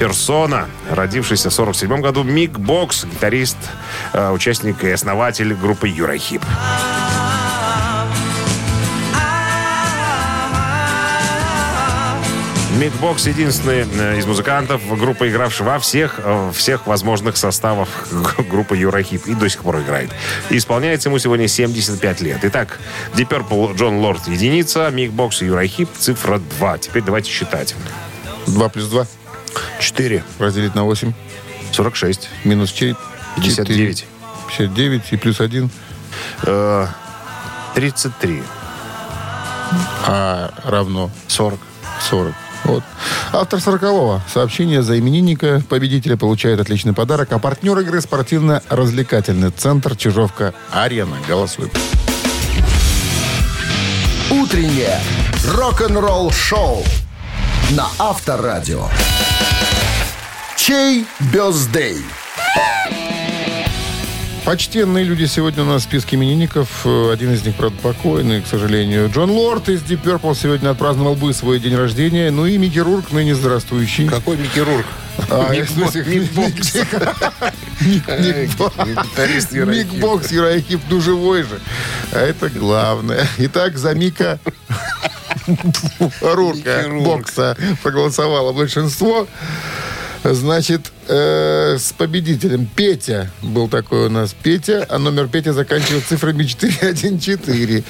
персона, 0.00 0.66
родившийся 0.90 1.50
в 1.50 1.54
47 1.54 2.00
году, 2.00 2.24
Мик 2.24 2.58
Бокс, 2.58 3.04
гитарист, 3.04 3.56
э, 4.14 4.30
участник 4.30 4.82
и 4.82 4.90
основатель 4.90 5.54
группы 5.54 5.86
Юрахип. 5.86 6.42
Мик 6.42 7.07
Бокс 13.00 13.26
единственный 13.26 13.86
э, 13.92 14.18
из 14.18 14.26
музыкантов 14.26 14.80
группы, 14.98 15.28
игравший 15.28 15.66
во 15.66 15.80
всех, 15.80 16.14
э, 16.18 16.52
всех 16.54 16.86
возможных 16.86 17.36
составах 17.36 17.88
группы 18.50 18.76
Юрахип 18.76 19.26
и 19.26 19.34
до 19.34 19.48
сих 19.48 19.62
пор 19.62 19.80
играет. 19.80 20.10
И 20.48 20.56
исполняется 20.56 21.08
ему 21.08 21.18
сегодня 21.18 21.48
75 21.48 22.20
лет. 22.20 22.38
Итак, 22.42 22.78
Deep 23.14 23.28
Purple 23.28 23.76
Джон 23.76 23.98
Лорд 23.98 24.28
единица, 24.28 24.88
Мик 24.90 25.10
Бокс 25.10 25.42
и 25.42 25.46
Юрахип 25.46 25.88
цифра 25.98 26.38
2. 26.58 26.78
Теперь 26.78 27.02
давайте 27.02 27.30
считать. 27.30 27.74
2 28.46 28.68
плюс 28.68 28.86
2. 28.86 29.06
4. 29.80 30.24
Разделить 30.38 30.74
на 30.76 30.84
8. 30.84 31.12
46. 31.72 32.28
Минус 32.44 32.70
4. 32.70 32.96
59. 33.36 34.06
59 34.56 35.02
и 35.10 35.16
плюс 35.16 35.40
1. 35.40 35.70
Э, 36.44 36.86
33. 37.74 38.42
А 40.06 40.52
равно 40.64 41.10
40. 41.26 41.58
40. 42.08 42.34
Вот. 42.68 42.84
Автор 43.32 43.58
40-го. 43.58 44.20
Сообщение 44.32 44.82
за 44.82 44.98
именинника 44.98 45.62
победителя 45.68 46.18
получает 46.18 46.60
отличный 46.60 46.92
подарок. 46.92 47.32
А 47.32 47.38
партнер 47.38 47.78
игры 47.78 48.00
спортивно-развлекательный 48.02 49.50
центр 49.50 49.96
Чижовка-Арена. 49.96 51.16
Голосует. 51.26 51.72
Утреннее 54.30 55.00
рок-н-ролл-шоу 55.46 56.84
на 57.70 57.86
Авторадио. 57.98 58.84
Чей 60.56 61.06
бездей? 61.32 62.04
Почтенные 64.48 65.04
люди 65.04 65.26
сегодня 65.26 65.62
у 65.62 65.66
нас 65.66 65.82
в 65.82 65.84
списке 65.84 66.16
именинников. 66.16 66.86
Э, 66.86 67.10
Один 67.12 67.34
из 67.34 67.44
них, 67.44 67.54
правда, 67.54 67.76
покойный, 67.82 68.40
к 68.40 68.46
сожалению. 68.46 69.10
Джон 69.14 69.30
Лорд 69.30 69.68
из 69.68 69.82
Deep 69.82 70.02
Purple 70.02 70.34
сегодня 70.34 70.70
отпраздновал 70.70 71.16
бы 71.16 71.34
свой 71.34 71.60
день 71.60 71.76
рождения. 71.76 72.30
Ну 72.30 72.46
и 72.46 72.56
Микки 72.56 72.78
Рурк, 72.78 73.12
ныне 73.12 73.34
здравствующий. 73.34 74.08
Какой 74.08 74.38
Микки 74.38 74.60
Рурк? 74.60 74.86
А, 75.28 75.52
Мик 75.52 75.70
Бокс. 76.32 76.72
Гитарист 77.82 79.52
Юрахип. 80.32 80.80
Ну 80.88 81.00
живой 81.02 81.42
же. 81.42 81.60
А 82.12 82.18
это 82.18 82.48
главное. 82.48 83.28
Итак, 83.36 83.76
за 83.76 83.92
Мика 83.94 84.40
Рурка. 86.22 86.86
Бокса 86.90 87.54
проголосовало 87.82 88.54
большинство. 88.54 89.28
Значит, 90.24 90.92
э, 91.06 91.76
с 91.78 91.92
победителем 91.92 92.66
Петя 92.66 93.30
был 93.42 93.68
такой 93.68 94.06
у 94.06 94.10
нас 94.10 94.34
Петя, 94.34 94.84
а 94.88 94.98
номер 94.98 95.28
Петя 95.28 95.52
заканчивается 95.52 96.10
цифрами 96.10 96.44
414. 96.44 97.84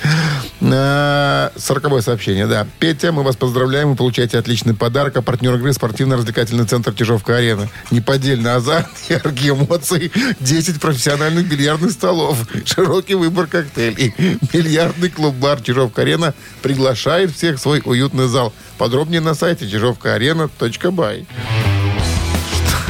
Э, 0.60 1.50
Сороковое 1.56 2.02
сообщение, 2.02 2.46
да. 2.46 2.66
Петя, 2.78 3.12
мы 3.12 3.22
вас 3.22 3.36
поздравляем, 3.36 3.90
вы 3.90 3.96
получаете 3.96 4.38
отличный 4.38 4.74
подарок. 4.74 5.16
А 5.16 5.22
партнер 5.22 5.54
игры 5.54 5.72
спортивно-развлекательный 5.72 6.66
центр 6.66 6.92
Чижовка-Арена. 6.94 7.68
Неподдельный 7.90 8.54
азарт, 8.54 8.88
яркие 9.08 9.54
эмоции, 9.54 10.12
10 10.40 10.80
профессиональных 10.80 11.48
бильярдных 11.48 11.92
столов, 11.92 12.46
широкий 12.64 13.14
выбор 13.14 13.46
коктейлей. 13.46 14.14
Бильярдный 14.52 15.10
клуб-бар 15.10 15.60
Чижовка-Арена 15.62 16.34
приглашает 16.62 17.32
всех 17.32 17.56
в 17.56 17.60
свой 17.60 17.82
уютный 17.84 18.28
зал. 18.28 18.52
Подробнее 18.76 19.20
на 19.20 19.34
сайте 19.34 19.68
чижовкаарена.бай. 19.68 21.26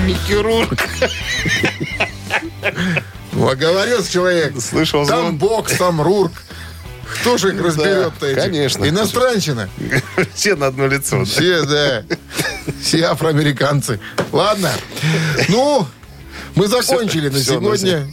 Микки 0.07 0.33
Рурк. 0.35 0.79
Ну, 3.33 3.49
оговорился 3.49 4.11
человек. 4.13 4.61
Слышал 4.61 5.07
Там 5.07 5.21
звон. 5.21 5.39
бокс, 5.39 5.73
там 5.77 6.01
рурк. 6.03 6.33
Кто 7.21 7.39
же 7.39 7.55
их 7.55 7.63
разберет-то? 7.63 8.27
этих? 8.27 8.43
конечно. 8.43 8.89
Иностранщина. 8.89 9.69
Все 10.35 10.57
на 10.57 10.67
одно 10.67 10.87
лицо. 10.87 11.19
да. 11.19 11.25
Все, 11.25 11.63
да. 11.65 12.05
Все 12.83 13.05
афроамериканцы. 13.05 14.01
Ладно. 14.33 14.71
Ну, 15.49 15.87
мы 16.55 16.67
закончили 16.69 17.29
на 17.29 17.39
всё, 17.39 17.61
ну, 17.61 17.77
сегодня. 17.77 18.07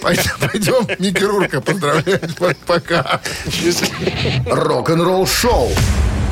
Пойдем, 0.00 0.32
пойдем 0.40 0.88
Микки 0.98 1.22
Рурка 1.24 1.60
поздравлять. 1.60 2.36
Пока. 2.66 3.20
Рок-н-ролл 4.46 5.26
шоу 5.26 5.70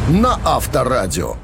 на 0.09 0.41
Авторадио. 0.45 1.37